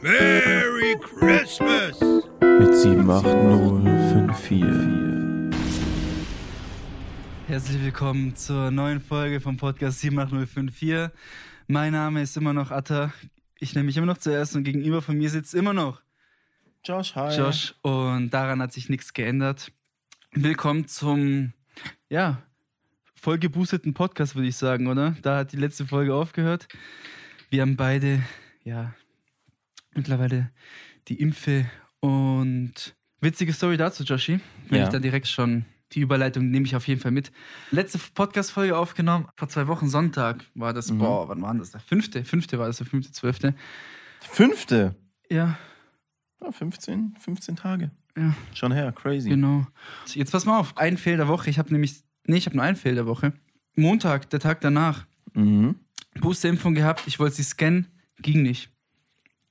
Merry 0.01 0.97
Christmas! 0.99 1.99
Mit 2.41 2.73
78054. 2.75 4.63
Herzlich 7.45 7.83
willkommen 7.83 8.35
zur 8.35 8.71
neuen 8.71 8.99
Folge 8.99 9.39
vom 9.39 9.57
Podcast 9.57 9.99
78054. 9.99 11.11
Mein 11.67 11.93
Name 11.93 12.23
ist 12.23 12.35
immer 12.35 12.53
noch 12.53 12.71
Atta. 12.71 13.13
Ich 13.59 13.75
nehme 13.75 13.85
mich 13.85 13.97
immer 13.97 14.07
noch 14.07 14.17
zuerst 14.17 14.55
und 14.55 14.63
gegenüber 14.63 15.03
von 15.03 15.15
mir 15.19 15.29
sitzt 15.29 15.53
immer 15.53 15.73
noch 15.73 16.01
Josh, 16.83 17.13
hi. 17.15 17.37
Josh 17.37 17.75
und 17.83 18.31
daran 18.31 18.59
hat 18.63 18.73
sich 18.73 18.89
nichts 18.89 19.13
geändert. 19.13 19.71
Willkommen 20.31 20.87
zum, 20.87 21.53
ja, 22.09 22.41
voll 23.27 23.39
geboosteten 23.39 23.93
Podcast, 23.93 24.35
würde 24.35 24.47
ich 24.47 24.55
sagen, 24.55 24.87
oder? 24.87 25.17
Da 25.21 25.39
hat 25.39 25.51
die 25.51 25.57
letzte 25.57 25.85
Folge 25.85 26.15
aufgehört. 26.15 26.69
Wir 27.49 27.61
haben 27.61 27.75
beide, 27.75 28.23
ja, 28.63 28.93
mittlerweile 29.93 30.49
die 31.09 31.19
Impfe 31.19 31.65
und 31.99 32.95
witzige 33.19 33.51
Story 33.51 33.75
dazu, 33.75 34.05
Joshi. 34.05 34.39
Wenn 34.69 34.77
Ja. 34.79 34.85
ich 34.85 34.91
da 34.91 34.99
direkt 34.99 35.27
schon 35.27 35.65
die 35.91 35.99
Überleitung 35.99 36.49
nehme 36.51 36.65
ich 36.67 36.77
auf 36.77 36.87
jeden 36.87 37.01
Fall 37.01 37.11
mit. 37.11 37.33
Letzte 37.69 37.99
Podcast-Folge 38.13 38.77
aufgenommen, 38.77 39.27
vor 39.35 39.49
zwei 39.49 39.67
Wochen 39.67 39.89
Sonntag 39.89 40.45
war 40.55 40.71
das, 40.73 40.89
Mhm. 40.89 40.99
boah, 40.99 41.27
wann 41.27 41.41
war 41.41 41.53
das? 41.53 41.71
Der 41.71 41.81
fünfte, 41.81 42.23
fünfte 42.23 42.57
war 42.59 42.67
das, 42.67 42.77
der 42.77 42.87
fünfte, 42.87 43.11
zwölfte. 43.11 43.53
Fünfte. 44.21 44.95
Ja, 45.29 45.57
Ja, 46.41 46.51
15, 46.53 47.13
15 47.19 47.57
Tage. 47.57 47.91
ja. 48.15 48.33
Schon 48.53 48.71
her, 48.71 48.93
crazy. 48.93 49.27
Genau. 49.27 49.67
Jetzt 50.13 50.31
pass 50.31 50.45
mal 50.45 50.59
auf, 50.59 50.77
ein 50.77 50.95
Fehl 50.97 51.17
der 51.17 51.27
Woche. 51.27 51.49
Ich 51.49 51.59
habe 51.59 51.73
nämlich, 51.73 52.03
nee, 52.27 52.37
ich 52.37 52.45
habe 52.45 52.55
nur 52.55 52.65
ein 52.65 52.75
Fehl 52.75 52.95
der 52.95 53.05
Woche. 53.07 53.33
Montag, 53.75 54.29
der 54.29 54.39
Tag 54.39 54.61
danach, 54.61 55.05
Mhm. 55.33 55.75
Boosterimpfung 56.19 56.73
gehabt. 56.73 57.03
Ich 57.05 57.19
wollte 57.19 57.35
sie 57.35 57.43
scannen, 57.43 57.87
ging 58.21 58.41
nicht. 58.41 58.69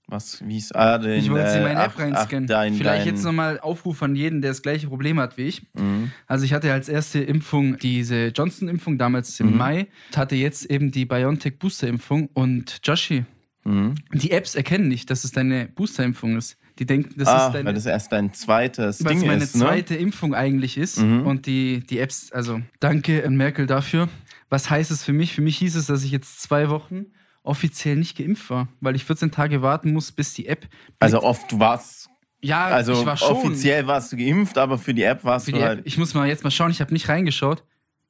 Was, 0.09 0.41
wie 0.47 0.56
ist, 0.59 0.75
ah, 0.75 0.98
den, 0.98 1.19
Ich 1.19 1.31
wollte 1.31 1.51
sie 1.51 1.56
in 1.59 1.62
äh, 1.64 1.69
meine 1.69 1.83
App 1.84 1.92
ach, 1.97 1.98
reinscannen. 2.01 2.45
ach, 2.45 2.48
dein, 2.48 2.75
Vielleicht 2.75 3.06
dein, 3.06 3.14
jetzt 3.14 3.25
nochmal 3.25 3.59
Aufruf 3.59 4.03
an 4.05 4.14
jeden, 4.14 4.41
der 4.41 4.53
das 4.53 4.62
gleiche 4.62 4.86
Problem 4.86 5.19
hat 5.19 5.36
wie 5.36 5.42
ich. 5.42 5.62
Mhm. 5.75 6.12
Also 6.28 6.45
ich 6.45 6.53
hatte 6.53 6.73
als 6.73 6.89
erste 6.89 7.20
Impfung 7.20 7.77
diese 7.78 8.28
Johnson-Impfung 8.28 8.98
damals 8.98 9.39
im 9.41 9.51
Mhm. 9.51 9.56
Mai, 9.56 9.86
hatte 10.14 10.36
jetzt 10.36 10.64
eben 10.70 10.92
die 10.92 11.06
BioNTech-Booster-Impfung 11.06 12.29
und 12.34 12.79
Joshi, 12.84 13.25
Mhm. 13.64 13.97
die 14.12 14.31
Apps 14.31 14.55
erkennen 14.55 14.86
nicht, 14.89 15.11
dass 15.11 15.25
es 15.25 15.33
deine 15.33 15.67
Booster-Impfung 15.75 16.36
ist. 16.36 16.56
Die 16.79 16.87
denken, 16.87 17.15
das 17.17 17.29
ah, 17.29 17.47
ist 17.47 17.55
deine 17.55 17.67
weil 17.67 17.75
das 17.75 17.87
erst 17.87 18.13
dein 18.13 18.35
zweites 18.35 18.99
Ding 18.99 19.27
meine 19.27 19.43
ist, 19.43 19.57
ne? 19.57 19.65
zweite 19.65 19.95
Impfung 19.95 20.35
eigentlich 20.35 20.77
ist. 20.77 20.99
Mhm. 20.99 21.27
Und 21.27 21.47
die, 21.47 21.81
die 21.81 21.99
Apps, 21.99 22.33
also 22.33 22.61
danke 22.81 23.25
an 23.25 23.37
Merkel 23.37 23.67
dafür. 23.67 24.09
Was 24.51 24.69
heißt 24.69 24.91
es 24.91 25.03
für 25.03 25.13
mich? 25.13 25.33
Für 25.33 25.41
mich 25.41 25.57
hieß 25.59 25.75
es, 25.77 25.87
dass 25.87 26.05
ich 26.05 26.11
jetzt 26.11 26.43
zwei 26.43 26.69
Wochen 26.69 27.07
offiziell 27.43 27.97
nicht 27.97 28.19
geimpft 28.19 28.51
war, 28.51 28.69
weil 28.81 28.95
ich 28.95 29.05
14 29.05 29.31
Tage 29.31 29.63
warten 29.63 29.93
muss, 29.93 30.13
bis 30.13 30.35
die 30.35 30.47
App. 30.47 30.69
Also 30.99 31.23
oft 31.23 31.51
du 31.51 31.59
warst, 31.59 32.09
Ja, 32.43 32.67
also 32.67 32.93
ich 32.93 33.07
war 33.07 33.17
schon. 33.17 33.29
offiziell 33.29 33.87
warst 33.87 34.13
du 34.13 34.17
geimpft, 34.17 34.59
aber 34.59 34.79
für 34.79 34.93
die 34.93 35.03
App 35.03 35.25
warst 35.25 35.47
für 35.47 35.53
du 35.53 35.63
halt. 35.63 35.79
App. 35.81 35.87
Ich 35.87 35.97
muss 35.97 36.13
mal 36.13 36.29
jetzt 36.29 36.45
mal 36.45 36.51
schauen, 36.51 36.71
ich 36.71 36.81
habe 36.81 36.93
nicht 36.93 37.09
reingeschaut. 37.09 37.65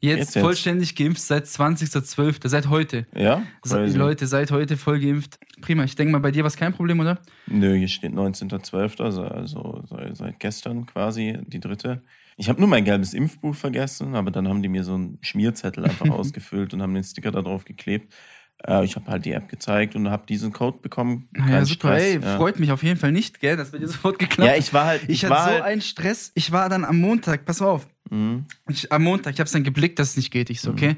Jetzt, 0.06 0.18
Jetzt, 0.18 0.34
jetzt. 0.36 0.44
vollständig 0.44 0.94
geimpft 0.94 1.20
seit 1.20 1.46
20.12., 1.46 2.46
seit 2.48 2.68
heute. 2.68 3.06
Ja? 3.14 3.42
Crazy. 3.62 3.98
Leute, 3.98 4.26
seit 4.26 4.52
heute 4.52 4.76
voll 4.76 5.00
geimpft. 5.00 5.38
Prima, 5.60 5.82
ich 5.84 5.96
denke 5.96 6.12
mal, 6.12 6.20
bei 6.20 6.30
dir 6.30 6.44
war 6.44 6.48
es 6.48 6.56
kein 6.56 6.72
Problem, 6.72 7.00
oder? 7.00 7.18
Nö, 7.46 7.74
hier 7.74 7.88
steht 7.88 8.12
19.12., 8.12 9.02
also, 9.02 9.22
also 9.22 9.82
seit, 10.12 10.38
gestern 10.38 10.86
quasi 10.86 11.38
die 11.46 11.58
dritte. 11.58 12.02
Ich 12.36 12.48
habe 12.48 12.60
nur 12.60 12.68
mein 12.68 12.84
gelbes 12.84 13.14
Impfbuch 13.14 13.54
vergessen, 13.54 14.14
aber 14.14 14.30
dann 14.30 14.46
haben 14.46 14.62
die 14.62 14.68
mir 14.68 14.84
so 14.84 14.94
einen 14.94 15.18
Schmierzettel 15.22 15.84
einfach 15.84 16.08
ausgefüllt 16.10 16.72
und 16.74 16.82
haben 16.82 16.94
den 16.94 17.04
Sticker 17.04 17.32
da 17.32 17.42
drauf 17.42 17.64
geklebt. 17.64 18.14
Äh, 18.64 18.84
ich 18.84 18.96
habe 18.96 19.10
halt 19.10 19.24
die 19.24 19.32
App 19.32 19.48
gezeigt 19.48 19.96
und 19.96 20.08
habe 20.10 20.26
diesen 20.26 20.52
Code 20.52 20.78
bekommen. 20.80 21.28
Ja, 21.36 21.46
Kein 21.46 21.64
super, 21.64 21.88
Stress, 21.88 22.02
ey, 22.02 22.20
ja. 22.20 22.36
freut 22.36 22.58
mich 22.58 22.72
auf 22.72 22.82
jeden 22.82 22.98
Fall 22.98 23.12
nicht, 23.12 23.40
gell, 23.40 23.56
dass 23.56 23.72
bei 23.72 23.78
dir 23.78 23.88
sofort 23.88 24.18
geklappt 24.18 24.50
Ja, 24.50 24.56
ich 24.56 24.72
war 24.72 24.86
halt. 24.86 25.08
Ich, 25.08 25.28
war 25.28 25.38
hatte 25.38 25.48
so 25.48 25.54
halt, 25.54 25.64
einen 25.64 25.80
Stress. 25.80 26.32
Ich 26.34 26.52
war 26.52 26.68
dann 26.68 26.84
am 26.84 26.98
Montag, 26.98 27.44
pass 27.44 27.60
auf, 27.60 27.86
Mhm. 28.10 28.44
ich, 28.68 28.92
am 28.92 29.02
Montag, 29.02 29.34
ich 29.34 29.40
habe 29.40 29.46
es 29.46 29.52
dann 29.52 29.64
geblickt, 29.64 29.98
dass 29.98 30.10
es 30.10 30.16
nicht 30.16 30.30
geht. 30.30 30.50
Ich 30.50 30.60
so, 30.60 30.70
okay. 30.70 30.96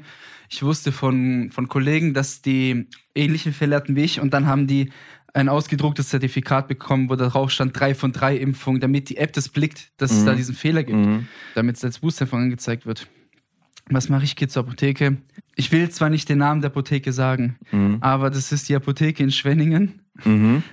Ich 0.49 0.63
wusste 0.63 0.91
von, 0.91 1.49
von 1.51 1.67
Kollegen, 1.67 2.13
dass 2.13 2.41
die 2.41 2.87
ähnliche 3.15 3.51
Fälle 3.53 3.75
hatten 3.75 3.95
wie 3.95 4.03
ich 4.03 4.19
und 4.19 4.33
dann 4.33 4.47
haben 4.47 4.65
die 4.67 4.91
ein 5.33 5.47
ausgedrucktes 5.47 6.09
Zertifikat 6.09 6.67
bekommen, 6.67 7.07
wo 7.09 7.15
da 7.15 7.27
drauf 7.29 7.51
stand 7.51 7.79
3 7.79 7.93
von 7.93 8.11
3 8.11 8.35
Impfung, 8.37 8.79
damit 8.79 9.09
die 9.09 9.17
App 9.17 9.31
das 9.33 9.47
blickt, 9.49 9.91
dass 9.97 10.11
es 10.11 10.21
Mhm. 10.21 10.25
da 10.25 10.33
diesen 10.35 10.55
Fehler 10.55 10.83
gibt, 10.83 10.97
Mhm. 10.97 11.27
damit 11.53 11.75
es 11.77 11.83
als 11.83 11.99
Boosterimpfung 11.99 12.41
angezeigt 12.41 12.87
wird. 12.87 13.07
Was 13.91 14.09
mache 14.09 14.23
ich? 14.23 14.35
Gehe 14.35 14.47
zur 14.47 14.63
Apotheke. 14.63 15.17
Ich 15.55 15.71
will 15.71 15.89
zwar 15.89 16.09
nicht 16.09 16.29
den 16.29 16.39
Namen 16.39 16.61
der 16.61 16.71
Apotheke 16.71 17.13
sagen, 17.13 17.57
Mhm. 17.71 17.97
aber 18.01 18.29
das 18.31 18.51
ist 18.51 18.69
die 18.69 18.75
Apotheke 18.75 19.21
in 19.23 19.31
Schwenningen. 19.31 20.01
Mhm. 20.25 20.63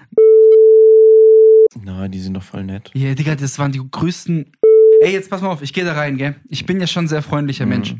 Na, 1.82 2.08
die 2.08 2.20
sind 2.20 2.34
doch 2.34 2.42
voll 2.42 2.64
nett. 2.64 2.90
Ja, 2.94 3.14
Digga, 3.14 3.34
das 3.34 3.58
waren 3.58 3.72
die 3.72 3.80
größten. 3.90 4.52
Ey, 5.00 5.12
jetzt 5.12 5.30
pass 5.30 5.42
mal 5.42 5.48
auf, 5.50 5.62
ich 5.62 5.72
gehe 5.72 5.84
da 5.84 5.92
rein, 5.94 6.16
gell? 6.16 6.36
Ich 6.48 6.66
bin 6.66 6.80
ja 6.80 6.86
schon 6.86 7.04
ein 7.04 7.08
sehr 7.08 7.22
freundlicher 7.22 7.64
Mhm. 7.64 7.70
Mensch. 7.70 7.94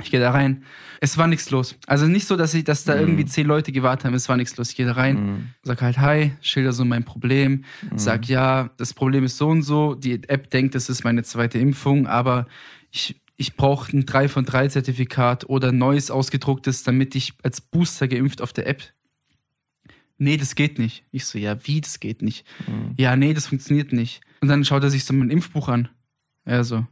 Ich 0.00 0.10
gehe 0.12 0.20
da 0.20 0.30
rein. 0.30 0.62
Es 1.00 1.18
war 1.18 1.26
nichts 1.26 1.50
los. 1.50 1.76
Also 1.88 2.06
nicht 2.06 2.26
so, 2.28 2.36
dass 2.36 2.54
ich, 2.54 2.62
dass 2.64 2.84
da 2.84 2.94
Mhm. 2.94 3.00
irgendwie 3.00 3.24
zehn 3.24 3.46
Leute 3.46 3.72
gewartet 3.72 4.04
haben. 4.04 4.14
Es 4.14 4.28
war 4.28 4.36
nichts 4.36 4.56
los. 4.56 4.70
Ich 4.70 4.76
gehe 4.76 4.86
da 4.86 4.92
rein, 4.92 5.16
Mhm. 5.26 5.46
sag 5.62 5.82
halt 5.82 5.98
Hi, 5.98 6.32
schilder 6.40 6.72
so 6.72 6.84
mein 6.84 7.04
Problem, 7.04 7.64
sag 7.96 8.28
ja, 8.28 8.70
das 8.76 8.94
Problem 8.94 9.24
ist 9.24 9.38
so 9.38 9.48
und 9.48 9.62
so. 9.62 9.94
Die 9.96 10.22
App 10.28 10.50
denkt, 10.50 10.74
das 10.76 10.88
ist 10.88 11.02
meine 11.02 11.24
zweite 11.24 11.58
Impfung, 11.58 12.06
aber 12.06 12.46
ich, 12.92 13.20
ich 13.36 13.56
brauche 13.56 13.96
ein 13.96 14.06
3 14.06 14.28
von 14.28 14.44
3 14.44 14.68
Zertifikat 14.68 15.48
oder 15.48 15.68
ein 15.70 15.78
neues 15.78 16.10
ausgedrucktes, 16.12 16.84
damit 16.84 17.14
ich 17.16 17.32
als 17.42 17.60
Booster 17.60 18.06
geimpft 18.06 18.40
auf 18.40 18.52
der 18.52 18.68
App. 18.68 18.82
Nee, 20.16 20.36
das 20.36 20.54
geht 20.54 20.78
nicht. 20.78 21.04
Ich 21.10 21.24
so, 21.26 21.38
ja, 21.38 21.56
wie, 21.66 21.80
das 21.80 21.98
geht 22.00 22.22
nicht? 22.22 22.44
Mhm. 22.68 22.94
Ja, 22.96 23.16
nee, 23.16 23.34
das 23.34 23.46
funktioniert 23.46 23.92
nicht. 23.92 24.20
Und 24.40 24.48
dann 24.48 24.64
schaut 24.64 24.82
er 24.84 24.90
sich 24.90 25.04
so 25.04 25.12
mein 25.14 25.30
Impfbuch 25.30 25.68
an. 25.68 25.88
Er 26.48 26.64
so, 26.64 26.86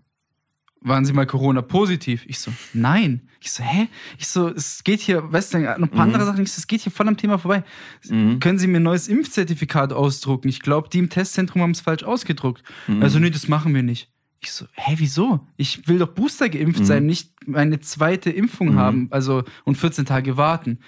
waren 0.82 1.04
Sie 1.04 1.12
mal 1.14 1.26
Corona-positiv? 1.26 2.24
Ich 2.26 2.38
so, 2.38 2.52
nein. 2.74 3.28
Ich 3.40 3.50
so, 3.50 3.62
hä? 3.64 3.88
Ich 4.18 4.28
so, 4.28 4.48
es 4.48 4.84
geht 4.84 5.00
hier, 5.00 5.32
weißt 5.32 5.54
du, 5.54 5.58
noch 5.58 5.68
ein 5.76 5.88
paar 5.88 6.06
Mhm. 6.06 6.12
andere 6.14 6.26
Sachen, 6.26 6.42
ich 6.42 6.52
so, 6.52 6.58
es 6.58 6.66
geht 6.66 6.82
hier 6.82 6.92
voll 6.92 7.08
am 7.08 7.16
Thema 7.16 7.38
vorbei. 7.38 7.64
Mhm. 8.08 8.38
Können 8.38 8.58
Sie 8.58 8.66
mir 8.66 8.78
ein 8.80 8.82
neues 8.82 9.08
Impfzertifikat 9.08 9.92
ausdrucken? 9.92 10.48
Ich 10.48 10.60
glaube, 10.60 10.88
die 10.90 10.98
im 10.98 11.08
Testzentrum 11.08 11.62
haben 11.62 11.70
es 11.70 11.80
falsch 11.80 12.02
ausgedruckt. 12.04 12.62
Mhm. 12.86 13.02
Also, 13.02 13.18
nee, 13.18 13.30
das 13.30 13.48
machen 13.48 13.74
wir 13.74 13.82
nicht. 13.82 14.10
Ich 14.40 14.52
so, 14.52 14.66
hä, 14.74 14.94
wieso? 14.98 15.46
Ich 15.56 15.88
will 15.88 15.98
doch 15.98 16.08
Booster 16.14 16.48
geimpft 16.50 16.80
Mhm. 16.80 16.84
sein, 16.84 17.06
nicht 17.06 17.32
meine 17.48 17.80
zweite 17.80 18.30
Impfung 18.30 18.72
Mhm. 18.74 18.76
haben, 18.78 19.08
also 19.10 19.42
und 19.64 19.76
14 19.76 20.04
Tage 20.04 20.36
warten. 20.36 20.80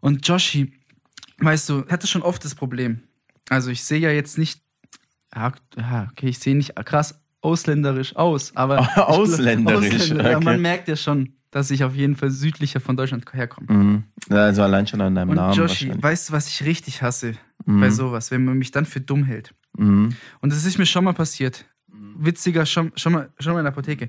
Und 0.00 0.26
Joshi, 0.26 0.72
weißt 1.38 1.68
du, 1.68 1.86
hatte 1.88 2.08
schon 2.08 2.22
oft 2.22 2.44
das 2.44 2.54
Problem. 2.56 3.02
Also 3.48 3.70
ich 3.70 3.84
sehe 3.84 4.00
ja 4.00 4.10
jetzt 4.10 4.36
nicht, 4.38 4.60
ja, 5.34 5.52
ja, 5.76 6.08
okay, 6.10 6.28
ich 6.28 6.38
sehe 6.40 6.56
nicht 6.56 6.74
krass 6.84 7.21
ausländerisch 7.42 8.16
aus, 8.16 8.56
aber 8.56 8.78
Ausländisch, 9.08 9.76
Ausländer, 9.76 10.30
ja, 10.30 10.36
okay. 10.36 10.44
man 10.44 10.62
merkt 10.62 10.88
ja 10.88 10.96
schon, 10.96 11.34
dass 11.50 11.70
ich 11.70 11.84
auf 11.84 11.94
jeden 11.94 12.16
Fall 12.16 12.30
südlicher 12.30 12.80
von 12.80 12.96
Deutschland 12.96 13.30
herkomme. 13.32 13.70
Mhm. 13.70 14.04
Also 14.30 14.62
allein 14.62 14.86
schon 14.86 15.00
an 15.02 15.14
deinem 15.14 15.30
Und 15.30 15.36
Namen 15.36 15.54
Joshi, 15.54 15.92
weißt 16.00 16.30
du, 16.30 16.32
was 16.32 16.48
ich 16.48 16.64
richtig 16.64 17.02
hasse 17.02 17.34
Mhm. 17.64 17.80
bei 17.80 17.90
sowas, 17.90 18.30
wenn 18.32 18.44
man 18.44 18.58
mich 18.58 18.70
dann 18.72 18.86
für 18.86 19.00
dumm 19.00 19.24
hält? 19.24 19.54
Mhm. 19.76 20.16
Und 20.40 20.52
das 20.52 20.64
ist 20.64 20.78
mir 20.78 20.86
schon 20.86 21.04
mal 21.04 21.12
passiert. 21.12 21.66
Witziger, 22.16 22.66
schon, 22.66 22.92
schon, 22.96 23.12
mal, 23.12 23.30
schon 23.38 23.52
mal 23.52 23.60
in 23.60 23.64
der 23.64 23.72
Apotheke. 23.72 24.08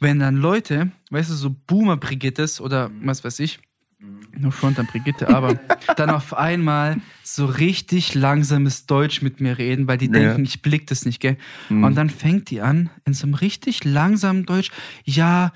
Wenn 0.00 0.18
dann 0.18 0.36
Leute, 0.36 0.90
weißt 1.10 1.30
du, 1.30 1.34
so 1.34 1.50
Boomer-Brigittes 1.66 2.60
oder 2.60 2.90
was 3.02 3.24
weiß 3.24 3.40
ich, 3.40 3.60
no 4.36 4.50
front 4.50 4.78
an 4.78 4.86
Brigitte, 4.86 5.28
aber 5.28 5.54
dann 5.96 6.10
auf 6.10 6.34
einmal 6.34 6.96
so 7.22 7.46
richtig 7.46 8.14
langsames 8.14 8.86
Deutsch 8.86 9.22
mit 9.22 9.40
mir 9.40 9.58
reden, 9.58 9.86
weil 9.86 9.98
die 9.98 10.06
Ja. 10.06 10.12
denken, 10.12 10.44
ich 10.44 10.60
blick 10.62 10.86
das 10.88 11.04
nicht, 11.06 11.20
gell? 11.20 11.36
Mhm. 11.68 11.84
Und 11.84 11.94
dann 11.94 12.10
fängt 12.10 12.50
die 12.50 12.60
an, 12.60 12.90
in 13.04 13.14
so 13.14 13.26
einem 13.26 13.34
richtig 13.34 13.84
langsamen 13.84 14.44
Deutsch, 14.44 14.70
ja, 15.04 15.52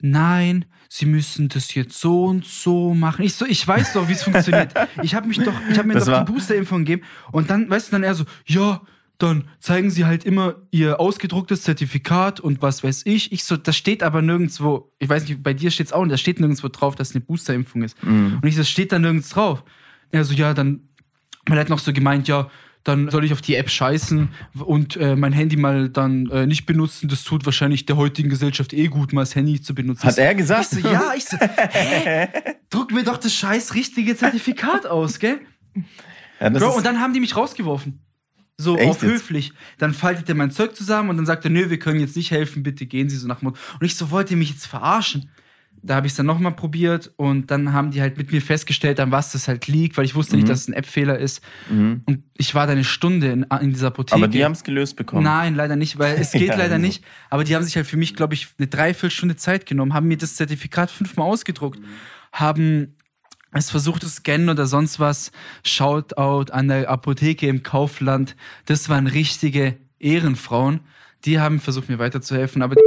nein, 0.00 0.64
sie 0.88 1.06
müssen 1.06 1.48
das 1.48 1.74
jetzt 1.74 1.98
so 2.00 2.24
und 2.26 2.44
so 2.44 2.94
machen. 2.94 3.24
Ich 3.24 3.34
so, 3.34 3.44
ich 3.46 3.66
weiß 3.66 3.94
doch, 3.94 4.08
wie 4.08 4.12
es 4.12 4.22
funktioniert. 4.22 4.72
Ich 5.02 5.14
habe 5.14 5.26
mich 5.28 5.38
doch, 5.38 5.54
ich 5.70 5.78
habe 5.78 5.88
mir 5.88 5.94
Das 5.94 6.04
doch 6.06 6.12
war- 6.12 6.24
die 6.24 6.32
Boosterimpfung 6.32 6.80
gegeben 6.80 7.02
und 7.32 7.50
dann, 7.50 7.68
weißt 7.70 7.88
du, 7.88 7.92
dann 7.92 8.02
er 8.02 8.14
so, 8.14 8.24
ja, 8.46 8.80
dann 9.18 9.48
zeigen 9.60 9.90
sie 9.90 10.04
halt 10.04 10.24
immer 10.24 10.56
ihr 10.70 11.00
ausgedrucktes 11.00 11.62
Zertifikat 11.62 12.40
und 12.40 12.60
was 12.60 12.84
weiß 12.84 13.02
ich. 13.06 13.32
Ich 13.32 13.44
so, 13.44 13.56
das 13.56 13.76
steht 13.76 14.02
aber 14.02 14.20
nirgendwo, 14.20 14.92
ich 14.98 15.08
weiß 15.08 15.26
nicht, 15.26 15.42
bei 15.42 15.54
dir 15.54 15.70
steht 15.70 15.86
es 15.86 15.92
auch, 15.92 16.02
und 16.02 16.10
da 16.10 16.16
steht 16.16 16.38
nirgendwo 16.38 16.68
drauf, 16.68 16.94
dass 16.94 17.10
es 17.10 17.14
eine 17.14 17.24
Boosterimpfung 17.24 17.82
ist. 17.82 18.02
Mhm. 18.04 18.38
Und 18.42 18.46
ich 18.46 18.54
so, 18.54 18.60
das 18.60 18.70
steht 18.70 18.92
da 18.92 18.98
nirgends 18.98 19.30
drauf. 19.30 19.64
Er 20.10 20.24
so, 20.24 20.34
ja, 20.34 20.54
dann, 20.54 20.88
man 21.48 21.58
hat 21.58 21.68
noch 21.68 21.78
so 21.78 21.92
gemeint, 21.92 22.28
ja, 22.28 22.50
dann 22.84 23.10
soll 23.10 23.24
ich 23.24 23.32
auf 23.32 23.40
die 23.40 23.56
App 23.56 23.68
scheißen 23.68 24.28
und 24.64 24.96
äh, 24.96 25.16
mein 25.16 25.32
Handy 25.32 25.56
mal 25.56 25.88
dann 25.88 26.30
äh, 26.30 26.46
nicht 26.46 26.66
benutzen. 26.66 27.08
Das 27.08 27.24
tut 27.24 27.44
wahrscheinlich 27.44 27.84
der 27.84 27.96
heutigen 27.96 28.28
Gesellschaft 28.28 28.72
eh 28.72 28.86
gut, 28.86 29.12
mal 29.12 29.22
das 29.22 29.34
Handy 29.34 29.60
zu 29.60 29.74
benutzen. 29.74 30.04
Hat 30.04 30.18
er 30.18 30.34
gesagt? 30.36 30.72
Ich 30.72 30.82
so, 30.82 30.88
ja, 30.88 31.12
ich 31.16 31.24
so, 31.24 31.36
hä? 31.36 32.28
Druck 32.70 32.92
mir 32.92 33.02
doch 33.02 33.16
das 33.16 33.34
scheiß 33.34 33.74
richtige 33.74 34.14
Zertifikat 34.16 34.86
aus, 34.86 35.18
gell? 35.18 35.40
Ja, 36.38 36.50
Bro, 36.50 36.76
und 36.76 36.86
dann 36.86 37.00
haben 37.00 37.12
die 37.12 37.18
mich 37.18 37.34
rausgeworfen. 37.34 38.05
So 38.58 38.76
Echt 38.78 38.88
auf 38.88 39.02
jetzt? 39.02 39.12
höflich. 39.12 39.52
Dann 39.78 39.92
faltet 39.92 40.28
er 40.28 40.34
mein 40.34 40.50
Zeug 40.50 40.74
zusammen 40.74 41.10
und 41.10 41.16
dann 41.18 41.26
sagt 41.26 41.44
er, 41.44 41.50
nö, 41.50 41.68
wir 41.68 41.78
können 41.78 42.00
jetzt 42.00 42.16
nicht 42.16 42.30
helfen, 42.30 42.62
bitte 42.62 42.86
gehen 42.86 43.08
Sie 43.10 43.16
so 43.16 43.28
nach 43.28 43.42
Motto. 43.42 43.58
Und 43.78 43.84
ich 43.84 43.96
so, 43.96 44.10
wollt 44.10 44.30
ihr 44.30 44.36
mich 44.38 44.50
jetzt 44.50 44.66
verarschen? 44.66 45.28
Da 45.82 45.94
habe 45.96 46.06
ich 46.06 46.14
es 46.14 46.16
dann 46.16 46.26
nochmal 46.26 46.52
probiert 46.52 47.12
und 47.16 47.50
dann 47.50 47.72
haben 47.74 47.90
die 47.90 48.00
halt 48.00 48.16
mit 48.16 48.32
mir 48.32 48.40
festgestellt, 48.40 48.98
an 48.98 49.12
was 49.12 49.32
das 49.32 49.46
halt 49.46 49.66
liegt, 49.68 49.96
weil 49.98 50.04
ich 50.06 50.14
wusste 50.14 50.32
Mhm. 50.34 50.40
nicht, 50.40 50.48
dass 50.50 50.62
es 50.62 50.68
ein 50.68 50.72
App-Fehler 50.72 51.18
ist. 51.18 51.42
Mhm. 51.70 52.00
Und 52.06 52.22
ich 52.38 52.54
war 52.54 52.66
da 52.66 52.72
eine 52.72 52.82
Stunde 52.82 53.28
in, 53.30 53.42
in 53.60 53.70
dieser 53.74 53.88
Apotheke. 53.88 54.16
Aber 54.16 54.26
die 54.26 54.42
haben 54.42 54.52
es 54.52 54.64
gelöst 54.64 54.96
bekommen. 54.96 55.22
Nein, 55.22 55.54
leider 55.54 55.76
nicht, 55.76 55.98
weil 55.98 56.16
es 56.18 56.32
geht 56.32 56.48
Ja, 56.48 56.56
leider 56.56 56.74
also. 56.76 56.86
nicht. 56.86 57.04
Aber 57.30 57.44
die 57.44 57.54
haben 57.54 57.62
sich 57.62 57.76
halt 57.76 57.86
für 57.86 57.98
mich, 57.98 58.16
glaube 58.16 58.32
ich, 58.34 58.48
eine 58.58 58.66
Dreiviertelstunde 58.68 59.36
Zeit 59.36 59.66
genommen, 59.66 59.92
haben 59.92 60.08
mir 60.08 60.16
das 60.16 60.34
Zertifikat 60.34 60.90
fünfmal 60.90 61.28
ausgedruckt, 61.28 61.78
haben 62.32 62.95
es 63.52 63.70
versucht 63.70 64.02
zu 64.02 64.08
scannen 64.08 64.48
oder 64.48 64.66
sonst 64.66 65.00
was. 65.00 65.32
Shoutout 65.64 66.52
an 66.52 66.68
der 66.68 66.88
Apotheke 66.90 67.46
im 67.48 67.62
Kaufland. 67.62 68.36
Das 68.66 68.88
waren 68.88 69.06
richtige 69.06 69.76
Ehrenfrauen. 69.98 70.80
Die 71.24 71.40
haben 71.40 71.60
versucht, 71.60 71.88
mir 71.88 71.98
weiterzuhelfen, 71.98 72.62
aber 72.62 72.74
die 72.76 72.82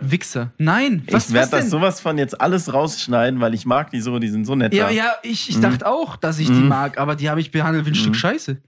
Wichser. 0.00 0.52
Nein, 0.58 1.02
was, 1.10 1.28
ich 1.28 1.34
werde 1.34 1.50
das 1.52 1.60
denn? 1.62 1.70
sowas 1.70 2.00
von 2.00 2.18
jetzt 2.18 2.38
alles 2.40 2.72
rausschneiden, 2.72 3.40
weil 3.40 3.54
ich 3.54 3.64
mag 3.64 3.90
die 3.90 4.00
so, 4.00 4.18
die 4.18 4.28
sind 4.28 4.44
so 4.44 4.54
nett. 4.54 4.74
ja, 4.74 4.88
da. 4.88 4.90
ja, 4.90 5.12
ich, 5.22 5.48
ich 5.48 5.56
Mhm. 5.56 5.62
dachte 5.62 5.86
auch, 5.86 6.16
dass 6.16 6.38
ich 6.38 6.48
die 6.48 6.52
Mhm. 6.62 6.68
mag, 6.68 6.98
aber 6.98 7.16
die 7.16 7.30
habe 7.30 7.40
ich 7.40 7.50
behandelt 7.50 7.86
wie 7.86 7.90
ein 7.90 7.92
Mhm. 7.92 7.98
Stück 7.98 8.16
Scheiße. 8.16 8.58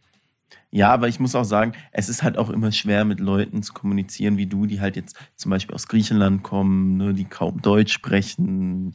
Ja, 0.70 0.92
aber 0.92 1.08
ich 1.08 1.20
muss 1.20 1.34
auch 1.34 1.44
sagen, 1.44 1.72
es 1.92 2.08
ist 2.08 2.22
halt 2.22 2.38
auch 2.38 2.48
immer 2.50 2.72
schwer, 2.72 3.04
mit 3.04 3.20
Leuten 3.20 3.62
zu 3.62 3.72
kommunizieren, 3.72 4.36
wie 4.36 4.46
du, 4.46 4.66
die 4.66 4.80
halt 4.80 4.96
jetzt 4.96 5.16
zum 5.34 5.50
Beispiel 5.50 5.74
aus 5.74 5.88
Griechenland 5.88 6.42
kommen, 6.42 6.96
ne, 6.96 7.12
die 7.14 7.24
kaum 7.24 7.60
Deutsch 7.60 7.92
sprechen. 7.92 8.92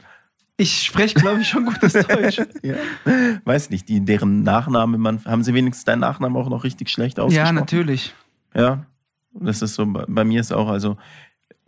Ich 0.56 0.82
spreche, 0.82 1.18
glaube 1.18 1.40
ich, 1.40 1.48
schon 1.48 1.64
gutes 1.64 1.92
Deutsch. 2.06 2.40
Ja. 2.62 2.76
Weiß 3.44 3.70
nicht, 3.70 3.88
die, 3.88 4.04
deren 4.04 4.42
Nachname 4.42 4.98
man. 4.98 5.24
Haben 5.24 5.42
sie 5.42 5.54
wenigstens 5.54 5.84
deinen 5.84 6.00
Nachnamen 6.00 6.36
auch 6.40 6.48
noch 6.48 6.64
richtig 6.64 6.90
schlecht 6.90 7.18
ausgesprochen? 7.18 7.46
ja, 7.46 7.52
natürlich. 7.52 8.14
Ja. 8.54 8.86
Das 9.34 9.62
ist 9.62 9.74
so, 9.74 9.86
bei 9.86 10.04
bei 10.06 10.24
mir 10.24 10.40
ist 10.40 10.52
auch, 10.52 10.68
also, 10.68 10.98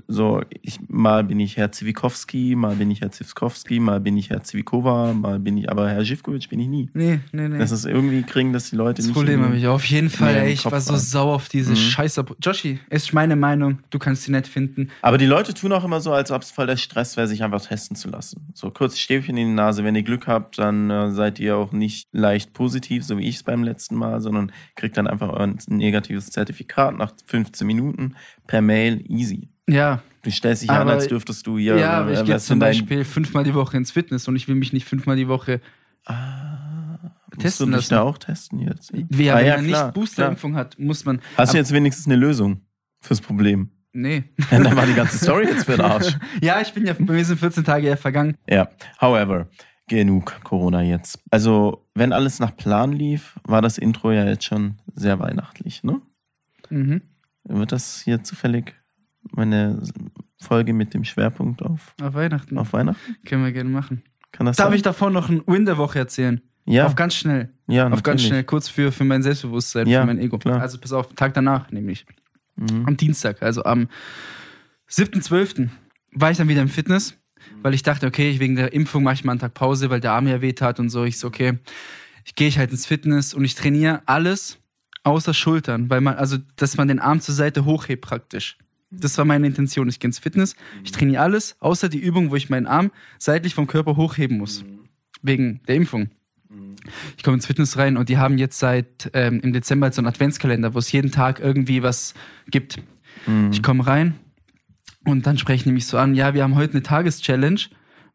so, 0.06 0.42
ich, 0.62 0.78
mal 0.88 1.24
bin 1.24 1.40
ich 1.40 1.56
Herr 1.56 1.72
Zwickowski, 1.72 2.54
mal 2.56 2.76
bin 2.76 2.90
ich 2.90 3.00
Herr 3.00 3.10
Zivskowski, 3.10 3.80
mal 3.80 4.00
bin 4.00 4.16
ich 4.16 4.30
Herr 4.30 4.42
Zwickova, 4.42 5.12
mal 5.14 5.38
bin 5.38 5.56
ich, 5.56 5.70
aber 5.70 5.88
Herr 5.88 6.04
Živkovic 6.04 6.48
bin 6.48 6.60
ich 6.60 6.68
nie. 6.68 6.90
Nee, 6.94 7.20
nee, 7.32 7.48
nee. 7.48 7.58
Das 7.58 7.70
ist 7.70 7.84
irgendwie, 7.86 8.22
kriegen 8.22 8.52
das 8.52 8.70
die 8.70 8.76
Leute 8.76 8.96
Das 8.96 9.06
nicht. 9.06 9.14
Problem 9.14 9.40
hin. 9.40 9.48
habe 9.48 9.56
ich 9.56 9.66
auf 9.66 9.84
jeden 9.86 10.10
Fall. 10.10 10.34
Ey, 10.36 10.52
ich 10.52 10.64
war 10.64 10.80
so 10.80 10.96
sauer 10.96 11.34
auf 11.34 11.48
diese 11.48 11.72
Mhm. 11.72 11.76
Scheiße. 11.76 12.24
Joshi, 12.42 12.78
ist 12.90 13.12
meine 13.14 13.36
Meinung. 13.36 13.78
Du 13.90 13.98
kannst 13.98 14.24
sie 14.24 14.32
nett 14.32 14.46
finden. 14.46 14.90
Aber 15.02 15.18
die 15.18 15.26
Leute 15.26 15.54
tun 15.54 15.72
auch 15.72 15.84
immer 15.84 16.00
so, 16.00 16.12
als 16.12 16.30
ob 16.30 16.42
es 16.42 16.50
voll 16.50 16.66
der 16.66 16.76
Stress 16.76 17.16
wäre, 17.16 17.26
sich 17.26 17.42
einfach 17.42 17.62
testen 17.64 17.96
zu 17.96 18.08
lassen. 18.10 18.48
So 18.54 18.70
kurz 18.70 18.98
Stäbchen 18.98 19.36
in 19.36 19.48
die 19.48 19.54
Nase. 19.54 19.84
Wenn 19.84 19.94
ihr 19.94 20.02
Glück 20.02 20.26
habt, 20.26 20.58
dann 20.58 20.90
äh, 20.90 21.10
seid 21.12 21.38
ihr 21.40 21.56
auch 21.56 21.72
nicht 21.72 22.08
leicht 22.12 22.52
positiv, 22.52 23.04
so 23.04 23.18
wie 23.18 23.26
ich 23.28 23.36
es 23.36 23.42
beim 23.42 23.62
letzten 23.64 23.96
Mal, 23.96 24.20
sondern 24.20 24.52
kriegt 24.76 24.96
dann 24.96 25.06
einfach 25.06 25.32
ein 25.34 25.58
negatives 25.68 26.30
Zertifikat 26.30 26.96
nach 26.98 27.12
15 27.26 27.66
Minuten 27.66 28.14
per 28.46 28.60
Mail. 28.60 29.02
Easy. 29.08 29.48
Ja, 29.68 30.02
Du 30.22 30.30
stellst 30.30 30.62
dich 30.62 30.70
an, 30.70 30.82
Aber- 30.82 30.92
als 30.92 31.06
dürftest 31.08 31.46
du 31.46 31.58
hier. 31.58 31.76
ja, 31.76 31.90
aber 32.00 32.10
äh, 32.12 32.14
ich 32.14 32.24
gehe 32.24 32.38
zum 32.38 32.58
Beispiel 32.58 33.04
fünfmal 33.04 33.44
die 33.44 33.52
Woche 33.52 33.76
ins 33.76 33.90
Fitness 33.90 34.26
und 34.26 34.36
ich 34.36 34.48
will 34.48 34.54
mich 34.54 34.72
nicht 34.72 34.86
fünfmal 34.86 35.16
die 35.16 35.28
Woche. 35.28 35.60
Ah, 36.06 36.98
musst 37.30 37.40
Testen 37.40 37.66
du 37.66 37.72
dich 37.76 37.90
lassen. 37.90 37.94
da 37.94 38.02
auch 38.02 38.16
testen 38.18 38.58
jetzt? 38.60 38.90
Wer, 39.10 39.34
Ah, 39.34 39.38
wenn 39.38 39.46
ja, 39.46 39.56
man 39.56 39.66
klar, 39.66 39.84
nicht 39.86 39.94
Boosterimpfung 39.94 40.56
hat, 40.56 40.78
muss 40.78 41.04
man. 41.04 41.18
Hast 41.36 41.52
du 41.52 41.56
Aber- 41.56 41.58
jetzt 41.58 41.72
wenigstens 41.72 42.06
eine 42.06 42.16
Lösung 42.16 42.62
fürs 43.00 43.20
Problem? 43.20 43.70
Nee. 43.92 44.24
Dann 44.50 44.74
war 44.76 44.86
die 44.86 44.94
ganze 44.94 45.18
Story 45.18 45.44
jetzt 45.46 45.66
für 45.66 45.72
den 45.72 45.82
Arsch. 45.82 46.16
ja, 46.42 46.60
ich 46.60 46.72
bin 46.72 46.86
ja, 46.86 46.94
bei 46.94 47.12
mir 47.14 47.24
sind 47.24 47.38
14 47.38 47.62
Tage 47.64 47.86
ja 47.88 47.96
vergangen. 47.96 48.36
Ja, 48.48 48.68
however, 49.00 49.48
genug 49.88 50.40
Corona 50.42 50.82
jetzt. 50.82 51.20
Also, 51.30 51.86
wenn 51.94 52.12
alles 52.14 52.40
nach 52.40 52.56
Plan 52.56 52.92
lief, 52.92 53.38
war 53.44 53.60
das 53.62 53.76
Intro 53.78 54.10
ja 54.10 54.24
jetzt 54.24 54.44
schon 54.46 54.76
sehr 54.94 55.18
weihnachtlich, 55.20 55.84
ne? 55.84 56.00
Mhm. 56.70 57.02
Wird 57.44 57.72
das 57.72 58.00
hier 58.02 58.22
zufällig 58.24 58.74
meine 59.36 59.82
Folge 60.40 60.72
mit 60.72 60.94
dem 60.94 61.04
Schwerpunkt 61.04 61.62
auf, 61.62 61.94
Auf 62.02 62.14
Weihnachten. 62.14 62.58
auf 62.58 62.72
Weihnachten? 62.72 63.16
Können 63.26 63.44
wir 63.44 63.52
gerne 63.52 63.70
machen. 63.70 64.02
Kann 64.32 64.46
das 64.46 64.56
Darf 64.56 64.68
sein? 64.68 64.76
ich 64.76 64.82
davor 64.82 65.10
noch 65.10 65.28
ein 65.28 65.42
Win 65.46 65.64
der 65.64 65.76
Woche 65.78 65.98
erzählen? 65.98 66.40
ja, 66.66 66.86
Auf 66.86 66.94
ganz 66.96 67.14
schnell. 67.14 67.50
ja, 67.66 67.84
Auf 67.86 68.02
ganz 68.02 68.06
natürlich. 68.06 68.26
schnell, 68.26 68.44
kurz 68.44 68.68
für, 68.68 68.90
für 68.92 69.04
mein 69.04 69.22
Selbstbewusstsein, 69.22 69.86
Ja, 69.86 70.00
für 70.00 70.06
mein 70.06 70.18
Ego. 70.18 70.38
klar. 70.38 70.60
Also 70.60 70.78
pass 70.78 70.92
auf, 70.92 71.12
Tag 71.14 71.34
danach 71.34 71.70
nämlich. 71.70 72.06
Mhm. 72.56 72.84
Am 72.86 72.96
Dienstag, 72.96 73.42
also 73.42 73.64
am 73.64 73.88
7.12. 74.88 75.68
war 76.12 76.30
ich 76.30 76.36
dann 76.38 76.48
wieder 76.48 76.62
im 76.62 76.68
Fitness, 76.68 77.16
weil 77.62 77.74
ich 77.74 77.82
dachte, 77.82 78.06
okay, 78.06 78.30
ich- 78.30 78.40
wegen 78.40 78.56
der 78.56 78.72
Impfung 78.72 79.02
mache 79.02 79.14
ich 79.14 79.24
mal 79.24 79.32
einen 79.32 79.40
Tag 79.40 79.54
Pause, 79.54 79.90
weil 79.90 80.00
der 80.00 80.12
Arm 80.12 80.26
ja 80.28 80.40
weh 80.40 80.52
tat 80.52 80.78
und 80.80 80.88
so. 80.90 81.04
Ich 81.04 81.18
so, 81.18 81.26
okay, 81.28 81.58
ich 82.24 82.34
gehe 82.34 82.48
ich 82.48 82.58
halt 82.58 82.70
ins 82.70 82.86
Fitness 82.86 83.34
und 83.34 83.44
ich 83.44 83.54
trainiere 83.54 84.02
alles 84.06 84.58
außer 85.02 85.34
Schultern, 85.34 85.90
weil 85.90 86.00
man, 86.00 86.14
also, 86.16 86.38
dass 86.56 86.76
man 86.76 86.88
den 86.88 86.98
Arm 87.00 87.20
zur 87.20 87.34
Seite 87.34 87.64
hochhebt 87.64 88.02
praktisch. 88.02 88.56
Das 89.00 89.18
war 89.18 89.24
meine 89.24 89.46
Intention. 89.46 89.88
Ich 89.88 90.00
gehe 90.00 90.08
ins 90.08 90.18
Fitness, 90.18 90.56
ich 90.82 90.92
trainiere 90.92 91.22
alles, 91.22 91.56
außer 91.60 91.88
die 91.88 91.98
Übung, 91.98 92.30
wo 92.30 92.36
ich 92.36 92.50
meinen 92.50 92.66
Arm 92.66 92.90
seitlich 93.18 93.54
vom 93.54 93.66
Körper 93.66 93.96
hochheben 93.96 94.38
muss. 94.38 94.64
Wegen 95.22 95.60
der 95.66 95.76
Impfung. 95.76 96.10
Ich 97.16 97.22
komme 97.22 97.36
ins 97.36 97.46
Fitness 97.46 97.76
rein 97.78 97.96
und 97.96 98.08
die 98.08 98.18
haben 98.18 98.38
jetzt 98.38 98.58
seit 98.58 99.10
ähm, 99.14 99.40
im 99.40 99.52
Dezember 99.52 99.90
so 99.90 100.00
einen 100.00 100.08
Adventskalender, 100.08 100.74
wo 100.74 100.78
es 100.78 100.92
jeden 100.92 101.10
Tag 101.10 101.40
irgendwie 101.40 101.82
was 101.82 102.14
gibt. 102.48 102.80
Mhm. 103.26 103.50
Ich 103.50 103.62
komme 103.62 103.86
rein 103.86 104.14
und 105.04 105.26
dann 105.26 105.38
sprechen 105.38 105.70
die 105.70 105.72
mich 105.72 105.86
so 105.86 105.98
an, 105.98 106.14
ja, 106.14 106.34
wir 106.34 106.42
haben 106.42 106.54
heute 106.54 106.74
eine 106.74 106.82
Tageschallenge. 106.82 107.60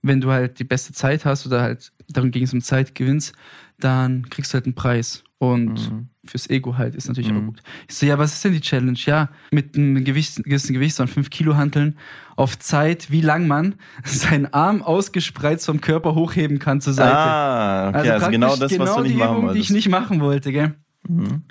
Wenn 0.02 0.22
du 0.22 0.31
halt 0.31 0.60
die 0.60 0.64
beste 0.64 0.94
Zeit 0.94 1.26
hast 1.26 1.46
oder 1.46 1.62
halt 1.62 1.92
darum 2.08 2.31
ging 2.31 2.44
es 2.44 2.54
um 2.54 2.62
Zeit 2.62 2.96
gewinnst, 2.96 3.34
dann 3.80 4.30
kriegst 4.30 4.54
du 4.54 4.56
halt 4.56 4.66
einen 4.66 4.76
Preis. 4.76 5.24
Und 5.42 5.90
Mhm. 5.92 6.10
fürs 6.26 6.50
Ego 6.50 6.78
halt 6.78 6.96
ist 6.96 7.08
natürlich 7.08 7.30
auch 7.32 7.36
Mhm. 7.36 7.46
gut. 7.48 7.62
Ich 7.88 7.96
so, 7.96 8.06
ja, 8.06 8.18
was 8.20 8.34
ist 8.34 8.44
denn 8.44 8.52
die 8.52 8.60
Challenge? 8.60 8.98
Ja, 9.06 9.30
mit 9.52 9.76
einem 9.78 10.04
Gewicht, 10.04 10.44
gewissen 10.44 10.74
Gewicht, 10.74 10.96
so 10.96 11.04
an 11.04 11.08
5 11.08 11.30
Kilo 11.30 11.56
Hanteln, 11.56 11.98
auf 12.36 12.60
Zeit, 12.60 13.10
wie 13.10 13.22
lang 13.22 13.48
man 13.48 13.76
seinen 14.04 14.54
Arm 14.54 14.82
ausgespreizt 14.82 15.66
vom 15.66 15.80
Körper 15.80 16.14
hochheben 16.14 16.60
kann 16.60 16.82
zur 16.82 16.92
Seite. 16.94 17.18
Ah, 17.18 17.90
okay, 17.90 18.10
also, 18.12 18.30
genau 18.32 18.48
praktisch 18.48 18.78
das, 18.78 18.80
was 18.80 18.96
du 18.96 19.02
nicht 19.04 19.14
die 19.14 19.18
machen 19.18 19.30
Übung, 19.32 19.42
die 19.42 19.48
wolltest. 19.48 19.70
ich 19.70 19.76
nicht 19.76 19.90
machen 19.90 20.20
wollte, 20.20 20.52
gell? 20.52 20.76
Mhm. 21.08 21.44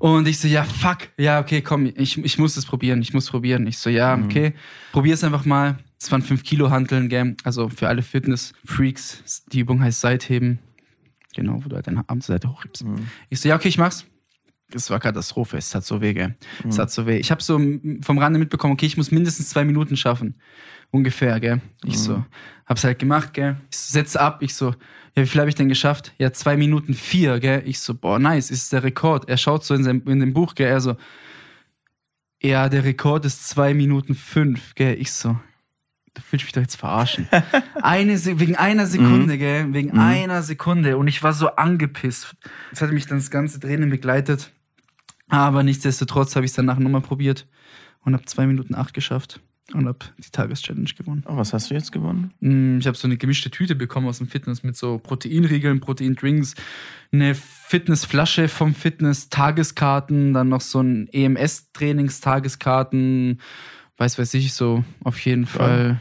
Und 0.00 0.26
ich 0.26 0.38
so, 0.40 0.48
ja, 0.48 0.64
fuck, 0.64 1.08
ja, 1.16 1.38
okay, 1.40 1.60
komm, 1.62 1.86
ich, 1.86 2.18
ich 2.18 2.38
muss 2.38 2.56
es 2.56 2.66
probieren, 2.66 3.00
ich 3.02 3.14
muss 3.14 3.30
probieren. 3.30 3.66
Ich 3.68 3.78
so, 3.78 3.88
ja, 3.88 4.16
okay, 4.16 4.52
probier's 4.92 5.22
einfach 5.22 5.44
mal. 5.44 5.78
Es 6.00 6.10
waren 6.10 6.22
5 6.22 6.42
Kilo 6.42 6.70
Hanteln, 6.70 7.08
gell? 7.08 7.36
Also 7.44 7.68
für 7.68 7.88
alle 7.88 8.02
Fitness-Freaks, 8.02 9.44
die 9.52 9.60
Übung 9.60 9.80
heißt 9.82 10.00
Seitheben. 10.00 10.58
Genau, 11.34 11.62
wo 11.64 11.68
du 11.68 11.76
halt 11.76 11.86
deine 11.86 12.08
Arm 12.08 12.20
zur 12.20 12.34
Seite 12.34 12.50
hochhebst. 12.50 12.84
Mhm. 12.84 13.06
Ich 13.28 13.40
so, 13.40 13.48
ja, 13.48 13.56
okay, 13.56 13.68
ich 13.68 13.78
mach's. 13.78 14.06
Das 14.70 14.90
war 14.90 15.00
Katastrophe, 15.00 15.56
es 15.56 15.74
hat 15.74 15.84
so 15.84 16.00
weh, 16.02 16.12
gell? 16.12 16.36
Es 16.68 16.76
Mhm. 16.76 16.80
hat 16.82 16.90
so 16.90 17.06
weh. 17.06 17.16
Ich 17.18 17.30
habe 17.30 17.42
so 17.42 17.58
vom 18.02 18.18
Rande 18.18 18.38
mitbekommen, 18.38 18.74
okay, 18.74 18.84
ich 18.86 18.98
muss 18.98 19.10
mindestens 19.10 19.48
zwei 19.48 19.64
Minuten 19.64 19.96
schaffen. 19.96 20.34
Ungefähr, 20.90 21.40
gell? 21.40 21.60
Ich 21.84 21.94
Mhm. 21.94 21.98
so, 21.98 22.24
hab's 22.66 22.84
halt 22.84 22.98
gemacht, 22.98 23.32
gell? 23.32 23.56
Ich 23.70 23.78
setze 23.78 24.20
ab, 24.20 24.42
ich 24.42 24.54
so, 24.54 24.70
ja, 25.14 25.22
wie 25.22 25.26
viel 25.26 25.40
habe 25.40 25.48
ich 25.48 25.54
denn 25.54 25.68
geschafft? 25.70 26.12
Ja, 26.18 26.32
zwei 26.34 26.56
Minuten 26.58 26.92
vier, 26.92 27.40
gell? 27.40 27.62
Ich 27.64 27.80
so, 27.80 27.94
boah, 27.94 28.18
nice, 28.18 28.50
ist 28.50 28.72
der 28.72 28.82
Rekord. 28.84 29.28
Er 29.28 29.38
schaut 29.38 29.64
so 29.64 29.74
in, 29.74 29.84
seinem, 29.84 30.02
in 30.06 30.20
dem 30.20 30.34
Buch, 30.34 30.54
gell? 30.54 30.68
Er 30.68 30.80
so, 30.82 30.96
ja, 32.42 32.68
der 32.68 32.84
Rekord 32.84 33.24
ist 33.24 33.48
zwei 33.48 33.74
Minuten 33.74 34.14
fünf, 34.14 34.74
gell? 34.74 34.96
Ich 35.00 35.12
so, 35.12 35.38
du 36.18 36.22
willst 36.30 36.44
mich 36.44 36.52
doch 36.52 36.60
jetzt 36.62 36.76
verarschen. 36.76 37.26
Eine, 37.82 38.14
wegen 38.38 38.56
einer 38.56 38.86
Sekunde, 38.86 39.38
gell? 39.38 39.72
Wegen 39.72 39.92
Mhm. 39.92 39.98
einer 40.00 40.42
Sekunde. 40.42 40.96
Und 40.98 41.08
ich 41.08 41.22
war 41.22 41.32
so 41.32 41.48
angepisst. 41.56 42.34
Das 42.70 42.82
hat 42.82 42.92
mich 42.92 43.06
dann 43.06 43.18
das 43.18 43.30
ganze 43.30 43.58
Training 43.60 43.88
begleitet. 43.90 44.50
Aber 45.28 45.62
nichtsdestotrotz 45.62 46.34
habe 46.36 46.44
ich 46.46 46.50
es 46.50 46.56
dann 46.56 46.66
nachher 46.66 46.80
nochmal 46.80 47.00
probiert 47.02 47.46
und 48.04 48.14
habe 48.14 48.24
zwei 48.24 48.46
Minuten 48.46 48.74
acht 48.74 48.94
geschafft 48.94 49.40
und 49.74 49.86
habe 49.86 49.98
die 50.16 50.30
Tageschallenge 50.30 50.88
gewonnen. 50.96 51.22
Oh, 51.26 51.36
was 51.36 51.52
hast 51.52 51.68
du 51.70 51.74
jetzt 51.74 51.92
gewonnen? 51.92 52.32
Mm, 52.40 52.78
Ich 52.78 52.86
habe 52.86 52.96
so 52.96 53.06
eine 53.06 53.18
gemischte 53.18 53.50
Tüte 53.50 53.74
bekommen 53.74 54.08
aus 54.08 54.16
dem 54.18 54.28
Fitness 54.28 54.62
mit 54.62 54.76
so 54.76 54.96
Proteinriegeln, 54.98 55.80
Proteindrinks, 55.80 56.54
eine 57.12 57.34
Fitnessflasche 57.34 58.48
vom 58.48 58.74
Fitness, 58.74 59.28
Tageskarten, 59.28 60.32
dann 60.32 60.48
noch 60.48 60.62
so 60.62 60.80
ein 60.80 61.08
EMS-Trainings-Tageskarten, 61.12 63.40
weiß 63.98 64.18
weiß 64.18 64.32
ich, 64.34 64.54
so 64.54 64.84
auf 65.04 65.18
jeden 65.20 65.44
Fall 65.46 66.00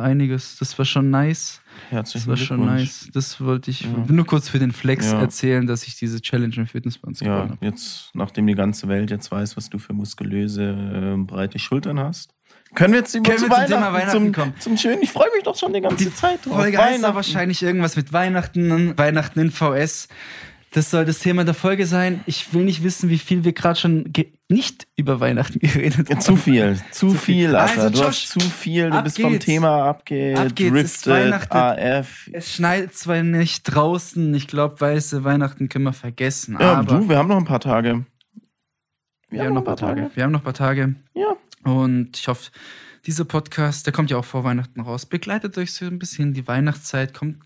einiges. 0.00 0.56
Das 0.58 0.76
war 0.78 0.84
schon 0.84 1.10
nice. 1.10 1.60
Das 1.84 1.90
Herzlichen 1.92 2.26
war 2.28 2.36
schon 2.36 2.66
nice. 2.66 3.08
Das 3.12 3.40
wollte 3.40 3.70
ich 3.70 3.82
Ja. 3.82 3.88
nur 4.08 4.26
kurz 4.26 4.48
für 4.48 4.58
den 4.58 4.72
Flex 4.72 5.10
Ja. 5.12 5.20
erzählen, 5.20 5.66
dass 5.66 5.86
ich 5.86 5.96
diese 5.96 6.20
Challenge 6.20 6.54
im 6.56 6.66
Fitness 6.66 6.98
bei 6.98 7.08
uns 7.08 7.20
gewonnen 7.20 7.36
Ja, 7.36 7.48
habe. 7.50 7.64
jetzt, 7.64 8.10
nachdem 8.14 8.46
die 8.46 8.54
ganze 8.54 8.88
Welt 8.88 9.10
jetzt 9.10 9.30
weiß, 9.30 9.56
was 9.56 9.70
du 9.70 9.78
für 9.78 9.92
muskulöse, 9.92 11.16
äh, 11.18 11.22
breite 11.22 11.58
Schultern 11.58 11.98
hast, 12.00 12.34
können 12.74 12.92
wir 12.92 13.00
jetzt 13.00 13.14
über 13.14 13.24
Können 13.30 13.38
zu 13.38 13.46
zum 13.48 13.54
Thema 13.66 13.80
Weihnachten, 13.80 13.94
Weihnachten 13.94 14.10
zum, 14.10 14.32
kommen? 14.32 14.54
zum 14.60 14.76
Schönen. 14.76 15.02
Ich 15.02 15.10
freue 15.10 15.28
mich 15.34 15.42
doch 15.44 15.56
schon 15.56 15.72
die 15.72 15.80
ganze 15.80 16.14
Zeit 16.14 16.44
drauf. 16.46 16.54
Folge 16.54 16.78
heißt 16.78 16.88
da 16.88 16.94
Weihnachten. 16.98 17.14
wahrscheinlich 17.16 17.62
irgendwas 17.62 17.96
mit 17.96 18.12
Weihnachten, 18.12 18.96
Weihnachten 18.96 19.40
in 19.40 19.50
VS. 19.50 20.06
Das 20.72 20.88
soll 20.90 21.04
das 21.04 21.18
Thema 21.18 21.44
der 21.44 21.54
Folge 21.54 21.84
sein. 21.86 22.20
Ich 22.26 22.54
will 22.54 22.64
nicht 22.64 22.84
wissen, 22.84 23.10
wie 23.10 23.18
viel 23.18 23.42
wir 23.42 23.52
gerade 23.52 23.78
schon 23.78 24.12
nicht 24.50 24.86
über 24.96 25.20
Weihnachten 25.20 25.58
geredet 25.60 26.10
Ja, 26.10 26.18
zu 26.18 26.36
viel, 26.36 26.78
zu 26.90 27.10
viel, 27.14 27.54
Alter. 27.56 27.82
Also, 27.84 27.90
du 27.90 27.98
Josh, 28.04 28.06
hast 28.06 28.28
zu 28.28 28.40
viel, 28.40 28.90
du 28.90 29.02
bist 29.02 29.20
vom 29.20 29.32
geht's. 29.32 29.44
Thema 29.46 29.90
es 29.90 30.12
ist 30.12 30.38
abgedriftet, 30.38 31.06
Weihnachten. 31.06 31.56
AF. 31.56 32.28
Es 32.32 32.54
schneit 32.54 32.94
zwar 32.94 33.22
nicht 33.22 33.62
draußen, 33.64 34.34
ich 34.34 34.46
glaube, 34.48 34.80
weiße 34.80 35.24
Weihnachten 35.24 35.68
können 35.68 35.84
wir 35.84 35.92
vergessen, 35.92 36.56
Ja, 36.60 36.74
aber 36.80 36.98
du, 36.98 37.08
wir 37.08 37.16
haben 37.16 37.28
noch 37.28 37.36
ein 37.38 37.44
paar 37.44 37.60
Tage. 37.60 38.04
wir 39.30 39.44
haben 39.44 39.54
noch 39.54 39.60
ein 39.62 39.64
paar 39.64 39.76
Tage. 39.76 40.10
Wir 40.14 40.24
haben 40.24 40.32
noch 40.32 40.40
ein 40.40 40.44
paar 40.44 40.54
Tage 40.54 40.94
Ja. 41.14 41.36
und 41.64 42.16
ich 42.18 42.26
hoffe, 42.28 42.50
dieser 43.06 43.24
Podcast, 43.24 43.86
der 43.86 43.92
kommt 43.92 44.10
ja 44.10 44.18
auch 44.18 44.24
vor 44.24 44.44
Weihnachten 44.44 44.80
raus, 44.80 45.06
begleitet 45.06 45.56
euch 45.58 45.72
so 45.72 45.86
ein 45.86 45.98
bisschen 45.98 46.28
in 46.28 46.34
die 46.34 46.46
Weihnachtszeit, 46.46 47.14
kommt, 47.14 47.38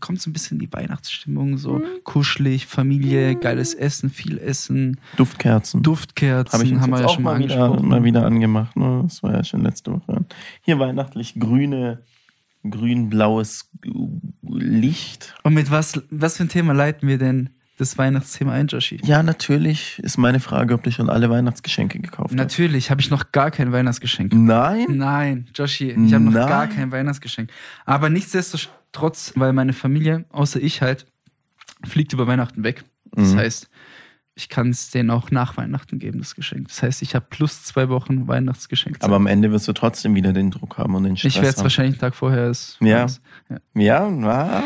kommt 0.00 0.20
so 0.22 0.30
ein 0.30 0.32
bisschen 0.32 0.58
in 0.58 0.66
die 0.66 0.72
Weihnachtsstimmung, 0.72 1.58
so 1.58 1.78
Mhm. 1.78 1.84
kuschelig, 2.04 2.66
Familie, 2.66 3.36
geiles 3.36 3.74
Essen, 3.74 4.08
viel 4.10 4.38
Essen, 4.38 4.98
Duftkerzen. 5.16 5.82
Duftkerzen, 5.82 6.52
Habe 6.58 6.64
ich 6.68 6.74
haben 6.80 6.90
wir 6.92 7.00
ja 7.00 7.06
auch 7.06 7.14
schon 7.14 7.24
mal 7.24 7.38
wieder, 7.38 7.80
mal 7.82 8.04
wieder 8.04 8.24
angemacht. 8.24 8.76
Ne? 8.76 9.00
Das 9.04 9.22
war 9.22 9.32
ja 9.34 9.44
schon 9.44 9.62
letzte 9.62 9.92
Woche. 9.92 10.24
Hier 10.62 10.78
weihnachtlich 10.78 11.34
grüne, 11.38 12.02
grün-blaues 12.68 13.70
Licht. 14.42 15.34
Und 15.42 15.54
mit 15.54 15.70
was, 15.70 16.00
was 16.10 16.36
für 16.36 16.44
ein 16.44 16.48
Thema 16.48 16.72
leiten 16.72 17.08
wir 17.08 17.18
denn 17.18 17.50
das 17.78 17.98
Weihnachtsthema 17.98 18.52
ein, 18.52 18.66
Joshi? 18.68 19.00
Ja, 19.04 19.22
natürlich 19.22 19.98
ist 20.00 20.18
meine 20.18 20.40
Frage, 20.40 20.74
ob 20.74 20.82
du 20.82 20.92
schon 20.92 21.08
alle 21.10 21.30
Weihnachtsgeschenke 21.30 21.98
gekauft 21.98 22.30
hast. 22.30 22.36
Natürlich 22.36 22.90
habe 22.90 23.00
ich 23.00 23.10
noch 23.10 23.32
gar 23.32 23.50
kein 23.50 23.72
Weihnachtsgeschenk. 23.72 24.32
Nein? 24.34 24.86
Nein, 24.90 25.48
Joshi, 25.54 25.90
ich 25.90 26.14
habe 26.14 26.24
noch 26.24 26.32
Nein. 26.32 26.48
gar 26.48 26.66
kein 26.68 26.90
Weihnachtsgeschenk. 26.92 27.50
Aber 27.84 28.08
nichtsdestotrotz, 28.10 29.32
weil 29.36 29.52
meine 29.52 29.72
Familie, 29.72 30.24
außer 30.30 30.60
ich 30.60 30.82
halt, 30.82 31.06
fliegt 31.84 32.12
über 32.12 32.26
Weihnachten 32.26 32.62
weg. 32.64 32.84
Das 33.12 33.32
Mhm. 33.32 33.38
heißt, 33.38 33.68
ich 34.34 34.48
kann 34.48 34.70
es 34.70 34.90
denen 34.90 35.10
auch 35.10 35.30
nach 35.30 35.56
Weihnachten 35.58 35.98
geben, 35.98 36.18
das 36.18 36.34
Geschenk. 36.34 36.68
Das 36.68 36.82
heißt, 36.82 37.02
ich 37.02 37.14
habe 37.14 37.26
plus 37.28 37.64
zwei 37.64 37.88
Wochen 37.90 38.28
Weihnachtsgeschenk. 38.28 38.96
Aber 39.00 39.16
am 39.16 39.26
Ende 39.26 39.50
wirst 39.52 39.68
du 39.68 39.72
trotzdem 39.74 40.14
wieder 40.14 40.32
den 40.32 40.50
Druck 40.50 40.78
haben 40.78 40.94
und 40.94 41.02
den 41.02 41.16
Stress 41.18 41.36
ich 41.36 41.42
werde 41.42 41.56
es 41.56 41.62
wahrscheinlich 41.62 41.94
einen 41.94 42.00
Tag 42.00 42.14
vorher. 42.14 42.48
Ist, 42.48 42.78
Ja. 42.80 43.06
ja. 43.50 43.58
Ja, 43.74 44.10
na, 44.10 44.62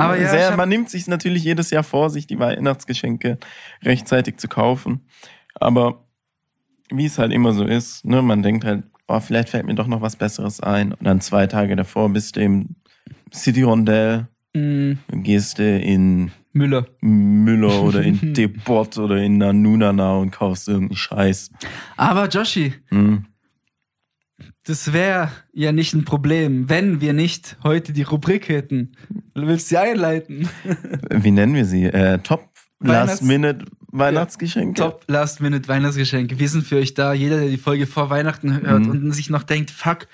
Aber 0.00 0.16
ja, 0.18 0.28
sehr, 0.30 0.48
hab- 0.50 0.56
man 0.56 0.68
nimmt 0.68 0.90
sich 0.90 1.06
natürlich 1.06 1.44
jedes 1.44 1.70
Jahr 1.70 1.82
vor, 1.82 2.10
sich 2.10 2.26
die 2.26 2.38
Weihnachtsgeschenke 2.38 3.38
rechtzeitig 3.84 4.36
zu 4.38 4.48
kaufen. 4.48 5.00
Aber 5.54 6.04
wie 6.90 7.04
es 7.06 7.18
halt 7.18 7.32
immer 7.32 7.52
so 7.52 7.64
ist, 7.64 8.04
ne, 8.04 8.20
man 8.22 8.42
denkt 8.42 8.64
halt, 8.64 8.84
boah, 9.06 9.20
vielleicht 9.20 9.48
fällt 9.50 9.66
mir 9.66 9.74
doch 9.74 9.86
noch 9.86 10.00
was 10.00 10.16
Besseres 10.16 10.60
ein. 10.60 10.92
Und 10.92 11.04
dann 11.04 11.20
zwei 11.20 11.46
Tage 11.46 11.76
davor 11.76 12.08
bist 12.08 12.36
du 12.36 12.40
im 12.40 12.76
City 13.32 13.62
Rondell, 13.62 14.26
Mm, 14.52 14.94
gehst 15.22 15.60
du 15.60 15.78
in 15.78 16.32
Müller. 16.52 16.84
Müller 17.00 17.82
oder 17.82 18.02
in 18.02 18.18
Depot 18.34 18.98
oder 18.98 19.18
in 19.18 19.38
Nanunana 19.38 20.16
und 20.16 20.32
kaufst 20.32 20.66
irgendeinen 20.66 20.96
Scheiß. 20.96 21.52
Aber 21.96 22.26
Joshi, 22.28 22.74
Hm. 22.88 23.26
Das 24.64 24.92
wäre 24.92 25.30
ja 25.52 25.72
nicht 25.72 25.94
ein 25.94 26.04
Problem, 26.04 26.68
wenn 26.68 27.00
wir 27.00 27.12
nicht 27.12 27.56
heute 27.62 27.92
die 27.92 28.02
Rubrik 28.02 28.48
hätten. 28.48 28.92
Du 29.34 29.46
willst 29.46 29.68
sie 29.68 29.78
einleiten? 29.78 30.48
Wie 31.10 31.30
nennen 31.30 31.54
wir 31.54 31.64
sie? 31.64 31.84
Äh, 31.84 32.18
Top 32.18 32.48
Weihnachts- 32.78 33.10
Last 33.12 33.22
Minute 33.22 33.64
Weihnachtsgeschenke? 33.92 34.80
Top 34.80 35.04
Last 35.08 35.40
Minute 35.40 35.66
Weihnachtsgeschenke. 35.68 36.38
Wir 36.38 36.48
sind 36.48 36.66
für 36.66 36.76
euch 36.76 36.94
da. 36.94 37.12
Jeder, 37.12 37.40
der 37.40 37.48
die 37.48 37.58
Folge 37.58 37.86
vor 37.86 38.08
Weihnachten 38.10 38.60
hört 38.62 38.84
Mhm. 38.86 38.90
und 38.90 39.12
sich 39.12 39.28
noch 39.30 39.42
denkt, 39.42 39.70
fuck, 39.70 40.06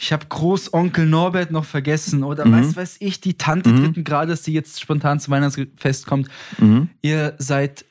ich 0.00 0.12
habe 0.12 0.26
Großonkel 0.26 1.06
Norbert 1.06 1.50
noch 1.52 1.64
vergessen 1.64 2.24
oder 2.24 2.44
Mhm. 2.46 2.52
was 2.66 2.76
weiß 2.76 2.96
ich, 3.00 3.20
die 3.20 3.34
Tante 3.34 3.70
Mhm. 3.70 3.84
dritten 3.84 4.04
Grades, 4.04 4.42
die 4.42 4.52
jetzt 4.52 4.80
spontan 4.80 5.20
zum 5.20 5.32
Weihnachtsfest 5.32 6.06
kommt. 6.06 6.28
Mhm. 6.58 6.88
Ihr 7.02 7.34
seid 7.38 7.84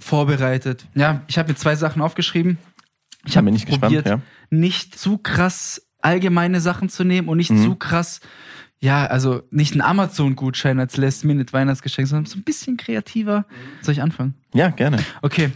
vorbereitet. 0.00 0.86
Ja, 0.94 1.22
ich 1.28 1.38
habe 1.38 1.50
mir 1.52 1.56
zwei 1.56 1.76
Sachen 1.76 2.02
aufgeschrieben. 2.02 2.58
Ich 3.26 3.36
habe 3.36 3.46
bin 3.46 3.54
ich 3.54 3.66
gespannt, 3.66 3.82
probiert, 3.94 4.06
ja. 4.06 4.20
nicht 4.50 4.98
zu 4.98 5.18
krass 5.18 5.86
allgemeine 6.00 6.60
Sachen 6.60 6.88
zu 6.88 7.04
nehmen 7.04 7.28
und 7.28 7.38
nicht 7.38 7.50
Mhm. 7.50 7.62
zu 7.62 7.74
krass, 7.76 8.20
ja, 8.78 9.06
also 9.06 9.42
nicht 9.50 9.72
einen 9.72 9.80
Amazon-Gutschein 9.80 10.78
als 10.78 10.96
Last-Minute-Weihnachtsgeschenk, 10.98 12.06
sondern 12.06 12.26
so 12.26 12.36
ein 12.38 12.42
bisschen 12.42 12.76
kreativer. 12.76 13.46
Soll 13.80 13.92
ich 13.92 14.02
anfangen? 14.02 14.34
Ja, 14.52 14.68
gerne. 14.68 14.98
Okay. 15.22 15.52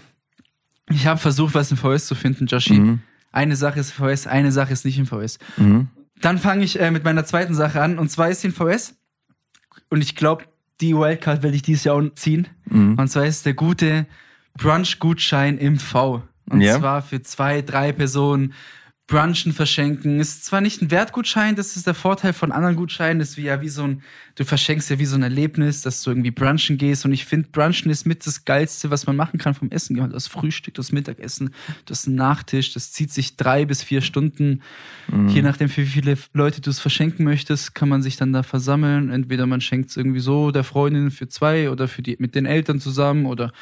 Ich 0.90 1.06
habe 1.06 1.20
versucht, 1.20 1.54
was 1.54 1.70
im 1.70 1.76
VS 1.76 2.06
zu 2.06 2.14
finden, 2.14 2.46
Joshi. 2.46 2.74
Mhm. 2.78 3.00
Eine 3.30 3.56
Sache 3.56 3.78
ist 3.80 3.92
VS, 3.92 4.26
eine 4.26 4.50
Sache 4.52 4.72
ist 4.72 4.86
nicht 4.86 4.98
im 4.98 5.04
VS. 5.06 5.38
Mhm. 5.58 5.88
Dann 6.22 6.38
fange 6.38 6.64
ich 6.64 6.80
äh, 6.80 6.90
mit 6.90 7.04
meiner 7.04 7.24
zweiten 7.26 7.54
Sache 7.54 7.82
an. 7.82 7.98
Und 7.98 8.10
zwar 8.10 8.30
ist 8.30 8.40
sie 8.40 8.48
in 8.48 8.54
VS. 8.54 8.94
Und 9.90 10.00
ich 10.00 10.16
glaube, 10.16 10.44
die 10.80 10.94
Wildcard 10.96 11.42
werde 11.42 11.54
ich 11.56 11.62
dieses 11.62 11.84
Jahr 11.84 11.96
auch 11.96 12.08
ziehen. 12.14 12.48
Mhm. 12.64 12.98
Und 12.98 13.08
zwar 13.08 13.26
ist 13.26 13.44
der 13.44 13.52
gute 13.52 14.06
Brunch-Gutschein 14.56 15.58
im 15.58 15.78
V. 15.78 16.22
Und 16.50 16.60
Ja. 16.60 16.78
zwar 16.78 17.02
für 17.02 17.22
zwei, 17.22 17.62
drei 17.62 17.92
Personen 17.92 18.54
Brunchen 19.08 19.54
verschenken. 19.54 20.20
Ist 20.20 20.44
zwar 20.44 20.60
nicht 20.60 20.82
ein 20.82 20.90
Wertgutschein, 20.90 21.56
das 21.56 21.76
ist 21.76 21.86
der 21.86 21.94
Vorteil 21.94 22.34
von 22.34 22.52
anderen 22.52 22.76
Gutscheinen. 22.76 23.18
Das 23.20 23.30
ist 23.30 23.36
wie, 23.38 23.44
ja 23.44 23.62
wie 23.62 23.70
so 23.70 23.84
ein, 23.84 24.02
du 24.34 24.44
verschenkst 24.44 24.90
ja 24.90 24.98
wie 24.98 25.06
so 25.06 25.16
ein 25.16 25.22
Erlebnis, 25.22 25.80
dass 25.80 26.02
du 26.02 26.10
irgendwie 26.10 26.30
brunchen 26.30 26.76
gehst. 26.76 27.06
Und 27.06 27.12
ich 27.12 27.24
finde, 27.24 27.48
Brunchen 27.50 27.90
ist 27.90 28.04
mit 28.06 28.26
das 28.26 28.44
Geilste, 28.44 28.90
was 28.90 29.06
man 29.06 29.16
machen 29.16 29.38
kann 29.38 29.54
vom 29.54 29.70
Essen. 29.70 29.96
Das 30.10 30.26
Frühstück, 30.28 30.74
das 30.74 30.92
Mittagessen, 30.92 31.54
das 31.86 32.06
Nachtisch, 32.06 32.74
das 32.74 32.92
zieht 32.92 33.10
sich 33.10 33.36
drei 33.38 33.64
bis 33.64 33.82
vier 33.82 34.02
Stunden. 34.02 34.60
Mhm. 35.10 35.28
Je 35.28 35.40
nachdem, 35.40 35.70
für 35.70 35.80
wie 35.80 35.86
viele 35.86 36.18
Leute 36.34 36.60
du 36.60 36.68
es 36.68 36.78
verschenken 36.78 37.24
möchtest, 37.24 37.74
kann 37.74 37.88
man 37.88 38.02
sich 38.02 38.18
dann 38.18 38.34
da 38.34 38.42
versammeln. 38.42 39.08
Entweder 39.08 39.46
man 39.46 39.62
schenkt 39.62 39.88
es 39.88 39.96
irgendwie 39.96 40.20
so 40.20 40.50
der 40.50 40.64
Freundin 40.64 41.10
für 41.10 41.28
zwei 41.28 41.70
oder 41.70 41.88
für 41.88 42.02
die, 42.02 42.16
mit 42.18 42.34
den 42.34 42.44
Eltern 42.44 42.78
zusammen 42.78 43.24
oder 43.24 43.52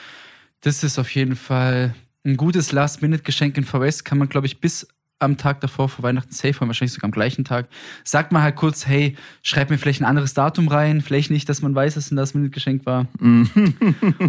das 0.62 0.82
ist 0.82 0.98
auf 0.98 1.14
jeden 1.14 1.36
Fall 1.36 1.94
ein 2.26 2.36
gutes 2.36 2.72
Last-Minute-Geschenk 2.72 3.56
in 3.56 3.64
VS. 3.64 4.04
Kann 4.04 4.18
man, 4.18 4.28
glaube 4.28 4.46
ich, 4.46 4.60
bis 4.60 4.86
am 5.18 5.38
Tag 5.38 5.62
davor 5.62 5.88
vor 5.88 6.02
Weihnachten 6.02 6.32
safe 6.32 6.60
holen, 6.60 6.68
wahrscheinlich 6.68 6.92
sogar 6.92 7.06
am 7.08 7.12
gleichen 7.12 7.44
Tag. 7.46 7.68
Sagt 8.04 8.32
mal 8.32 8.42
halt 8.42 8.56
kurz, 8.56 8.86
hey, 8.86 9.16
schreib 9.42 9.70
mir 9.70 9.78
vielleicht 9.78 10.02
ein 10.02 10.04
anderes 10.04 10.34
Datum 10.34 10.68
rein, 10.68 11.00
vielleicht 11.00 11.30
nicht, 11.30 11.48
dass 11.48 11.62
man 11.62 11.74
weiß, 11.74 11.94
dass 11.94 12.06
es 12.06 12.10
ein 12.12 12.16
Last-Minute-Geschenk 12.16 12.84
war. 12.84 13.06
Mhm. 13.18 13.48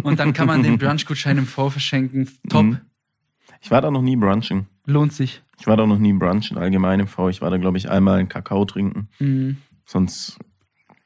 Und 0.02 0.18
dann 0.18 0.32
kann 0.32 0.46
man 0.46 0.62
den 0.62 0.78
Brunch-Gutschein 0.78 1.36
im 1.36 1.46
V 1.46 1.68
verschenken. 1.70 2.30
Top, 2.48 2.64
Mhm. 2.64 2.78
Ich 3.60 3.70
war 3.72 3.80
da 3.82 3.90
noch 3.90 4.02
nie 4.02 4.14
brunchen. 4.16 4.68
lohnt 4.86 5.12
sich. 5.12 5.42
Ich 5.58 5.66
war 5.66 5.76
da 5.76 5.84
noch 5.84 5.98
nie 5.98 6.12
brunchen 6.12 6.56
allgemein 6.56 7.00
im 7.00 7.08
V. 7.08 7.28
Ich 7.28 7.42
war 7.42 7.50
da, 7.50 7.56
glaube 7.56 7.76
ich, 7.76 7.90
einmal 7.90 8.20
einen 8.20 8.28
Kakao 8.28 8.64
trinken. 8.64 9.08
Mhm. 9.18 9.56
Sonst, 9.84 10.38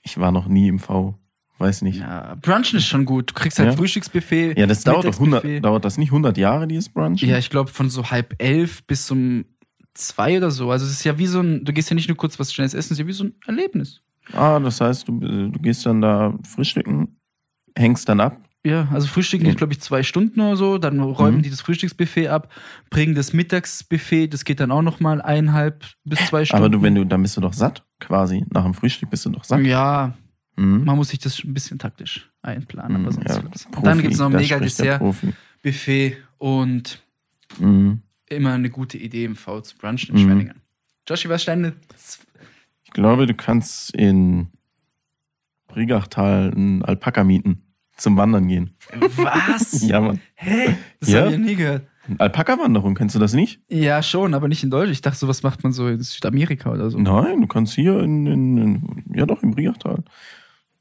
ich 0.02 0.18
war 0.18 0.30
noch 0.32 0.46
nie 0.48 0.68
im 0.68 0.78
V. 0.78 1.18
Weiß 1.62 1.82
nicht. 1.82 2.00
Ja, 2.00 2.36
Brunchen 2.42 2.78
ist 2.78 2.86
schon 2.86 3.04
gut. 3.04 3.30
Du 3.30 3.34
kriegst 3.34 3.58
halt 3.58 3.70
Ja. 3.70 3.76
Frühstücksbuffet. 3.76 4.58
Ja, 4.58 4.66
das 4.66 4.82
dauert 4.82 5.04
doch 5.04 5.12
100, 5.12 5.44
Mittagsbuffet. 5.44 5.60
dauert 5.60 5.84
das 5.84 5.96
nicht 5.96 6.08
100 6.10 6.36
Jahre, 6.36 6.66
dieses 6.66 6.88
Brunchen? 6.88 7.28
Ja, 7.28 7.38
ich 7.38 7.50
glaube 7.50 7.70
von 7.70 7.88
so 7.88 8.10
halb 8.10 8.34
elf 8.42 8.82
bis 8.84 9.10
um 9.10 9.44
zwei 9.94 10.36
oder 10.38 10.50
so. 10.50 10.70
Also 10.70 10.84
es 10.86 10.92
ist 10.92 11.04
ja 11.04 11.18
wie 11.18 11.26
so 11.26 11.40
ein, 11.40 11.64
du 11.64 11.72
gehst 11.72 11.88
ja 11.90 11.94
nicht 11.94 12.08
nur 12.08 12.16
kurz 12.16 12.38
was 12.40 12.52
Schnelles 12.52 12.74
essen, 12.74 12.92
es 12.94 12.98
ist 12.98 12.98
ja 12.98 13.06
wie 13.06 13.12
so 13.12 13.24
ein 13.24 13.34
Erlebnis. 13.46 14.00
Ah, 14.32 14.58
das 14.58 14.80
heißt, 14.80 15.06
du, 15.08 15.18
du 15.20 15.52
gehst 15.60 15.84
dann 15.86 16.00
da 16.00 16.36
frühstücken, 16.48 17.16
hängst 17.78 18.08
dann 18.08 18.20
ab. 18.20 18.40
Ja, 18.64 18.86
also 18.92 19.08
Frühstücken 19.08 19.44
geht, 19.44 19.56
glaube 19.56 19.72
ich, 19.72 19.80
zwei 19.80 20.04
Stunden 20.04 20.40
oder 20.40 20.56
so. 20.56 20.78
Dann 20.78 21.00
räumen 21.00 21.38
Mhm. 21.38 21.42
die 21.42 21.50
das 21.50 21.60
Frühstücksbuffet 21.60 22.28
ab, 22.28 22.48
bringen 22.90 23.14
das 23.16 23.32
Mittagsbuffet, 23.32 24.28
das 24.28 24.44
geht 24.44 24.60
dann 24.60 24.70
auch 24.70 24.82
nochmal 24.82 25.20
eineinhalb 25.20 25.84
bis 26.04 26.20
zwei 26.26 26.44
Stunden. 26.44 26.64
Aber 26.64 26.70
du, 26.72 26.80
wenn 26.80 26.94
du, 26.94 27.04
dann 27.04 27.22
bist 27.22 27.36
du 27.36 27.40
doch 27.40 27.52
satt, 27.52 27.84
quasi. 27.98 28.44
Nach 28.52 28.62
dem 28.62 28.74
Frühstück 28.74 29.10
bist 29.10 29.24
du 29.26 29.30
doch 29.30 29.42
satt. 29.42 29.60
Ja, 29.62 30.14
Mhm. 30.56 30.84
man 30.84 30.96
muss 30.96 31.08
sich 31.08 31.18
das 31.18 31.42
ein 31.44 31.54
bisschen 31.54 31.78
taktisch 31.78 32.30
einplanen. 32.42 32.96
Aber 32.96 33.12
Mhm, 33.12 33.24
sonst 33.24 33.28
ja. 33.64 33.70
Profi, 33.70 33.84
dann 33.84 34.02
gibt 34.02 34.14
es 34.14 34.20
noch 34.20 34.26
ein 34.26 34.32
mega 34.36 34.58
Dessert-Buffet 34.58 35.32
Profi. 35.62 36.16
und 36.38 37.02
Mhm. 37.58 38.00
immer 38.28 38.52
eine 38.52 38.70
gute 38.70 38.98
Idee 38.98 39.24
im 39.24 39.36
V 39.36 39.60
zu 39.62 39.76
brunchen 39.78 40.14
in 40.14 40.22
Mhm. 40.22 40.26
Schwenningen. 40.26 40.60
Joshi, 41.08 41.28
was 41.28 41.44
deine 41.44 41.74
Ich 42.84 42.90
glaube, 42.92 43.26
du 43.26 43.34
kannst 43.34 43.94
in 43.96 44.48
Brigachtal 45.68 46.52
einen 46.54 46.82
Alpaka 46.82 47.24
mieten. 47.24 47.62
Zum 47.96 48.16
Wandern 48.16 48.48
gehen. 48.48 48.70
Was? 49.16 49.82
Ja, 49.86 50.00
Mann. 50.00 50.20
Hä? 50.34 50.76
Das 51.00 51.10
Ja? 51.10 51.20
habe 51.24 51.32
ich 51.34 51.38
nie 51.38 51.54
gehört. 51.56 51.86
Alpaka-Wanderung, 52.18 52.94
kennst 52.96 53.14
du 53.14 53.20
das 53.20 53.32
nicht? 53.32 53.60
Ja, 53.68 54.02
schon, 54.02 54.34
aber 54.34 54.48
nicht 54.48 54.64
in 54.64 54.70
Deutschland. 54.70 54.92
Ich 54.92 55.02
dachte, 55.02 55.18
sowas 55.18 55.42
macht 55.44 55.62
man 55.62 55.72
so 55.72 55.86
in 55.86 56.00
Südamerika 56.00 56.72
oder 56.72 56.90
so. 56.90 56.98
Nein, 56.98 57.40
du 57.42 57.46
kannst 57.46 57.74
hier 57.74 58.00
in, 58.00 58.26
in, 58.26 58.58
in 58.58 59.04
ja 59.14 59.24
doch, 59.24 59.42
im 59.42 59.52
Brigachtal, 59.52 60.02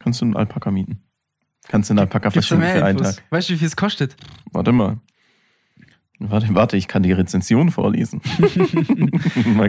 kannst 0.02 0.22
du 0.22 0.26
einen 0.26 0.36
Alpaka 0.36 0.72
mieten. 0.72 1.02
Kannst 1.68 1.90
du 1.90 1.94
einen 1.94 2.00
Alpaka 2.00 2.32
verschenken 2.32 2.68
für 2.68 2.84
einen? 2.86 2.98
Tag. 2.98 3.24
Weißt 3.30 3.50
du, 3.50 3.54
wie 3.54 3.58
viel 3.58 3.68
es 3.68 3.76
kostet? 3.76 4.16
Warte 4.52 4.72
mal. 4.72 4.98
Warte, 6.20 6.54
warte, 6.54 6.78
ich 6.78 6.88
kann 6.88 7.02
die 7.04 7.12
Rezension 7.14 7.72
vorlesen. 7.72 8.22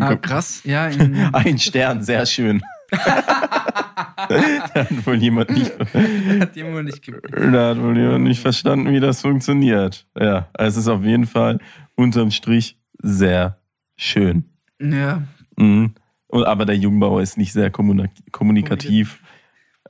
Ah, 0.00 0.16
krass. 0.16 0.62
Ja, 0.64 0.88
in, 0.88 1.16
Ein 1.32 1.58
Stern, 1.58 2.02
sehr 2.02 2.26
schön. 2.26 2.62
da 2.90 2.98
hat 4.74 5.06
wohl 5.06 5.16
jemand 5.16 5.50
nicht, 5.50 5.72
hat 6.40 6.56
jemand 6.56 6.86
nicht 6.86 7.10
da 7.30 7.70
hat 7.70 7.80
wohl 7.80 7.96
jemand 7.96 8.24
nicht 8.24 8.40
verstanden, 8.40 8.92
wie 8.92 9.00
das 9.00 9.20
funktioniert. 9.20 10.06
Ja, 10.18 10.48
es 10.54 10.76
ist 10.76 10.88
auf 10.88 11.04
jeden 11.04 11.26
Fall 11.26 11.58
unterm 11.94 12.30
Strich 12.30 12.78
sehr 13.02 13.58
schön. 13.96 14.44
Ja, 14.80 15.22
Mhm. 15.56 15.94
Und, 16.28 16.44
aber 16.44 16.64
der 16.64 16.76
Jungbauer 16.78 17.20
ist 17.20 17.36
nicht 17.36 17.52
sehr 17.52 17.70
kommunik 17.70 18.10
kommunikativ. 18.32 19.21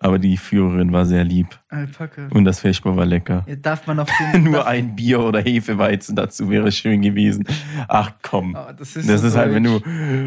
Aber 0.04 0.18
die 0.18 0.36
Führerin 0.36 0.92
war 0.92 1.06
sehr 1.06 1.22
lieb. 1.22 1.46
Alpaka. 1.68 2.26
Und 2.30 2.44
das 2.44 2.58
Feschbar 2.58 2.96
war 2.96 3.06
lecker. 3.06 3.44
Ja, 3.48 3.54
darf 3.54 3.86
man 3.86 4.00
auf 4.00 4.08
den. 4.34 4.42
Nur 4.42 4.66
ein 4.66 4.96
Bier 4.96 5.20
oder 5.20 5.40
Hefeweizen 5.40 6.16
dazu 6.16 6.50
wäre 6.50 6.72
schön 6.72 7.02
gewesen. 7.02 7.44
Ach 7.86 8.10
komm. 8.20 8.56
Oh, 8.58 8.72
das 8.76 8.96
ist, 8.96 9.08
Das 9.08 9.20
so 9.20 9.28
ist 9.28 9.36
halt, 9.36 9.54
wenn 9.54 9.62
du. 9.62 9.78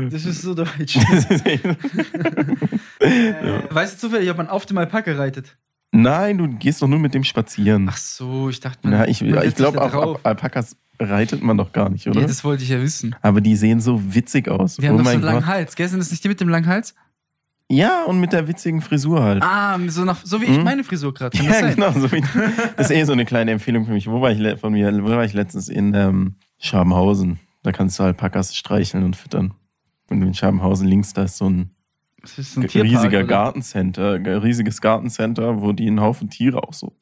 Das 0.09 0.25
ist 0.25 0.41
so 0.41 0.53
deutsch. 0.53 0.95
weißt 3.69 3.95
du 3.95 4.07
zufällig, 4.07 4.29
ob 4.29 4.37
man 4.37 4.47
auf 4.47 4.65
dem 4.65 4.77
Alpaka 4.77 5.11
reitet? 5.11 5.57
Nein, 5.91 6.37
du 6.37 6.47
gehst 6.47 6.81
doch 6.81 6.87
nur 6.87 6.99
mit 6.99 7.13
dem 7.13 7.25
spazieren. 7.25 7.87
Ach 7.89 7.97
so, 7.97 8.49
ich 8.49 8.61
dachte, 8.61 8.87
man. 8.87 8.99
Na, 8.99 9.07
ich 9.07 9.21
ich 9.21 9.55
glaube. 9.55 9.81
Al- 9.81 10.17
Alpakas 10.23 10.77
reitet 10.99 11.43
man 11.43 11.57
doch 11.57 11.73
gar 11.73 11.89
nicht, 11.89 12.07
oder? 12.07 12.21
Ja, 12.21 12.27
das 12.27 12.43
wollte 12.43 12.63
ich 12.63 12.69
ja 12.69 12.81
wissen. 12.81 13.15
Aber 13.21 13.41
die 13.41 13.55
sehen 13.55 13.81
so 13.81 14.01
witzig 14.13 14.47
aus. 14.47 14.77
Die 14.77 14.87
haben 14.87 14.95
oh 14.95 14.99
doch 14.99 15.05
so 15.05 15.11
einen 15.11 15.21
langen 15.21 15.39
Gott. 15.39 15.47
Hals. 15.47 15.75
Gell, 15.75 15.87
sind 15.89 15.99
das 15.99 16.11
nicht 16.11 16.23
die 16.23 16.29
mit 16.29 16.39
dem 16.39 16.49
langen 16.49 16.67
Hals? 16.67 16.95
Ja, 17.69 18.03
und 18.03 18.19
mit 18.19 18.31
der 18.31 18.47
witzigen 18.47 18.81
Frisur 18.81 19.23
halt. 19.23 19.41
Ah, 19.41 19.79
so, 19.87 20.05
nach, 20.05 20.23
so 20.23 20.39
wie 20.39 20.45
ich 20.45 20.57
Mhm. 20.57 20.63
meine 20.63 20.83
Frisur 20.83 21.13
gerade. 21.13 21.37
ja, 21.37 21.71
genau. 21.71 21.91
So 21.91 22.11
wie, 22.11 22.21
das 22.77 22.91
ist 22.91 22.95
eh 22.95 23.03
so 23.05 23.13
eine 23.13 23.25
kleine 23.25 23.51
Empfehlung 23.51 23.85
für 23.85 23.91
mich. 23.93 24.07
Wo 24.07 24.21
war 24.21 24.31
ich 24.31 24.59
von 24.59 24.73
mir? 24.73 24.91
Wo 25.03 25.09
war 25.09 25.25
ich 25.25 25.33
letztens 25.33 25.67
in 25.69 25.93
ähm, 25.95 26.35
Schrabenhausen? 26.59 27.39
Da 27.63 27.71
kannst 27.71 27.97
du 27.97 28.03
Alpakas 28.03 28.55
streicheln 28.55 29.03
und 29.03 29.15
füttern. 29.15 29.55
Und 30.09 30.21
in 30.21 30.35
Schrabenhausen 30.35 30.87
links, 30.87 31.13
da 31.13 31.23
ist 31.23 31.37
so 31.37 31.49
ein 31.49 31.71
ist 32.23 32.57
ein 32.57 32.67
Tierpark, 32.67 32.83
riesiger 32.83 33.17
oder? 33.19 33.23
Gartencenter, 33.27 34.43
riesiges 34.43 34.81
Gartencenter, 34.81 35.61
wo 35.61 35.71
die 35.73 35.87
einen 35.87 36.01
Haufen 36.01 36.29
Tiere 36.29 36.63
auch 36.63 36.73
so. 36.73 36.95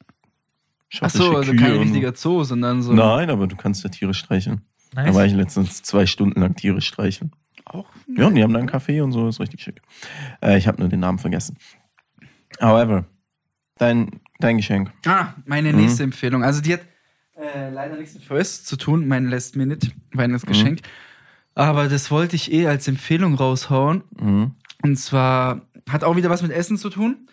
Ach 1.00 1.10
so, 1.10 1.24
schottische 1.24 1.36
also 1.36 1.52
Kühe 1.52 1.60
kein 1.60 1.78
richtiger 1.78 2.14
Zoo, 2.14 2.44
sondern 2.44 2.82
so. 2.82 2.92
Nein, 2.92 3.28
aber 3.30 3.46
du 3.46 3.56
kannst 3.56 3.82
ja 3.84 3.90
Tiere 3.90 4.14
streicheln. 4.14 4.62
Da 4.94 5.12
war 5.14 5.24
ich 5.26 5.32
letztens 5.34 5.82
zwei 5.82 6.06
Stunden 6.06 6.40
lang 6.40 6.54
Tiere 6.54 6.80
streicheln. 6.80 7.32
Auch? 7.64 7.86
Ja, 8.14 8.26
und 8.26 8.34
die 8.34 8.42
haben 8.42 8.52
da 8.52 8.58
einen 8.58 8.68
Kaffee 8.68 9.00
und 9.00 9.12
so, 9.12 9.26
ist 9.28 9.40
richtig 9.40 9.62
schick. 9.62 9.80
Äh, 10.42 10.58
ich 10.58 10.66
habe 10.68 10.80
nur 10.80 10.88
den 10.88 11.00
Namen 11.00 11.18
vergessen. 11.18 11.56
However, 12.60 13.06
dein, 13.78 14.20
dein 14.38 14.56
Geschenk. 14.58 14.92
Ah, 15.06 15.34
meine 15.46 15.72
Mhm. 15.72 15.80
nächste 15.80 16.02
Empfehlung. 16.02 16.44
Also 16.44 16.60
die 16.60 16.74
hat 16.74 16.82
äh, 17.36 17.70
leider 17.70 17.96
nichts 17.96 18.14
mit 18.14 18.24
VS 18.24 18.64
zu 18.64 18.76
tun, 18.76 19.08
mein 19.08 19.26
Last 19.28 19.56
Minute 19.56 19.90
Weihnachtsgeschenk. 20.12 20.80
Mhm. 20.82 20.88
Aber 21.56 21.88
das 21.88 22.10
wollte 22.10 22.36
ich 22.36 22.52
eh 22.52 22.66
als 22.68 22.86
Empfehlung 22.86 23.34
raushauen. 23.34 24.04
Mhm. 24.18 24.54
Und 24.82 24.96
zwar 24.96 25.62
hat 25.88 26.04
auch 26.04 26.16
wieder 26.16 26.30
was 26.30 26.42
mit 26.42 26.52
Essen 26.52 26.76
zu 26.78 26.90
tun. 26.90 27.28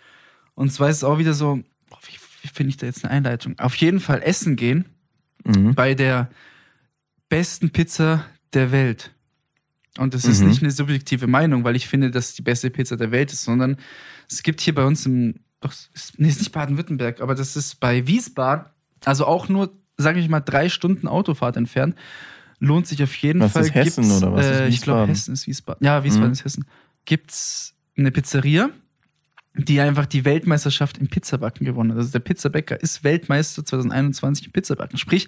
Und 0.55 0.71
zwar 0.71 0.89
ist 0.89 0.97
es 0.97 1.03
auch 1.03 1.17
wieder 1.19 1.33
so, 1.33 1.59
boah, 1.89 1.99
wie, 2.07 2.17
wie 2.41 2.47
finde 2.47 2.69
ich 2.69 2.77
da 2.77 2.85
jetzt 2.87 3.03
eine 3.03 3.13
Einleitung? 3.13 3.59
Auf 3.59 3.75
jeden 3.75 3.99
Fall 3.99 4.21
essen 4.23 4.55
gehen 4.55 4.85
Mhm. 5.43 5.73
bei 5.75 5.93
der 5.95 6.29
besten 7.29 7.71
Pizza 7.71 8.25
der 8.53 8.71
Welt. 8.71 9.11
Und 9.97 10.13
das 10.13 10.25
ist 10.25 10.41
Mhm. 10.41 10.47
nicht 10.49 10.61
eine 10.61 10.71
subjektive 10.71 11.27
Meinung, 11.27 11.63
weil 11.63 11.75
ich 11.75 11.87
finde, 11.87 12.11
dass 12.11 12.29
es 12.29 12.35
die 12.35 12.41
beste 12.41 12.69
Pizza 12.69 12.95
der 12.97 13.11
Welt 13.11 13.31
ist, 13.33 13.43
sondern 13.43 13.77
es 14.29 14.41
gibt 14.43 14.61
hier 14.61 14.73
bei 14.73 14.85
uns 14.85 15.05
im, 15.05 15.35
doch, 15.59 15.71
es 15.71 15.89
ist, 15.93 16.19
nee, 16.19 16.27
es 16.27 16.35
ist 16.35 16.39
nicht 16.41 16.51
Baden-Württemberg, 16.53 17.19
aber 17.21 17.35
das 17.35 17.55
ist 17.55 17.79
bei 17.79 18.07
Wiesbaden, 18.07 18.65
also 19.03 19.25
auch 19.25 19.49
nur, 19.49 19.71
sage 19.97 20.19
ich 20.19 20.29
mal, 20.29 20.39
drei 20.39 20.69
Stunden 20.69 21.07
Autofahrt 21.07 21.57
entfernt, 21.57 21.95
lohnt 22.59 22.87
sich 22.87 23.03
auf 23.03 23.13
jeden 23.15 23.41
Was 23.41 23.53
Fall. 23.53 23.63
ist 23.63 23.73
Hessen 23.75 24.03
Gibt's, 24.03 24.23
oder 24.23 24.33
was 24.33 24.45
ist 24.45 24.51
Äh, 24.51 24.67
ich 24.69 24.81
glaube, 24.81 24.99
Wiesbaden? 25.01 25.15
Hessen 25.15 25.33
ist 25.33 25.47
Wiesbaden. 25.47 25.85
Ja, 25.85 26.03
Wiesbaden 26.03 26.27
Mhm. 26.27 26.33
ist 26.33 26.45
Hessen. 26.45 26.65
Gibt's 27.05 27.73
eine 27.97 28.11
Pizzeria, 28.11 28.69
die 29.55 29.81
einfach 29.81 30.05
die 30.05 30.23
Weltmeisterschaft 30.23 30.97
im 30.99 31.07
Pizzabacken 31.07 31.65
gewonnen 31.65 31.91
hat. 31.91 31.97
Also 31.97 32.11
der 32.11 32.19
Pizzabäcker 32.19 32.79
ist 32.81 33.03
Weltmeister 33.03 33.65
2021 33.65 34.45
im 34.45 34.51
Pizzabacken. 34.53 34.97
Sprich, 34.97 35.27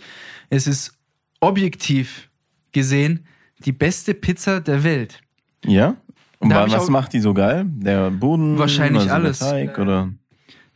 es 0.49 0.67
ist 0.67 0.93
objektiv 1.41 2.29
gesehen 2.71 3.25
die 3.59 3.71
beste 3.71 4.13
Pizza 4.13 4.59
der 4.59 4.83
Welt. 4.83 5.21
Ja? 5.65 5.95
Und 6.39 6.49
Da 6.49 6.55
wa- 6.55 6.59
hab 6.61 6.67
ich 6.67 6.73
was 6.73 6.89
macht 6.89 7.13
die 7.13 7.19
so 7.19 7.33
geil? 7.33 7.65
Der 7.67 8.09
Boden? 8.11 8.57
Wahrscheinlich 8.57 9.03
also 9.03 9.13
alles. 9.13 9.39
Der 9.39 9.49
Teig 9.49 9.79
oder? 9.79 10.09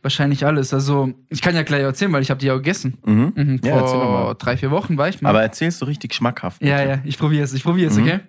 Wahrscheinlich 0.00 0.46
alles. 0.46 0.72
Also, 0.72 1.12
ich 1.28 1.42
kann 1.42 1.54
ja 1.56 1.62
gleich 1.62 1.82
erzählen, 1.82 2.12
weil 2.12 2.22
ich 2.22 2.30
habe 2.30 2.38
die 2.40 2.46
ja 2.46 2.54
gegessen. 2.54 2.98
Mhm. 3.04 3.32
Mhm, 3.34 3.60
Ja, 3.64 3.78
vor 3.84 4.24
mal. 4.26 4.34
drei, 4.38 4.56
vier 4.56 4.70
Wochen 4.70 4.96
war 4.96 5.08
ich 5.08 5.20
mal. 5.20 5.30
Aber 5.30 5.42
erzählst 5.42 5.82
du 5.82 5.86
richtig 5.86 6.14
schmackhaft. 6.14 6.62
ja, 6.62 6.76
bitte, 6.78 6.88
ja, 6.90 6.98
ich 7.04 7.18
probiere 7.18 7.44
es. 7.44 7.52
Ich 7.52 7.64
probiere 7.64 7.90
es, 7.90 7.96
Mhm. 7.96 8.04
okay? 8.04 8.20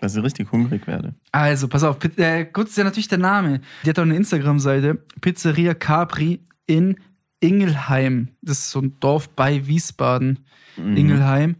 Dass 0.00 0.16
ich 0.16 0.22
richtig 0.24 0.50
hungrig 0.50 0.86
werde. 0.86 1.14
Also, 1.30 1.68
pass 1.68 1.84
auf. 1.84 1.98
Äh, 2.16 2.46
kurz 2.46 2.70
ist 2.70 2.78
ja 2.78 2.84
natürlich 2.84 3.08
der 3.08 3.18
Name. 3.18 3.60
Die 3.84 3.90
hat 3.90 3.98
auch 3.98 4.02
eine 4.04 4.16
Instagram-Seite. 4.16 4.94
Pizzeria 5.20 5.74
Capri 5.74 6.40
in 6.66 6.96
Ingelheim. 7.40 8.28
Das 8.42 8.58
ist 8.58 8.70
so 8.70 8.80
ein 8.80 8.96
Dorf 9.00 9.28
bei 9.30 9.66
Wiesbaden. 9.66 10.38
Mhm. 10.76 10.96
Ingelheim. 10.96 11.56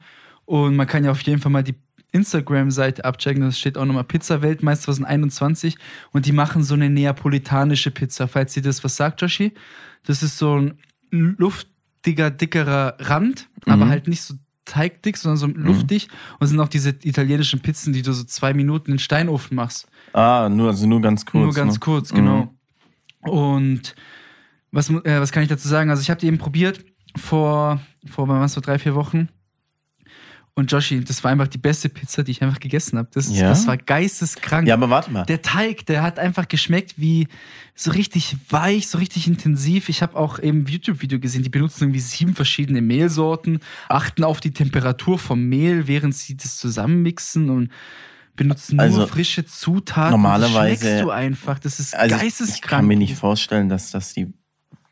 Und 0.47 0.75
man 0.77 0.87
kann 0.87 1.05
ja 1.05 1.11
auf 1.11 1.21
jeden 1.23 1.41
Fall 1.41 1.53
mal 1.53 1.63
die 1.63 1.75
Instagram-Seite 2.13 3.05
abchecken. 3.05 3.43
Da 3.43 3.53
steht 3.53 3.79
auch 3.79 3.85
nochmal 3.85 4.05
Pizza-Weltmeister 4.05 4.93
2021. 4.93 5.77
Und 6.13 6.27
die 6.27 6.33
machen 6.33 6.63
so 6.63 6.75
eine 6.75 6.91
neapolitanische 6.91 7.91
Pizza. 7.91 8.29
Falls 8.29 8.55
dir 8.55 8.63
das 8.63 8.83
was 8.85 8.97
sagt, 8.97 9.21
Joshi. 9.23 9.53
Das 10.05 10.23
ist 10.23 10.39
so 10.39 10.57
ein 10.59 10.79
luftiger, 11.13 12.31
dickerer 12.31 12.97
Rand, 12.99 13.49
aber 13.67 13.85
Mhm. 13.87 13.91
halt 13.91 14.09
nicht 14.09 14.23
so 14.23 14.35
teigdick, 14.65 15.17
sondern 15.17 15.37
so 15.39 15.47
luftig. 15.47 16.09
Und 16.39 16.45
es 16.45 16.51
sind 16.51 16.61
auch 16.61 16.69
diese 16.69 16.91
italienischen 17.03 17.61
Pizzen, 17.61 17.93
die 17.93 18.03
du 18.03 18.13
so 18.13 18.25
zwei 18.25 18.55
Minuten 18.55 18.91
in 18.91 18.97
den 18.97 18.99
Steinofen 19.01 19.57
machst. 19.57 19.89
Ah, 20.13 20.49
nur, 20.49 20.69
also 20.69 20.87
nur 20.87 21.01
ganz 21.01 21.25
kurz. 21.27 21.43
Nur 21.45 21.53
ganz 21.55 21.75
ne? 21.75 21.81
kurz, 21.81 22.13
Mhm. 22.13 22.17
genau. 22.17 22.55
Und 23.23 23.95
was, 24.71 24.89
äh, 24.91 25.21
was 25.21 25.33
kann 25.33 25.43
ich 25.43 25.49
dazu 25.49 25.69
sagen? 25.69 25.91
Also 25.91 26.03
ich 26.03 26.11
habe 26.11 26.21
die 26.21 26.27
eben 26.27 26.39
probiert 26.39 26.85
vor, 27.17 27.81
vor 28.07 28.29
was, 28.29 28.55
vor 28.55 28.63
drei, 28.63 28.79
vier 28.79 28.95
Wochen. 28.95 29.29
Und 30.61 30.71
Joshi, 30.71 31.03
das 31.03 31.25
war 31.25 31.31
einfach 31.33 31.49
die 31.49 31.59
beste 31.59 31.89
Pizza, 31.89 32.23
die 32.23 32.31
ich 32.33 32.43
einfach 32.43 32.61
gegessen 32.61 32.99
habe. 32.99 33.09
Das, 33.13 33.29
Ja? 33.37 33.49
das 33.49 33.67
war 33.67 33.77
geisteskrank. 33.77 34.69
Ja, 34.69 34.75
aber 34.75 34.91
warte 34.91 35.11
mal. 35.11 35.25
Der 35.25 35.43
Teig, 35.43 35.87
der 35.87 36.03
hat 36.03 36.19
einfach 36.19 36.47
geschmeckt 36.49 36.95
wie 36.97 37.27
so 37.75 37.91
richtig 37.91 38.37
weich, 38.51 38.89
so 38.89 38.99
richtig 38.99 39.27
intensiv. 39.27 39.89
Ich 39.89 40.03
habe 40.03 40.17
auch 40.17 40.39
eben 40.39 40.61
ein 40.63 40.67
YouTube-Video 40.67 41.19
gesehen, 41.19 41.43
die 41.43 41.49
benutzen 41.49 41.85
irgendwie 41.85 42.01
sieben 42.01 42.35
verschiedene 42.35 42.83
Mehlsorten, 42.83 43.61
achten 43.89 44.23
auf 44.23 44.41
die 44.41 44.53
Temperatur 44.53 45.19
vom 45.19 45.43
Mehl, 45.49 45.89
während 45.89 46.15
sie 46.15 46.37
das 46.37 46.59
zusammenmixen 46.59 47.49
und 47.51 47.71
benutzen 48.37 48.77
nur 48.77 48.85
Also, 48.85 49.07
frische 49.07 49.45
Zutaten. 49.47 50.11
normalerweise- 50.13 50.71
das 50.73 50.81
schmeckst 50.81 51.05
du 51.05 51.11
einfach. 51.11 51.59
Das 51.59 51.81
ist 51.81 51.95
Also 51.97 52.15
ich 52.17 52.21
geisteskrank. 52.23 52.71
kann 52.71 52.87
mir 52.87 52.97
nicht 52.97 53.15
vorstellen, 53.17 53.69
dass 53.69 53.91
das 53.91 54.13
die 54.15 54.33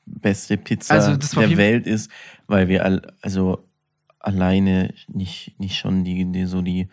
beste 0.06 0.56
Pizza 0.56 0.94
Also 0.94 1.16
der 1.16 1.56
Welt 1.56 1.86
ist, 1.86 2.10
weil 2.46 2.68
wir 2.68 2.84
all, 2.84 3.02
also 3.22 3.67
alleine 4.20 4.94
nicht, 5.08 5.54
nicht 5.58 5.76
schon 5.76 6.04
die, 6.04 6.24
die 6.30 6.46
so 6.46 6.62
die, 6.62 6.88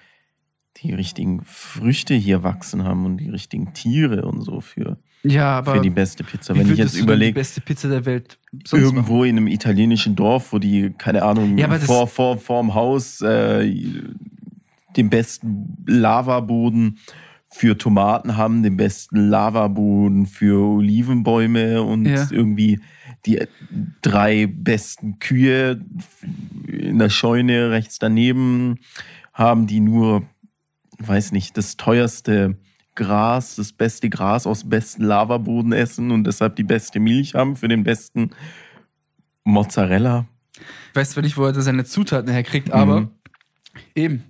die 0.78 0.94
richtigen 0.94 1.42
Früchte 1.44 2.14
hier 2.14 2.44
wachsen 2.44 2.84
haben 2.84 3.06
und 3.06 3.18
die 3.18 3.30
richtigen 3.30 3.74
Tiere 3.74 4.26
und 4.26 4.42
so 4.42 4.62
für, 4.62 4.98
ja, 5.24 5.58
aber 5.60 5.76
für 5.76 5.82
die 5.82 5.90
beste 5.90 6.24
Pizza. 6.24 6.56
Wenn 6.56 6.70
ich 6.70 6.78
jetzt 6.78 6.96
überlege, 6.96 7.32
die 7.32 7.40
beste 7.40 7.62
Pizza 7.62 7.90
der 7.90 8.06
Welt 8.06 8.40
sonst 8.66 8.72
machen? 8.74 8.96
irgendwo 8.96 9.24
in 9.24 9.38
einem 9.38 9.48
italienischen 9.48 10.16
Dorf, 10.16 10.54
wo 10.54 10.60
die, 10.60 10.92
keine 10.98 11.24
Ahnung, 11.24 11.58
Ja, 11.58 11.72
vor, 11.80 12.08
vor, 12.08 12.38
vorm 12.38 12.74
Haus 12.74 13.22
äh, 13.22 13.72
den 14.96 15.10
besten 15.10 15.84
Lavaboden 15.88 17.00
für 17.50 17.78
Tomaten 17.78 18.38
haben, 18.38 18.64
den 18.64 18.76
besten 18.76 19.30
Lavaboden 19.30 20.26
für 20.26 20.60
Olivenbäume 20.62 21.82
und 21.84 22.06
Ja. 22.06 22.28
irgendwie 22.30 22.80
die 23.26 23.42
drei 24.02 24.48
besten 24.48 25.20
Kühe 25.20 25.84
in 26.68 27.00
der 27.00 27.10
Scheune 27.10 27.72
rechts 27.72 28.00
daneben 28.00 28.80
haben, 29.34 29.68
die 29.68 29.80
nur, 29.80 30.24
weiß 31.00 31.32
nicht, 31.32 31.58
das 31.58 31.78
teuerste 31.78 32.58
Gras, 32.96 33.56
das 33.58 33.74
beste 33.74 34.10
Gras 34.10 34.48
aus 34.48 34.70
besten 34.70 35.04
Lavaboden 35.04 35.74
essen 35.74 36.12
und 36.12 36.24
deshalb 36.26 36.56
die 36.56 36.64
beste 36.64 37.00
Milch 37.00 37.36
haben 37.36 37.56
für 37.58 37.68
den 37.68 37.84
besten 37.84 38.32
Mozzarella. 39.44 40.26
Ich 40.90 40.96
weiß 40.96 41.12
zwar 41.12 41.24
nicht, 41.24 41.36
wo 41.38 41.46
er 41.46 41.54
seine 41.62 41.84
Zutaten 41.84 42.32
herkriegt, 42.32 42.72
aber 42.72 43.02
Mhm. 43.02 43.10
eben. 43.96 44.24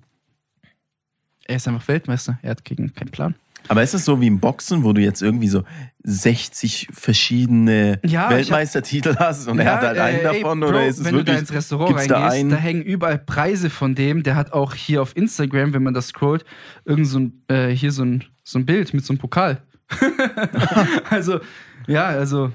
Er 1.47 1.57
ist 1.57 1.67
einfach 1.67 1.87
Weltmeister. 1.87 2.39
Er 2.41 2.51
hat 2.51 2.65
gegen 2.65 2.91
keinen 2.93 3.11
Plan. 3.11 3.35
Aber 3.67 3.83
ist 3.83 3.93
es 3.93 4.05
so 4.05 4.21
wie 4.21 4.27
im 4.27 4.39
Boxen, 4.39 4.83
wo 4.83 4.93
du 4.93 5.01
jetzt 5.01 5.21
irgendwie 5.21 5.47
so 5.47 5.63
60 6.03 6.89
verschiedene 6.91 7.99
Ja, 8.05 8.29
Weltmeistertitel 8.29 9.15
hast 9.17 9.47
und 9.47 9.59
er 9.59 9.73
hat 9.73 9.81
halt 9.81 9.97
einen 9.97 10.17
äh, 10.17 10.27
ey, 10.27 10.41
davon? 10.41 10.59
Bro, 10.59 10.69
oder 10.69 10.85
ist 10.85 10.99
es 10.99 11.05
wenn 11.05 11.15
wirklich, 11.15 11.25
du 11.25 11.33
da 11.33 11.39
ins 11.39 11.53
Restaurant 11.53 11.89
da 11.89 11.95
reingehst, 11.95 12.11
da, 12.11 12.27
einen? 12.29 12.57
hängen 12.57 12.83
überall 12.83 13.17
Preise 13.17 13.69
von 13.69 13.95
dem. 13.95 14.23
Der 14.23 14.35
hat 14.35 14.53
auch 14.53 14.73
hier 14.75 15.01
auf 15.01 15.15
Instagram, 15.17 15.73
wenn 15.73 15.83
man 15.83 15.93
das 15.93 16.07
scrollt, 16.07 16.45
irgend 16.85 17.07
so 17.07 17.19
ein, 17.19 17.43
äh, 17.47 17.69
hier 17.69 17.91
so 17.91 18.03
ein, 18.03 18.23
so 18.43 18.59
ein 18.59 18.65
Bild 18.65 18.93
mit 18.93 19.03
so 19.03 19.13
einem 19.13 19.19
Pokal. 19.19 19.61
also, 21.09 21.39
ja, 21.87 22.05
also, 22.05 22.51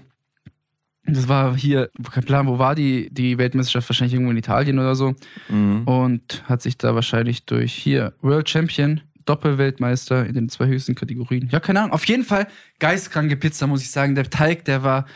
das 1.05 1.29
war 1.29 1.57
hier, 1.57 1.91
kein 2.13 2.25
Plan, 2.25 2.47
wo 2.47 2.59
war 2.59 2.75
die, 2.75 3.09
die 3.13 3.39
Weltmeisterschaft? 3.39 3.89
Wahrscheinlich 3.89 4.15
irgendwo 4.15 4.31
in 4.31 4.37
Italien 4.37 4.79
oder 4.79 4.95
so. 4.95 5.15
Mhm. 5.49 5.83
Und 5.85 6.45
hat 6.47 6.63
sich 6.63 6.79
da 6.79 6.95
wahrscheinlich 6.95 7.47
durch 7.47 7.73
hier 7.73 8.15
World 8.21 8.49
Champion, 8.49 9.01
Doppelweltmeister 9.31 10.27
in 10.27 10.35
den 10.35 10.49
zwei 10.49 10.67
höchsten 10.67 10.95
Kategorien. 10.95 11.49
Ja, 11.53 11.61
keine 11.61 11.81
Ahnung. 11.81 11.93
Auf 11.93 12.05
jeden 12.07 12.25
Fall 12.25 12.47
geistkranke 12.79 13.37
Pizza, 13.37 13.67
muss 13.67 13.83
ich 13.83 13.91
sagen. 13.91 14.15
Der 14.15 14.29
Teig, 14.29 14.65
der 14.65 14.83
war 14.83 15.07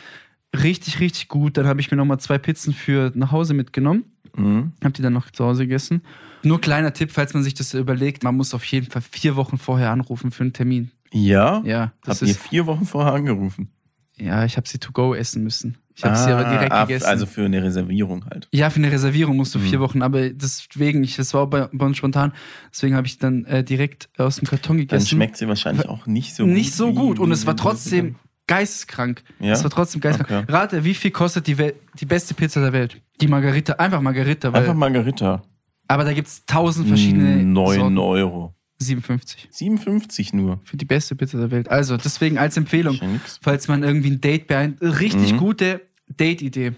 richtig, 0.57 1.01
richtig 1.01 1.29
gut. 1.29 1.57
Dann 1.57 1.67
habe 1.67 1.81
ich 1.81 1.91
mir 1.91 1.97
nochmal 1.97 2.21
zwei 2.21 2.39
Pizzen 2.39 2.73
für 2.73 3.11
nach 3.15 3.33
Hause 3.33 3.55
mitgenommen. 3.55 4.05
Mhm. 4.37 4.73
Hab 4.83 4.95
die 4.95 5.03
dann 5.03 5.13
noch 5.13 5.31
zu 5.31 5.45
Hause 5.45 5.65
gegessen. 5.65 6.03
Nur 6.43 6.61
kleiner 6.61 6.93
Tipp, 6.93 7.11
falls 7.13 7.35
man 7.35 7.43
sich 7.43 7.55
das 7.55 7.75
überlegt, 7.75 8.23
man 8.23 8.37
muss 8.37 8.55
auf 8.55 8.65
jeden 8.65 8.91
Fall 8.91 9.03
vier 9.03 9.37
Wochen 9.37 9.59
vorher 9.59 9.91
anrufen 9.91 10.31
für 10.31 10.43
einen 10.43 10.53
Termin. 10.53 10.91
Ja? 11.13 11.63
Ja, 11.65 11.93
das 12.05 12.21
Habt 12.21 12.29
ihr 12.29 12.35
ist. 12.35 12.41
vier 12.43 12.67
Wochen 12.67 12.85
vorher 12.85 13.13
angerufen? 13.15 13.69
Ja, 14.17 14.45
ich 14.45 14.57
habe 14.57 14.69
sie 14.69 14.79
to 14.79 14.93
go 14.93 15.15
essen 15.15 15.43
müssen. 15.43 15.77
Ich 15.97 16.05
habe 16.05 16.17
sie 16.17 16.31
aber 16.31 16.45
direkt 16.45 16.73
ah, 16.73 16.85
gegessen. 16.85 17.07
Also 17.07 17.25
für 17.27 17.45
eine 17.45 17.63
Reservierung 17.63 18.25
halt. 18.27 18.49
Ja, 18.53 18.69
für 18.71 18.79
eine 18.79 18.91
Reservierung 18.91 19.37
musst 19.37 19.55
du 19.55 19.61
vier 19.61 19.79
Mhm. 19.79 19.83
Wochen, 19.83 20.03
aber 20.03 20.29
deswegen, 20.31 21.05
ich, 21.05 21.15
das 21.17 21.33
war 21.35 21.47
bei, 21.47 21.69
bei 21.73 21.87
uns 21.87 21.97
spontan, 21.97 22.33
deswegen 22.73 22.97
habe 22.97 23.07
ich 23.07 23.19
dann 23.19 23.45
äh, 23.45 23.63
direkt 23.63 24.09
aus 24.19 24.37
dem 24.37 24.47
Karton 24.49 24.77
Dann 24.77 24.87
gegessen. 24.87 25.07
schmeckt 25.07 25.37
sie 25.37 25.47
wahrscheinlich 25.47 25.89
auch 25.89 26.07
nicht 26.07 26.35
so 26.35 26.45
gut. 26.45 26.53
nicht 26.53 26.75
so 26.75 26.93
gut 26.93 27.19
und 27.21 27.31
es 27.31 27.47
war 27.47 27.57
trotzdem 27.57 28.17
geisteskrank. 28.49 29.23
Ja? 29.41 29.53
Es 29.53 29.63
war 29.63 29.71
trotzdem 29.71 30.01
geisteskrank. 30.01 30.45
Okay. 30.49 30.53
Rate, 30.53 30.85
wie 30.85 30.95
viel 30.95 31.11
kostet 31.13 31.47
die, 31.47 31.59
Wel 31.59 31.75
die 32.01 32.07
beste 32.07 32.35
Pizza 32.35 32.61
der 32.61 32.73
Welt? 32.73 33.01
Die 33.21 33.29
Margarita, 33.29 33.75
einfach 33.75 34.01
Margarita, 34.01 34.53
weil 34.53 34.63
Einfach 34.63 34.75
Margarita. 34.75 35.43
Aber 35.87 36.05
da 36.05 36.13
gibt 36.13 36.27
es 36.29 36.45
tausend 36.47 36.89
verschiedene 36.89 37.43
9 37.45 37.79
Sorten. 37.79 37.99
Euro. 37.99 38.55
57. 38.85 39.49
57 39.51 40.33
nur. 40.33 40.61
Für 40.65 40.77
die 40.77 40.85
beste 40.85 41.17
Pizza 41.17 41.39
der 41.39 41.51
Welt. 41.51 41.69
Also, 41.71 41.97
deswegen 41.97 42.39
als 42.39 42.57
Empfehlung, 42.57 42.99
falls 43.41 43.69
man 43.69 43.83
irgendwie 43.83 44.11
ein 44.11 44.21
Date 44.21 44.47
beeint. 44.47 44.81
Richtig 44.81 45.33
Mhm. 45.33 45.37
gute 45.39 45.81
Date-Idee. 46.09 46.73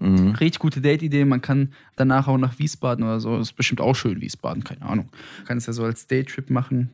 Mhm. 0.00 0.30
Richtig 0.30 0.58
gute 0.58 0.80
Date-Idee. 0.80 1.24
Man 1.24 1.40
kann 1.42 1.72
danach 1.96 2.26
auch 2.28 2.38
nach 2.38 2.58
Wiesbaden 2.58 3.04
oder 3.04 3.20
so. 3.20 3.38
Ist 3.38 3.52
bestimmt 3.54 3.80
auch 3.80 3.94
schön, 3.94 4.20
Wiesbaden, 4.20 4.64
keine 4.64 4.82
Ahnung. 4.82 5.08
Man 5.38 5.46
kann 5.46 5.58
es 5.58 5.66
ja 5.66 5.72
so 5.72 5.84
als 5.84 6.06
Date-Trip 6.06 6.50
machen. 6.50 6.90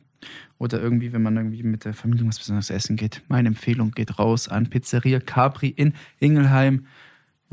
Oder 0.57 0.81
irgendwie, 0.81 1.13
wenn 1.13 1.21
man 1.21 1.37
irgendwie 1.37 1.61
mit 1.63 1.85
der 1.85 1.93
Familie 1.93 2.27
was 2.27 2.39
Besonderes 2.39 2.69
essen 2.71 2.95
geht. 2.95 3.21
Meine 3.27 3.49
Empfehlung 3.49 3.91
geht 3.91 4.17
raus 4.17 4.47
an 4.49 4.67
Pizzeria 4.67 5.19
Capri 5.19 5.69
in 5.69 5.93
Ingelheim. 6.19 6.87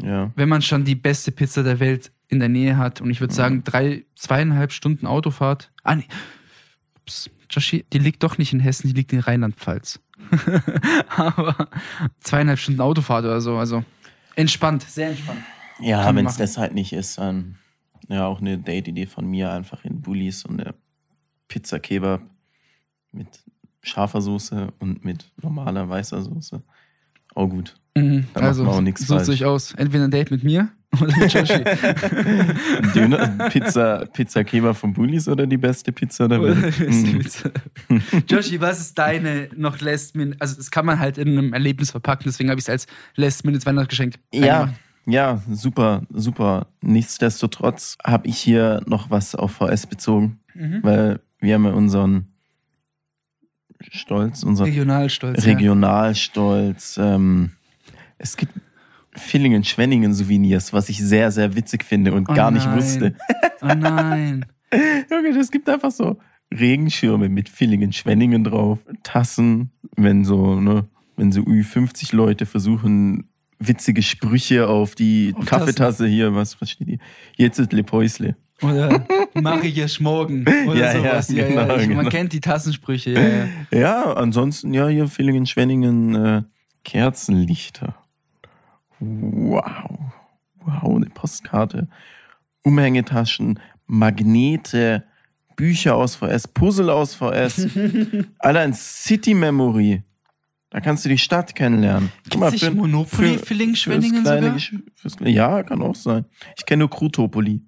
Ja. 0.02 0.32
Wenn 0.34 0.48
man 0.48 0.62
schon 0.62 0.84
die 0.84 0.94
beste 0.94 1.30
Pizza 1.30 1.62
der 1.62 1.78
Welt 1.78 2.10
in 2.28 2.40
der 2.40 2.48
Nähe 2.48 2.78
hat 2.78 3.00
und 3.02 3.10
ich 3.10 3.20
würde 3.20 3.34
sagen, 3.34 3.62
drei, 3.64 4.04
zweieinhalb 4.16 4.72
Stunden 4.72 5.06
Autofahrt. 5.06 5.70
Ah, 5.84 5.94
nee. 5.96 6.06
Ups, 7.04 7.30
Joshi, 7.50 7.84
die 7.92 7.98
liegt 7.98 8.22
doch 8.22 8.38
nicht 8.38 8.54
in 8.54 8.60
Hessen, 8.60 8.88
die 8.88 8.94
liegt 8.94 9.12
in 9.12 9.20
Rheinland-Pfalz. 9.20 10.00
Aber 11.08 11.68
zweieinhalb 12.20 12.58
Stunden 12.58 12.80
Autofahrt 12.80 13.24
oder 13.24 13.42
so. 13.42 13.58
Also 13.58 13.84
entspannt, 14.36 14.82
sehr 14.82 15.10
entspannt. 15.10 15.40
Ja, 15.80 16.14
wenn 16.14 16.26
es 16.26 16.38
das 16.38 16.56
halt 16.56 16.72
nicht 16.72 16.94
ist, 16.94 17.18
dann 17.18 17.56
ja 18.08 18.26
auch 18.26 18.40
eine 18.40 18.56
Date-Idee 18.56 19.06
von 19.06 19.26
mir, 19.26 19.52
einfach 19.52 19.84
in 19.84 20.00
Bullis 20.00 20.44
und 20.46 20.60
eine 20.60 20.74
Pizza 21.48 21.78
Kebab 21.78 22.22
mit 23.12 23.28
scharfer 23.82 24.22
Soße 24.22 24.72
und 24.78 25.04
mit 25.04 25.30
normaler 25.42 25.88
weißer 25.88 26.22
Soße. 26.22 26.62
Auch 27.34 27.48
gut. 27.48 27.74
Mhm. 27.94 28.28
Da 28.32 28.40
also, 28.40 28.64
sucht 28.96 29.28
euch 29.28 29.44
aus. 29.44 29.74
Entweder 29.74 30.04
ein 30.04 30.10
Date 30.10 30.30
mit 30.30 30.42
mir 30.42 30.70
oder 31.00 31.16
mit 31.18 31.32
Joshi. 31.32 31.64
Döner, 32.94 33.48
Pizza, 33.50 34.06
Pizza 34.12 34.44
Kebab 34.44 34.76
von 34.76 34.92
Bullis 34.92 35.28
oder 35.28 35.46
die 35.46 35.56
beste 35.56 35.92
Pizza 35.92 36.28
der 36.28 36.42
Welt? 36.42 36.78
Mhm. 36.88 37.18
Pizza. 37.18 37.50
Joshi, 38.28 38.60
was 38.60 38.80
ist 38.80 38.98
deine 38.98 39.48
noch 39.56 39.80
Last 39.80 40.14
Minute? 40.16 40.36
Also, 40.40 40.56
das 40.56 40.70
kann 40.70 40.86
man 40.86 40.98
halt 40.98 41.18
in 41.18 41.28
einem 41.38 41.52
Erlebnis 41.52 41.90
verpacken, 41.90 42.24
deswegen 42.26 42.50
habe 42.50 42.58
ich 42.58 42.64
es 42.64 42.70
als 42.70 42.86
Last 43.16 43.44
Minute 43.44 43.64
Weihnachtsgeschenk. 43.66 44.14
Ja, 44.32 44.72
ja, 45.06 45.42
super, 45.50 46.02
super. 46.10 46.66
Nichtsdestotrotz 46.80 47.96
habe 48.04 48.26
ich 48.28 48.38
hier 48.38 48.82
noch 48.86 49.10
was 49.10 49.34
auf 49.34 49.52
VS 49.52 49.86
bezogen, 49.86 50.40
Mhm. 50.54 50.78
weil 50.82 51.20
wir 51.40 51.54
haben 51.54 51.64
ja 51.64 51.72
unseren 51.72 52.26
Stolz, 53.90 54.42
unser 54.44 54.64
Regionalstolz. 54.64 55.44
Regionalstolz. 55.44 56.98
Ähm, 56.98 57.50
es 58.18 58.36
gibt 58.36 58.54
Villingen-Schwenningen-Souvenirs, 59.14 60.72
was 60.72 60.88
ich 60.88 60.98
sehr, 60.98 61.30
sehr 61.30 61.54
witzig 61.56 61.84
finde 61.84 62.12
und 62.12 62.28
Oh 62.28 62.34
gar 62.34 62.50
nicht 62.50 62.66
nein. 62.66 62.76
wusste. 62.76 63.14
Ja. 63.62 63.70
Oh 63.70 63.74
nein. 63.74 64.46
Junge, 65.10 65.28
es 65.38 65.50
gibt 65.50 65.68
einfach 65.68 65.90
so 65.90 66.18
Regenschirme 66.52 67.28
mit 67.28 67.48
Villingen-Schwenningen 67.48 68.44
drauf, 68.44 68.78
Tassen, 69.02 69.70
wenn 69.96 70.24
so, 70.24 70.60
ne, 70.60 70.86
wenn 71.16 71.32
so 71.32 71.40
Ü50 71.42 72.14
Leute 72.14 72.46
versuchen, 72.46 73.28
witzige 73.58 74.02
Sprüche 74.02 74.68
auf 74.68 74.94
die 74.94 75.32
Auf 75.36 75.46
Kaffeetasse 75.46 76.06
hier, 76.06 76.34
was, 76.34 76.60
was 76.60 76.70
steht 76.70 76.88
hier? 76.88 76.98
Jetzt 77.36 77.58
ist 77.58 77.72
Lepäusle. 77.72 78.36
Oder 78.62 79.04
mache 79.34 79.66
ich 79.66 79.78
erst 79.78 80.00
morgen. 80.00 80.42
Oder 80.66 80.74
Ja, 80.74 80.92
ja, 80.92 80.98
sowas. 80.98 81.28
Ja, 81.30 81.46
ja, 81.48 81.48
genau, 81.64 81.76
Ich, 81.76 81.88
man 81.88 81.98
genau. 81.98 82.10
kennt 82.10 82.32
die 82.32 82.40
Tassensprüche. 82.40 83.12
Ja, 83.12 83.20
ja. 83.28 83.46
Ja, 83.78 84.12
ansonsten, 84.14 84.72
ja, 84.74 84.88
hier 84.88 85.08
Villingen-Schwenningen 85.08 86.14
äh, 86.14 86.42
Kerzenlichter. 86.84 87.94
Wow. 89.04 89.98
Wow, 90.64 90.96
eine 90.96 91.06
Postkarte. 91.10 91.88
Umhängetaschen, 92.62 93.58
Magnete, 93.86 95.04
Bücher 95.56 95.94
aus 95.96 96.16
VS, 96.16 96.48
Puzzle 96.48 96.90
aus 96.90 97.14
VS. 97.14 97.68
Alter, 98.38 98.60
ein 98.60 98.72
City 98.74 99.34
Memory. 99.34 100.02
Da 100.70 100.80
kannst 100.80 101.04
du 101.04 101.08
die 101.08 101.18
Stadt 101.18 101.54
kennenlernen. 101.54 102.10
Guck 102.30 102.40
Gibt's 102.50 102.62
nicht 102.62 102.74
Monopoly 102.74 103.38
für- 103.38 103.54
fürs 103.54 103.78
Schwenningen 103.78 104.24
sogar? 104.24 104.58
Fürs, 104.94 105.16
ja, 105.20 105.62
kann 105.62 105.82
auch 105.82 105.94
sein. 105.94 106.24
Ich 106.56 106.66
kenne 106.66 106.80
nur 106.80 106.90
Krutopoli. 106.90 107.62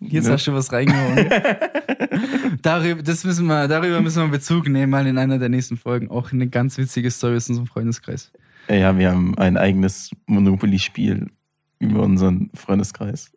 Jetzt 0.00 0.26
Ne? 0.26 0.32
hast 0.32 0.46
du 0.46 0.52
was 0.54 0.72
reingehauen. 0.72 1.26
darüber, 2.62 3.02
das 3.02 3.24
müssen 3.24 3.46
wir, 3.46 3.66
darüber 3.68 4.00
müssen 4.00 4.22
wir 4.22 4.28
Bezug 4.28 4.68
nehmen, 4.68 4.90
mal 4.90 5.06
in 5.06 5.18
einer 5.18 5.38
der 5.38 5.48
nächsten 5.48 5.76
Folgen. 5.76 6.10
Auch 6.10 6.32
eine 6.32 6.48
ganz 6.48 6.78
witzige 6.78 7.10
Story 7.10 7.36
aus 7.36 7.48
unserem 7.48 7.66
Freundeskreis. 7.66 8.30
Ja, 8.68 8.98
wir 8.98 9.10
haben 9.10 9.36
ein 9.38 9.56
eigenes 9.56 10.10
Monopoly-Spiel 10.26 11.30
über 11.78 12.02
unseren 12.02 12.50
Freundeskreis. 12.54 13.30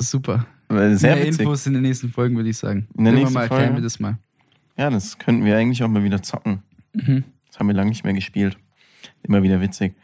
Super. 0.00 0.46
Sehr 0.68 1.16
Mehr 1.16 1.26
witzig. 1.26 1.40
Infos 1.40 1.66
in 1.66 1.74
den 1.74 1.82
nächsten 1.82 2.10
Folgen, 2.10 2.36
würde 2.36 2.50
ich 2.50 2.58
sagen. 2.58 2.88
In 2.96 3.04
der 3.04 3.12
nächsten 3.12 3.34
mal 3.34 3.48
Folge? 3.48 3.74
wir 3.74 3.82
das 3.82 4.00
mal. 4.00 4.18
Ja, 4.76 4.90
das 4.90 5.18
könnten 5.18 5.44
wir 5.44 5.56
eigentlich 5.56 5.82
auch 5.82 5.88
mal 5.88 6.04
wieder 6.04 6.22
zocken. 6.22 6.62
Mhm. 6.92 7.24
Das 7.48 7.58
haben 7.58 7.68
wir 7.68 7.74
lange 7.74 7.90
nicht 7.90 8.04
mehr 8.04 8.12
gespielt. 8.12 8.58
Immer 9.22 9.42
wieder 9.42 9.60
witzig. 9.60 9.94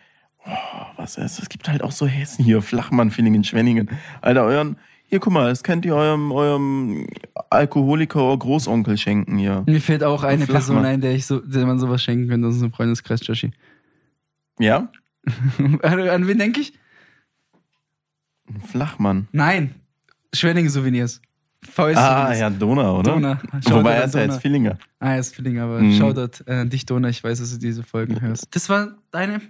Oh, 0.47 0.51
was 0.97 1.19
ist? 1.19 1.39
Es 1.39 1.49
gibt 1.49 1.69
halt 1.69 1.83
auch 1.83 1.93
so 1.93 2.07
Hessen 2.07 2.45
hier, 2.45 2.63
Flachmann, 2.63 3.11
Villingen, 3.11 3.45
Schwenningen. 3.45 3.91
Alter, 4.21 4.45
euren, 4.45 4.77
hier, 5.07 5.21
guck 5.21 5.33
mal, 5.33 5.51
das 5.51 5.63
könnt 5.63 5.85
ihr 5.85 5.95
eurem, 5.95 6.33
eurem 6.33 7.07
Alkoholiker 7.51 8.37
Großonkel 8.37 8.97
schenken 8.97 9.37
hier. 9.37 9.63
Mir 9.67 9.81
fällt 9.81 10.03
auch 10.03 10.23
eine 10.23 10.47
Flachmann. 10.47 10.77
Person 10.77 10.85
ein, 10.87 11.01
der, 11.01 11.15
ich 11.15 11.27
so, 11.27 11.39
der 11.41 11.67
man 11.67 11.79
sowas 11.79 12.03
schenken 12.03 12.29
könnte 12.29 12.49
aus 12.49 12.55
unserem 12.55 12.73
Freundeskreis, 12.73 13.27
Joshi. 13.27 13.51
Ja? 14.63 14.89
an, 15.83 16.27
wen 16.27 16.39
denke 16.39 16.61
ich? 16.61 16.73
Ein 18.49 18.61
Flachmann. 18.61 19.29
Nein. 19.33 19.75
Schwenningen-Souvenirs. 20.35 21.21
Ah, 21.95 22.33
ja, 22.35 22.51
Donau, 22.51 22.99
oder? 22.99 23.13
Dona. 23.13 23.41
Shoutout 23.63 23.75
Wobei 23.77 23.93
er 23.93 24.05
ist 24.05 24.15
ja 24.17 24.23
jetzt 24.23 24.43
Villinger. 24.43 24.79
Ah, 24.99 25.13
er 25.13 25.21
ist 25.21 25.35
Filling, 25.37 25.61
aber 25.61 25.81
Mhm. 25.81 25.93
Shoutout 25.97 26.45
äh, 26.47 26.67
dich, 26.67 26.87
Dona. 26.87 27.09
Ich 27.09 27.23
weiß, 27.23 27.39
dass 27.39 27.53
du 27.53 27.59
diese 27.59 27.85
Folgen 27.85 28.21
hörst. 28.21 28.49
Das 28.55 28.69
war 28.69 28.97
deine. 29.13 29.41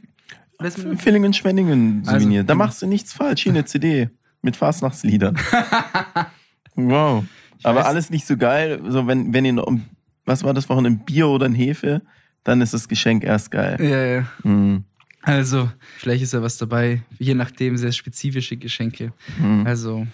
Lass 0.59 0.77
mich- 0.77 1.01
Villingen, 1.01 1.33
Schwenningen 1.33 2.05
Souvenir. 2.05 2.41
Also, 2.41 2.47
da 2.49 2.55
machst 2.55 2.83
du 2.83 2.87
nichts 2.87 3.15
falsch. 3.15 3.43
Hier 3.45 3.53
eine 3.53 3.65
CD 3.65 4.11
mit 4.43 4.57
Fastnachtsliedern. 4.57 5.37
wow. 6.75 7.25
Aber 7.63 7.81
weiß- 7.81 7.85
alles 7.85 8.11
nicht 8.11 8.27
so 8.27 8.37
geil. 8.37 8.81
So, 8.89 9.07
wenn, 9.07 9.33
wenn 9.33 9.45
ihr 9.47 9.55
noch, 9.55 9.73
was 10.27 10.45
war 10.45 10.53
das 10.53 10.67
vorhin, 10.67 10.85
ein 10.87 10.99
Bier 11.05 11.29
oder 11.29 11.47
ein 11.47 11.55
Hefe, 11.55 12.03
dann 12.45 12.61
ist 12.61 12.75
das 12.75 12.89
Geschenk 12.89 13.25
erst 13.25 13.51
geil. 13.51 13.79
Ja, 13.81 14.05
ja. 14.05 14.25
Mhm. 14.43 14.85
Also, 15.23 15.71
vielleicht 15.99 16.23
ist 16.23 16.33
ja 16.33 16.43
was 16.43 16.57
dabei. 16.59 17.03
Je 17.19 17.35
nachdem, 17.35 17.77
sehr 17.77 17.93
spezifische 17.93 18.57
Geschenke. 18.57 19.13
Mhm. 19.39 19.65
Also, 19.67 20.07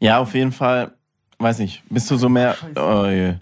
Ja, 0.00 0.18
auf 0.18 0.34
jeden 0.34 0.52
Fall, 0.52 0.92
weiß 1.38 1.58
nicht, 1.60 1.82
bist 1.88 2.10
du 2.10 2.16
so 2.16 2.28
mehr, 2.28 2.54
oh. 2.76 3.06
Ja. 3.06 3.38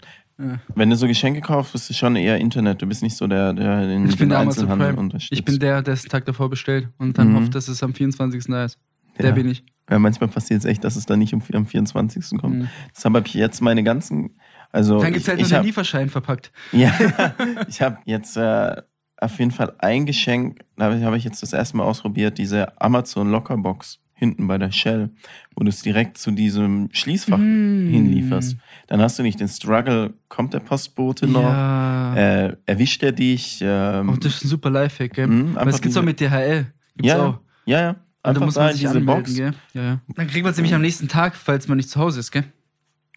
wenn 0.75 0.89
du 0.89 0.95
so 0.95 1.07
Geschenke 1.07 1.41
kaufst, 1.41 1.73
bist 1.73 1.89
du 1.89 1.93
schon 1.93 2.15
eher 2.15 2.37
Internet. 2.37 2.81
Du 2.81 2.85
bist 2.85 3.01
nicht 3.03 3.15
so 3.17 3.25
der, 3.27 3.53
der 3.53 3.87
den, 3.87 4.07
ich 4.07 4.17
bin 4.17 4.29
der 4.29 4.39
Einzelhandel 4.39 4.93
unterstützt. 4.95 5.37
Ich 5.39 5.43
bin 5.45 5.59
der, 5.59 5.81
der 5.81 5.93
es 5.95 6.03
den 6.03 6.09
Tag 6.09 6.25
davor 6.25 6.49
bestellt 6.49 6.87
und 6.99 7.17
dann 7.17 7.31
Mhm. 7.31 7.35
hofft, 7.37 7.55
dass 7.55 7.67
es 7.67 7.81
am 7.83 7.93
24. 7.93 8.45
da 8.47 8.65
ist. 8.65 8.77
Der 9.17 9.29
Ja. 9.29 9.31
bin 9.31 9.49
ich. 9.49 9.63
Ja, 9.89 9.97
manchmal 9.99 10.29
passiert 10.29 10.59
es 10.59 10.65
echt, 10.65 10.83
dass 10.83 10.95
es 10.95 11.05
dann 11.05 11.19
nicht 11.19 11.33
um, 11.33 11.41
am 11.53 11.65
24. 11.65 12.37
kommt. 12.39 12.55
Mhm. 12.59 12.69
Deshalb 12.95 13.15
habe 13.15 13.27
ich 13.27 13.33
jetzt 13.33 13.61
meine 13.61 13.83
ganzen, 13.83 14.31
also 14.71 14.99
Dann 15.01 15.11
gibt 15.13 15.23
es 15.23 15.27
halt 15.27 15.39
ich, 15.39 15.43
nur 15.43 15.45
ich 15.45 15.49
den 15.49 15.57
hab, 15.57 15.65
Lieferschein 15.65 16.09
verpackt. 16.09 16.51
Ja, 16.71 16.91
ich 17.67 17.81
habe 17.81 17.97
jetzt 18.05 18.37
äh, 18.37 18.75
auf 19.19 19.39
jeden 19.39 19.51
Fall 19.51 19.73
ein 19.79 20.05
Geschenk, 20.05 20.59
da 20.77 20.85
habe 21.01 21.17
ich, 21.17 21.23
jetzt 21.23 21.41
das 21.43 21.53
erste 21.53 21.77
Mal 21.77 21.83
ausprobiert, 21.83 22.37
diese 22.37 22.79
Amazon 22.81 23.31
Lockerbox 23.31 23.99
hinten 24.13 24.47
bei 24.47 24.57
der 24.57 24.71
Shell, 24.71 25.11
wo 25.55 25.63
du 25.63 25.69
es 25.69 25.81
direkt 25.83 26.17
zu 26.17 26.31
diesem 26.31 26.89
Schließfach 26.91 27.37
Mm. 27.37 27.87
hinlieferst. 27.89 28.57
Dann 28.87 28.99
hast 29.01 29.19
du 29.19 29.23
nicht 29.23 29.39
den 29.39 29.47
Struggle, 29.47 30.13
kommt 30.27 30.53
der 30.55 30.59
Postbote 30.59 31.27
noch, 31.27 31.43
Ja. 31.43 32.15
äh, 32.15 32.57
erwischt 32.65 33.03
er 33.03 33.11
dich? 33.11 33.59
Ähm, 33.61 34.09
oh, 34.09 34.15
das 34.15 34.35
ist 34.37 34.45
ein 34.45 34.47
super 34.47 34.69
Lifehack, 34.71 35.13
gell? 35.13 35.29
Weil 35.29 35.57
einfach 35.59 35.67
es 35.67 35.81
gibt's 35.81 35.97
auch 35.97 36.01
diese- 36.01 36.05
mit 36.05 36.19
DHL. 36.19 36.65
Gibt's 36.95 37.07
ja, 37.07 37.23
auch. 37.25 37.39
ja, 37.65 37.79
ja. 37.81 37.89
Und 37.89 37.97
da 38.23 38.29
Einfach 38.31 38.45
muss 38.45 38.55
man 38.55 38.71
sich 38.71 38.81
diese 38.81 38.97
anmelden, 38.97 39.23
Box. 39.23 39.35
gell? 39.35 39.51
Ja, 39.73 39.83
ja. 39.83 39.99
Dann 40.15 40.27
kriegt 40.27 40.43
man 40.43 40.51
es 40.51 40.57
nämlich 40.57 40.73
am 40.73 40.81
nächsten 40.81 41.07
Tag, 41.07 41.35
falls 41.35 41.67
man 41.67 41.77
nicht 41.77 41.89
zu 41.89 41.99
Hause 41.99 42.19
ist, 42.19 42.31
gell? 42.31 42.43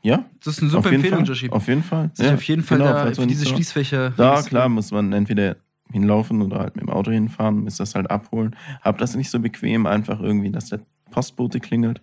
Ja, 0.03 0.25
Das 0.45 0.55
ist 0.57 0.63
eine 0.63 0.69
auf 0.69 0.73
super 0.77 0.91
jeden 0.91 0.97
Empfehlung, 0.97 1.21
Fall. 1.21 1.29
Joshi. 1.29 1.51
Auf 1.51 1.67
jeden 1.69 1.83
Fall. 1.83 2.11
Sich 2.15 2.27
Ja, 2.27 2.35
auf 2.35 2.43
jeden 2.45 2.63
Fall 2.63 2.79
genau, 2.79 2.93
da 2.93 3.13
für 3.13 3.27
diese 3.27 3.45
Schließfächer. 3.47 4.11
Da, 4.17 4.43
klar, 4.43 4.69
muss 4.69 4.91
man 4.93 5.13
entweder 5.13 5.57
hinlaufen 5.92 6.42
oder 6.42 6.59
halt 6.61 6.76
mit 6.76 6.83
dem 6.83 6.90
Auto 6.90 7.11
hinfahren, 7.11 7.66
ist 7.66 7.81
das 7.81 7.94
halt 7.94 8.11
abholen. 8.11 8.57
Hab 8.83 8.98
das 8.98 9.16
nicht 9.16 9.31
so 9.31 9.40
bequem, 9.40 9.87
einfach 9.87 10.20
irgendwie, 10.20 10.50
dass 10.50 10.66
der 10.70 10.81
Postbote 11.11 11.61
klingelt. 11.61 12.03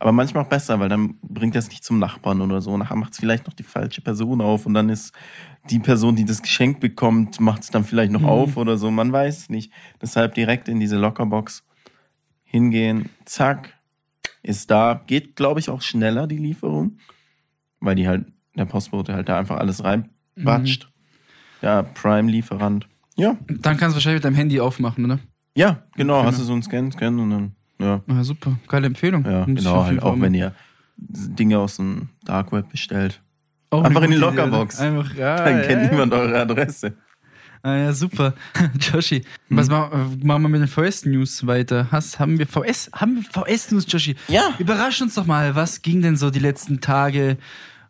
Aber 0.00 0.12
manchmal 0.12 0.44
auch 0.44 0.48
besser, 0.48 0.80
weil 0.80 0.88
dann 0.88 1.14
bringt 1.22 1.56
es 1.56 1.68
nicht 1.70 1.84
zum 1.84 1.98
Nachbarn 1.98 2.40
oder 2.42 2.60
so. 2.60 2.76
Nachher 2.76 2.96
macht 2.96 3.12
es 3.12 3.18
vielleicht 3.20 3.46
noch 3.46 3.54
die 3.54 3.62
falsche 3.62 4.00
Person 4.02 4.40
auf 4.40 4.66
und 4.66 4.74
dann 4.74 4.88
ist 4.90 5.14
die 5.70 5.78
Person, 5.78 6.14
die 6.16 6.24
das 6.24 6.42
Geschenk 6.42 6.80
bekommt, 6.80 7.40
macht 7.40 7.62
es 7.62 7.70
dann 7.70 7.84
vielleicht 7.84 8.12
noch 8.12 8.20
Mhm. 8.20 8.26
auf 8.28 8.56
oder 8.56 8.76
so. 8.76 8.90
Man 8.90 9.12
weiß 9.12 9.38
es 9.38 9.48
nicht. 9.50 9.72
Deshalb 10.02 10.34
direkt 10.34 10.68
in 10.68 10.78
diese 10.80 10.96
Lockerbox 10.98 11.64
hingehen, 12.44 13.08
zack, 13.24 13.74
ist 14.42 14.70
da. 14.70 15.00
Geht, 15.06 15.36
glaube 15.36 15.60
ich, 15.60 15.70
auch 15.70 15.80
schneller, 15.80 16.26
die 16.26 16.36
Lieferung, 16.38 16.98
weil 17.80 17.94
die 17.94 18.06
halt, 18.08 18.26
der 18.54 18.66
Postbote 18.66 19.14
halt 19.14 19.28
da 19.28 19.38
einfach 19.38 19.56
alles 19.56 19.82
reinbatscht. 19.84 20.90
Ja, 21.62 21.82
Prime-Lieferant. 21.82 22.86
Ja, 23.16 23.36
Dann 23.48 23.76
kannst 23.76 23.94
du 23.94 23.96
wahrscheinlich 23.96 24.18
mit 24.18 24.24
deinem 24.24 24.34
Handy 24.36 24.60
aufmachen, 24.60 25.04
oder? 25.04 25.18
ja, 25.56 25.82
genau. 25.96 26.18
Genau. 26.18 26.24
Hast 26.24 26.40
du 26.40 26.44
so 26.44 26.52
einen 26.52 26.62
Scan, 26.62 26.90
Scan 26.92 27.18
und 27.18 27.30
dann, 27.30 27.52
ja, 27.80 28.00
Ja, 28.08 28.24
super. 28.24 28.58
Geile 28.66 28.86
Empfehlung. 28.86 29.24
ja, 29.24 29.46
ich 29.46 29.54
genau. 29.56 29.84
Halt 29.84 30.02
auch 30.02 30.20
wenn 30.20 30.34
ihr 30.34 30.52
Dinge 30.96 31.58
aus 31.58 31.76
dem 31.76 32.08
Dark 32.24 32.52
Web 32.52 32.70
bestellt. 32.70 33.20
Auch 33.70 33.78
eine 33.78 33.88
Einfach 33.88 34.02
in 34.02 34.10
die 34.12 34.16
gute 34.16 34.28
Idee? 34.28 34.36
Lockerbox. 34.36 34.80
Einfach, 34.80 35.14
ja, 35.16 35.36
Dann 35.36 35.56
ja, 35.58 35.62
kennt 35.66 35.82
ja. 35.84 35.90
niemand 35.90 36.12
eure 36.14 36.40
Adresse. 36.40 36.94
Ah 37.62 37.76
ja, 37.76 37.92
super. 37.92 38.34
Joshi, 38.78 39.24
was 39.48 39.68
Hm. 39.68 39.72
machen, 39.74 40.20
machen 40.22 40.42
wir 40.42 40.48
mit 40.50 40.60
den 40.60 40.68
VS-News 40.68 41.46
weiter? 41.46 41.88
Hast, 41.90 42.18
haben 42.20 42.38
wir 42.38 42.46
VS, 42.46 42.90
haben 42.92 43.16
wir 43.16 43.22
VS-News, 43.22 43.86
Joshi? 43.88 44.16
Ja. 44.28 44.54
Überrasch 44.58 45.00
uns 45.02 45.14
doch 45.14 45.24
mal, 45.26 45.54
was 45.54 45.80
ging 45.82 46.02
denn 46.02 46.16
so 46.16 46.30
die 46.30 46.40
letzten 46.40 46.80
Tage, 46.80 47.38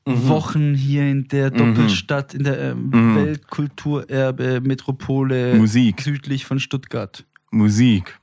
Wochen 0.07 0.75
hier 0.75 1.11
in 1.11 1.29
der 1.29 1.51
Doppelstadt, 1.51 2.35
in 2.35 2.45
der 2.45 2.75
Mhm. 2.75 3.17
Weltkulturerbe 3.17 4.61
Metropole 4.61 5.55
Musik. 5.55 6.03
südlich 6.03 6.45
von 6.45 6.61
Stuttgart? 6.61 7.25
Musik. 7.51 8.19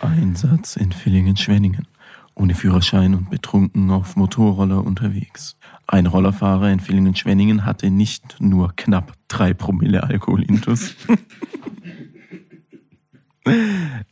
Einsatz 0.00 0.76
in 0.76 0.92
Villingen-Schwenningen. 0.92 1.86
Ohne 2.34 2.54
Führerschein 2.54 3.14
und 3.14 3.30
betrunken 3.30 3.90
auf 3.90 4.14
Motorroller 4.16 4.84
unterwegs. 4.84 5.57
Ein 5.90 6.06
Rollerfahrer 6.06 6.70
in 6.70 6.80
Villingen-Schwenningen 6.80 7.64
hatte 7.64 7.90
nicht 7.90 8.36
nur 8.40 8.74
knapp 8.76 9.14
drei 9.26 9.54
Promille 9.54 10.02
Alkoholintus. 10.04 10.94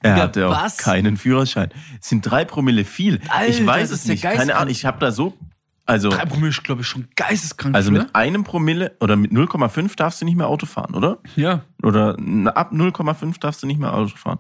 Er 0.03 0.17
Ja, 0.17 0.23
hatte 0.23 0.49
auch 0.49 0.53
was? 0.53 0.79
keinen 0.79 1.19
Führerschein. 1.19 1.69
Sind 2.01 2.23
drei 2.23 2.47
Promille 2.47 2.85
viel? 2.85 3.17
ich 3.23 3.31
Alter, 3.31 3.67
weiß 3.67 3.91
das 3.91 4.01
es 4.01 4.07
ja 4.07 4.12
nicht. 4.12 4.23
Keine. 4.23 4.57
Ahnung. 4.57 4.71
Ich 4.71 4.87
habe 4.87 4.99
da 4.99 5.12
so. 5.12 5.37
Also, 5.85 6.09
Drei 6.09 6.25
Promille 6.25 6.49
ist, 6.49 6.65
glaube 6.65 6.81
ich, 6.81 6.87
schon 6.89 7.07
geisteskrank. 7.15 7.75
also 7.77 7.91
oder? 7.93 8.05
mit 8.05 8.15
einem 8.15 8.43
Promille 8.45 8.97
oder 8.99 9.15
mit 9.17 9.31
0,5 9.33 9.95
darfst 9.97 10.21
du 10.21 10.25
nicht 10.25 10.37
mehr 10.37 10.49
Auto 10.49 10.65
fahren, 10.67 10.95
oder? 10.95 11.19
ja. 11.37 11.62
Oder 11.83 12.17
ab 12.57 12.73
0,5 12.73 13.39
darfst 13.39 13.62
du 13.62 13.67
nicht 13.69 13.79
mehr 13.79 13.93
Auto 13.95 14.17
fahren. 14.17 14.39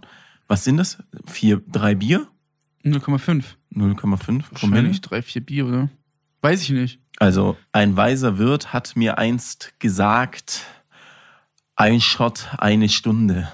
Was 0.48 0.64
sind 0.64 0.78
das? 0.78 0.98
Vier, 1.26 1.60
drei 1.70 1.94
Bier? 1.94 2.26
0,5. 2.84 3.44
0,5 3.74 3.94
Promille? 3.94 4.42
Wahrscheinlich 4.52 5.00
drei, 5.02 5.20
vier 5.22 5.44
Bier, 5.44 5.66
oder? 5.66 5.88
Weiß 6.42 6.62
ich 6.62 6.70
nicht. 6.70 7.00
Also, 7.18 7.56
ein 7.72 7.96
weiser 7.96 8.38
Wirt 8.38 8.72
hat 8.72 8.94
mir 8.94 9.18
einst 9.18 9.74
gesagt, 9.78 10.62
ein 11.74 12.00
Shot, 12.00 12.48
eine 12.58 12.88
Stunde. 12.88 13.48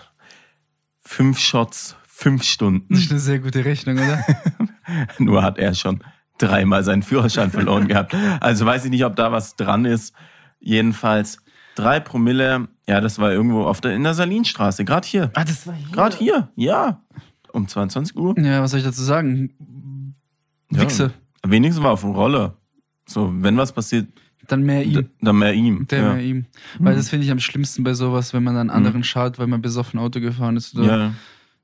Fünf 0.98 1.38
Shots, 1.38 1.96
fünf 2.04 2.42
Stunden. 2.42 2.86
Das 2.92 3.00
ist 3.00 3.10
eine 3.10 3.20
sehr 3.20 3.38
gute 3.38 3.64
Rechnung, 3.64 3.96
oder? 3.98 4.24
Nur 5.18 5.42
hat 5.42 5.58
er 5.58 5.74
schon 5.74 6.02
dreimal 6.38 6.82
seinen 6.82 7.02
Führerschein 7.02 7.50
verloren 7.50 7.88
gehabt. 7.88 8.14
Also 8.40 8.66
weiß 8.66 8.84
ich 8.84 8.90
nicht, 8.90 9.04
ob 9.04 9.16
da 9.16 9.30
was 9.30 9.56
dran 9.56 9.84
ist. 9.84 10.14
Jedenfalls 10.58 11.38
drei 11.74 12.00
Promille, 12.00 12.68
ja, 12.88 13.00
das 13.00 13.18
war 13.18 13.32
irgendwo 13.32 13.64
auf 13.64 13.80
der, 13.80 13.94
in 13.94 14.02
der 14.02 14.14
Salinstraße, 14.14 14.84
gerade 14.84 15.06
hier. 15.06 15.30
ah, 15.34 15.44
das 15.44 15.66
war 15.66 15.74
hier. 15.74 15.88
Gerade 15.92 16.16
hier, 16.16 16.48
ja. 16.56 17.02
Um 17.52 17.68
22 17.68 18.16
Uhr. 18.16 18.38
Ja, 18.38 18.62
was 18.62 18.70
soll 18.70 18.78
ich 18.80 18.86
dazu 18.86 19.02
sagen? 19.02 20.06
Ja. 20.70 20.80
Wichse. 20.80 21.12
Wenigstens 21.44 21.82
war 21.84 21.92
auf 21.92 22.00
dem 22.00 22.10
Roller. 22.10 22.56
So, 23.06 23.32
wenn 23.40 23.56
was 23.56 23.72
passiert, 23.72 24.08
Dann 24.48 24.62
mehr 24.62 24.84
ihm. 24.84 25.08
dann 25.20 25.36
mehr 25.38 25.54
ihm. 25.54 25.86
Der 25.88 26.00
ja. 26.02 26.12
mehr 26.14 26.22
ihm. 26.22 26.46
Weil 26.78 26.94
das 26.96 27.08
finde 27.08 27.24
ich 27.26 27.32
am 27.32 27.38
schlimmsten 27.40 27.82
bei 27.84 27.94
sowas, 27.94 28.32
wenn 28.34 28.42
man 28.42 28.54
dann 28.54 28.70
anderen 28.70 29.04
schaut, 29.04 29.38
weil 29.38 29.46
man 29.46 29.62
besoffen 29.62 29.98
Auto 30.00 30.20
gefahren 30.20 30.56
ist. 30.56 30.76
Oder 30.76 30.86
ja. 30.98 31.14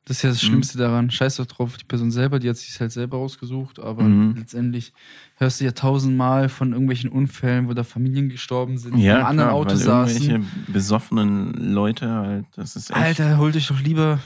Das 0.04 0.16
ist 0.18 0.22
ja 0.22 0.30
das 0.30 0.40
Schlimmste 0.40 0.78
daran. 0.78 1.10
Scheiß 1.10 1.36
doch 1.36 1.44
drauf, 1.44 1.76
die 1.76 1.84
Person 1.84 2.10
selber, 2.10 2.38
die 2.38 2.48
hat 2.48 2.56
sich 2.56 2.80
halt 2.80 2.92
selber 2.92 3.18
ausgesucht, 3.18 3.78
aber 3.78 4.04
Mhm. 4.04 4.36
letztendlich 4.38 4.94
hörst 5.36 5.60
du 5.60 5.66
ja 5.66 5.72
tausendmal 5.72 6.48
von 6.48 6.72
irgendwelchen 6.72 7.10
Unfällen, 7.10 7.68
wo 7.68 7.74
da 7.74 7.84
Familien 7.84 8.30
gestorben 8.30 8.78
sind, 8.78 8.96
die 8.96 9.02
Ja, 9.02 9.20
im 9.20 9.26
anderen 9.26 9.50
Auto 9.50 9.74
saßen. 9.76 10.22
irgendwelche 10.30 10.72
besoffenen 10.72 11.52
Leute 11.74 12.08
halt, 12.10 12.46
das 12.56 12.74
ist 12.74 12.88
echt. 12.90 12.98
Alter, 12.98 13.36
hol 13.36 13.52
dich 13.52 13.66
doch 13.66 13.80
lieber, 13.82 14.18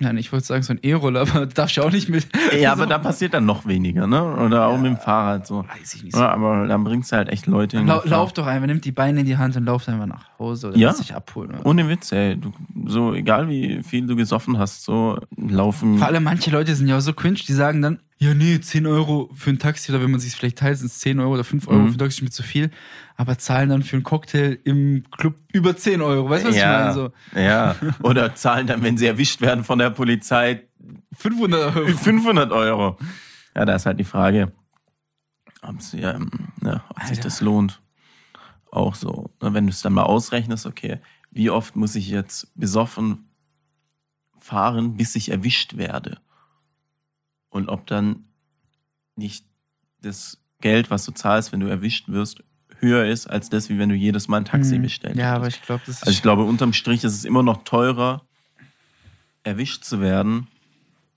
ja, 0.00 0.12
ich 0.14 0.32
wollte 0.32 0.46
sagen, 0.46 0.62
so 0.62 0.72
ein 0.72 0.78
E-Roller, 0.82 1.20
aber 1.20 1.46
darfst 1.54 1.76
du 1.76 1.82
auch 1.82 1.92
nicht 1.92 2.08
mit. 2.08 2.26
Ja, 2.58 2.72
aber 2.72 2.86
da 2.86 2.98
passiert 2.98 3.34
dann 3.34 3.44
noch 3.46 3.66
weniger, 3.66 4.06
ne? 4.06 4.22
Oder 4.36 4.66
auch 4.66 4.76
mit 4.78 4.86
dem 4.86 4.96
Fahrrad 4.96 5.46
so. 5.46 5.64
Weiß 5.68 5.94
ich 5.94 6.02
nicht. 6.04 6.16
So. 6.16 6.20
Ja, 6.22 6.30
aber 6.32 6.66
dann 6.66 6.82
bringst 6.84 7.12
du 7.12 7.16
halt 7.16 7.28
echt 7.28 7.46
Leute 7.46 7.76
in 7.78 7.86
Lau 7.86 8.00
Gefahr. 8.00 8.10
lauf 8.18 8.32
doch 8.32 8.46
einfach, 8.46 8.66
nimm 8.66 8.80
die 8.80 8.92
Beine 8.92 9.20
in 9.20 9.26
die 9.26 9.36
Hand 9.36 9.56
und 9.56 9.64
lauf 9.66 9.88
einfach 9.88 10.06
nach 10.06 10.26
Hause 10.38 10.68
oder 10.68 10.78
Ja. 10.78 10.88
lass 10.88 10.98
dich 10.98 11.14
abholen. 11.14 11.50
Oder? 11.52 11.66
Ohne 11.66 11.88
Witz, 11.88 12.10
ey. 12.12 12.36
Du, 12.36 12.52
so, 12.86 13.14
egal 13.14 13.48
wie 13.48 13.82
viel 13.82 14.06
du 14.06 14.16
gesoffen 14.16 14.58
hast, 14.58 14.84
so 14.84 15.18
laufen. 15.36 15.98
Vor 15.98 16.06
allem 16.06 16.24
manche 16.24 16.50
Leute 16.50 16.74
sind 16.74 16.88
ja 16.88 16.96
auch 16.96 17.00
so 17.00 17.12
cringe, 17.12 17.38
die 17.46 17.52
sagen 17.52 17.82
dann, 17.82 17.98
ja 18.22 18.34
nee, 18.34 18.60
10 18.60 18.86
Euro 18.86 19.30
für 19.34 19.50
ein 19.50 19.58
Taxi 19.58 19.90
oder 19.90 20.02
wenn 20.02 20.10
man 20.10 20.20
sich 20.20 20.34
vielleicht 20.34 20.58
teilt, 20.58 20.78
sind 20.78 20.88
es 20.88 20.98
10 21.00 21.18
Euro 21.20 21.32
oder 21.34 21.44
5 21.44 21.66
Euro 21.68 21.80
Mhm. 21.80 21.88
für 21.88 21.94
ein 21.94 21.98
Taxi 21.98 22.22
mit 22.22 22.32
zu 22.34 22.42
viel, 22.42 22.70
aber 23.16 23.38
zahlen 23.38 23.70
dann 23.70 23.82
für 23.82 23.96
einen 23.96 24.02
Cocktail 24.02 24.58
im 24.64 25.04
Club 25.10 25.36
über 25.52 25.76
10 25.76 26.02
Euro. 26.02 26.28
Weißt 26.28 26.44
du, 26.44 26.48
was 26.50 26.56
ja, 26.56 26.90
ich 26.90 26.96
meine? 26.96 27.12
So 27.34 27.38
ja. 27.40 27.76
Oder 28.02 28.34
zahlen 28.34 28.66
dann, 28.66 28.82
wenn 28.82 28.98
sie 28.98 29.06
erwischt 29.06 29.40
werden 29.40 29.64
von 29.64 29.78
der 29.78 29.90
Polizei, 29.90 30.62
500 31.16 31.76
Euro. 31.76 31.88
500 31.88 32.52
Euro. 32.52 32.98
Ja, 33.56 33.64
da 33.64 33.74
ist 33.74 33.86
halt 33.86 33.98
die 33.98 34.04
Frage, 34.04 34.52
ob, 35.62 35.80
sie, 35.82 36.00
ähm, 36.02 36.30
ja, 36.62 36.84
ob 36.88 37.02
sich 37.04 37.20
das 37.20 37.40
lohnt. 37.40 37.80
Auch 38.70 38.94
so, 38.94 39.30
ne, 39.42 39.52
wenn 39.54 39.66
du 39.66 39.72
es 39.72 39.82
dann 39.82 39.92
mal 39.94 40.04
ausrechnest, 40.04 40.66
okay, 40.66 41.00
wie 41.30 41.50
oft 41.50 41.74
muss 41.74 41.94
ich 41.96 42.08
jetzt 42.08 42.52
besoffen 42.54 43.28
fahren, 44.38 44.96
bis 44.96 45.16
ich 45.16 45.30
erwischt 45.30 45.76
werde? 45.76 46.18
Und 47.50 47.68
ob 47.68 47.86
dann 47.86 48.24
nicht 49.16 49.44
das 50.02 50.38
Geld, 50.60 50.90
was 50.90 51.04
du 51.04 51.12
zahlst, 51.12 51.52
wenn 51.52 51.60
du 51.60 51.66
erwischt 51.66 52.08
wirst, 52.08 52.42
höher 52.78 53.04
ist 53.06 53.26
als 53.28 53.50
das, 53.50 53.68
wie 53.68 53.78
wenn 53.78 53.88
du 53.90 53.94
jedes 53.94 54.28
Mal 54.28 54.38
ein 54.38 54.44
Taxi 54.46 54.76
Hm. 54.76 54.82
bestellst. 54.82 55.18
Ja, 55.18 55.34
aber 55.34 55.48
ich 55.48 55.60
glaube, 55.62 55.82
das 55.86 55.96
ist. 55.96 56.02
Also 56.02 56.12
ich 56.12 56.22
glaube, 56.22 56.44
unterm 56.44 56.72
Strich 56.72 57.04
ist 57.04 57.12
es 57.14 57.24
immer 57.24 57.42
noch 57.42 57.64
teurer, 57.64 58.22
erwischt 59.42 59.84
zu 59.84 60.00
werden. 60.00 60.46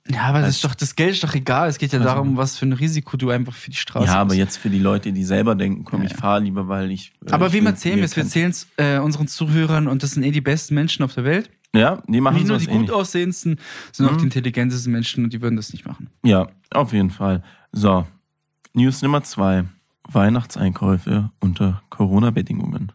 ja, 0.08 0.24
aber 0.24 0.41
das, 0.41 0.56
ist 0.56 0.63
doch, 0.65 0.76
das 0.76 0.96
Geld 0.96 1.12
ist 1.13 1.24
doch 1.24 1.34
egal. 1.34 1.69
Es 1.69 1.78
geht 1.78 1.93
ja 1.93 2.00
Also- 2.00 2.10
darum, 2.10 2.36
was 2.36 2.58
für 2.58 2.65
ein 2.65 2.74
Risiko 2.74 3.15
du 3.15 3.30
einfach 3.30 3.54
für 3.54 3.69
die 3.72 3.78
Straße 3.78 4.08
ja, 4.08 4.15
aber 4.15 4.32
hast. 4.32 4.38
jetzt 4.38 4.58
für 4.58 4.69
die 4.69 4.80
Leute, 4.80 5.13
die 5.13 5.24
selber 5.24 5.56
denken, 5.56 5.86
komm, 5.86 6.02
Ja, 6.02 6.08
ich 6.10 6.15
fahre 6.15 6.41
lieber, 6.41 6.67
weil 6.67 6.91
ich. 6.91 7.13
äh, 7.26 7.32
Aber 7.32 7.48
ich 7.48 7.54
wem 7.54 7.65
erzählen 7.67 7.98
wir 7.98 8.06
es? 8.06 8.15
Wir 8.17 8.24
erzählen 8.24 8.50
es 8.52 8.67
äh, 8.78 8.98
unseren 8.98 9.28
Zuhörern 9.30 9.88
und 9.88 10.04
das 10.04 10.12
sind 10.12 10.24
eh 10.24 10.32
die 10.32 10.41
besten 10.41 10.74
Menschen 10.76 11.04
auf 11.04 11.13
der 11.13 11.24
Welt. 11.24 11.50
Ja, 11.76 12.04
die 12.08 12.22
machen 12.22 12.36
Nicht 12.38 12.48
nur 12.48 12.58
die 12.58 12.70
eh 12.70 12.78
gut 12.78 12.92
aussehendsten, 12.92 13.60
sondern 13.92 14.14
auch 14.14 14.18
Mhm. 14.18 14.22
die 14.22 14.26
intelligentesten 14.26 14.92
Menschen 14.92 15.24
und 15.24 15.34
die 15.34 15.42
würden 15.42 15.56
das 15.56 15.74
nicht 15.74 15.86
machen. 15.88 16.10
Ja, 16.24 16.48
auf 16.72 16.94
jeden 16.94 17.10
Fall. 17.10 17.44
So, 17.72 18.06
News 18.74 19.02
Nummer 19.02 19.24
zwei. 19.24 19.66
Weihnachtseinkäufe 20.10 21.32
unter 21.40 21.82
Corona-Bedingungen. 21.90 22.92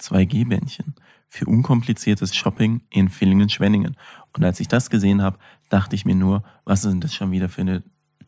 2G-Bändchen 0.00 0.94
für 1.28 1.46
unkompliziertes 1.46 2.34
Shopping 2.34 2.80
in 2.90 3.08
Villingen-Schwenningen. 3.08 3.96
Und 4.36 4.44
als 4.44 4.58
ich 4.60 4.66
das 4.68 4.90
gesehen 4.90 5.22
habe, 5.22 5.38
dachte 5.68 5.94
ich 5.94 6.04
mir 6.04 6.14
nur, 6.14 6.42
was 6.64 6.84
ist 6.84 6.90
denn 6.92 7.00
das 7.00 7.14
schon 7.14 7.30
wieder 7.30 7.48
für 7.48 7.60
eine 7.60 7.82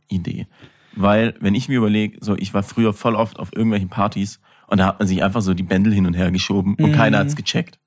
Idee? 0.09 0.47
Weil, 0.95 1.35
wenn 1.40 1.55
ich 1.55 1.68
mir 1.68 1.79
überlege, 1.79 2.18
so, 2.21 2.37
ich 2.37 2.53
war 2.55 2.62
früher 2.62 2.92
voll 2.92 3.14
oft 3.16 3.38
auf 3.38 3.51
irgendwelchen 3.53 3.88
Partys 3.88 4.38
und 4.66 4.79
da 4.79 4.87
hat 4.88 4.99
man 4.99 5.09
sich 5.09 5.23
einfach 5.25 5.40
so 5.40 5.55
die 5.55 5.62
Bändel 5.62 5.92
hin 5.95 6.07
und 6.07 6.14
her 6.14 6.31
geschoben 6.31 6.75
und 6.75 6.90
Mhm. 6.90 6.95
keiner 6.95 7.18
hat's 7.18 7.35
gecheckt. 7.35 7.79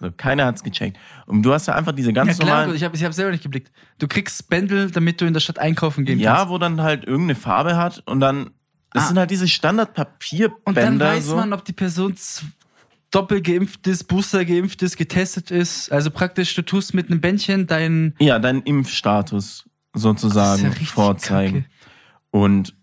So, 0.00 0.10
keiner 0.16 0.46
hat's 0.46 0.62
gecheckt. 0.62 0.96
Und 1.26 1.42
du 1.42 1.52
hast 1.52 1.66
ja 1.66 1.74
einfach 1.74 1.92
diese 1.92 2.12
ganz 2.12 2.38
Ja 2.38 2.44
klar, 2.44 2.56
normalen. 2.60 2.76
ich 2.76 2.84
habe 2.84 2.94
ich 2.96 3.02
hab 3.04 3.12
selber 3.12 3.32
nicht 3.32 3.42
geblickt. 3.42 3.72
Du 3.98 4.06
kriegst 4.06 4.48
Bändel, 4.48 4.90
damit 4.92 5.20
du 5.20 5.24
in 5.26 5.32
der 5.32 5.40
Stadt 5.40 5.58
einkaufen 5.58 6.04
gehen 6.04 6.20
Ja, 6.20 6.36
kannst. 6.36 6.50
wo 6.50 6.58
dann 6.58 6.80
halt 6.82 7.04
irgendeine 7.04 7.34
Farbe 7.34 7.76
hat 7.76 8.02
und 8.06 8.20
dann, 8.20 8.50
das 8.92 9.04
Ah. 9.04 9.08
sind 9.08 9.18
halt 9.18 9.30
diese 9.32 9.48
Standardpapierbänder. 9.48 10.60
Und 10.64 10.76
dann 10.76 11.00
weiß 11.00 11.26
so. 11.26 11.36
man, 11.36 11.52
ob 11.52 11.64
die 11.64 11.72
Person 11.72 12.14
doppelt 13.10 13.44
geimpft 13.44 13.86
ist, 13.88 14.04
Booster 14.04 14.44
geimpft 14.44 14.82
ist, 14.82 14.96
getestet 14.96 15.50
ist. 15.50 15.90
Also 15.90 16.10
praktisch, 16.12 16.54
du 16.54 16.62
tust 16.62 16.94
mit 16.94 17.10
einem 17.10 17.20
Bändchen 17.20 17.66
deinen 17.66 18.14
Ja, 18.20 18.38
deinen 18.38 18.62
Impfstatus 18.62 19.64
sozusagen 19.94 20.62
ja 20.62 20.70
vorzeigen. 20.84 21.62
kacke. 21.62 21.74
Und 22.30 22.74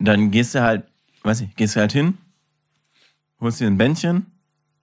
dann 0.00 0.30
gehst 0.32 0.54
du 0.56 0.62
halt, 0.62 0.84
weiß 1.22 1.42
ich, 1.42 1.54
gehst 1.54 1.76
du 1.76 1.80
halt 1.80 1.92
hin, 1.92 2.18
holst 3.40 3.60
dir 3.60 3.66
ein 3.66 3.76
Bändchen, 3.78 4.26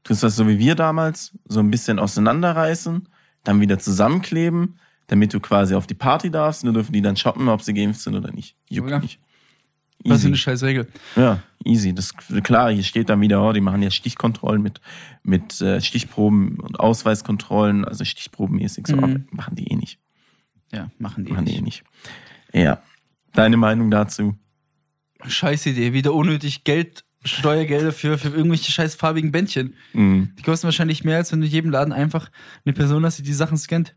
tust 0.03 0.23
das 0.23 0.35
so 0.35 0.47
wie 0.47 0.59
wir 0.59 0.75
damals, 0.75 1.37
so 1.45 1.59
ein 1.59 1.71
bisschen 1.71 1.99
auseinanderreißen, 1.99 3.07
dann 3.43 3.61
wieder 3.61 3.79
zusammenkleben, 3.79 4.79
damit 5.07 5.33
du 5.33 5.39
quasi 5.39 5.75
auf 5.75 5.87
die 5.87 5.93
Party 5.95 6.29
darfst. 6.31 6.63
Nur 6.63 6.73
dürfen 6.73 6.93
die 6.93 7.01
dann 7.01 7.15
shoppen, 7.17 7.47
ob 7.49 7.61
sie 7.61 7.73
geimpft 7.73 8.01
sind 8.01 8.15
oder 8.15 8.31
nicht. 8.31 8.55
Juckt 8.69 8.89
Ja. 8.89 8.99
nicht. 8.99 9.19
Was 10.05 10.09
für 10.09 10.13
Easy. 10.15 10.27
eine 10.27 10.37
scheiß 10.37 10.63
Regel. 10.63 10.87
Ja, 11.15 11.41
easy. 11.63 11.93
Das 11.93 12.13
klar, 12.43 12.71
hier 12.71 12.83
steht 12.83 13.07
dann 13.09 13.21
wieder, 13.21 13.41
oh, 13.41 13.53
die 13.53 13.61
machen 13.61 13.81
ja 13.81 13.89
Stichkontrollen 13.89 14.61
mit, 14.61 14.81
mit 15.23 15.61
äh, 15.61 15.79
Stichproben 15.79 16.59
und 16.59 16.77
Ausweiskontrollen, 16.77 17.85
also 17.85 18.03
stichprobenmäßig 18.03 18.87
so, 18.87 18.97
Mhm. 18.97 19.03
aber 19.03 19.19
machen 19.31 19.55
die 19.55 19.67
eh 19.71 19.75
nicht. 19.77 19.99
Ja, 20.73 20.89
machen 20.97 21.23
die 21.23 21.31
Machen 21.31 21.45
die 21.45 21.53
eh 21.55 21.61
nicht. 21.61 21.83
nicht. 22.53 22.63
Ja. 22.65 22.81
Deine 23.33 23.55
Meinung 23.55 23.91
dazu? 23.91 24.35
Scheiß 25.25 25.67
Idee. 25.67 25.93
Wieder 25.93 26.13
unnötig 26.13 26.65
Geld, 26.65 27.05
Steuergelder 27.25 27.91
für, 27.91 28.17
für 28.17 28.29
irgendwelche 28.29 28.71
scheiß 28.71 28.95
farbigen 28.95 29.31
Bändchen. 29.31 29.75
Mhm. 29.93 30.33
Die 30.37 30.43
kosten 30.43 30.65
wahrscheinlich 30.65 31.03
mehr, 31.03 31.17
als 31.17 31.31
wenn 31.31 31.39
du 31.39 31.45
in 31.47 31.51
jedem 31.51 31.71
Laden 31.71 31.93
einfach 31.93 32.29
eine 32.65 32.73
Person 32.73 33.05
hast, 33.05 33.19
die 33.19 33.23
die 33.23 33.33
Sachen 33.33 33.57
scannt. 33.57 33.95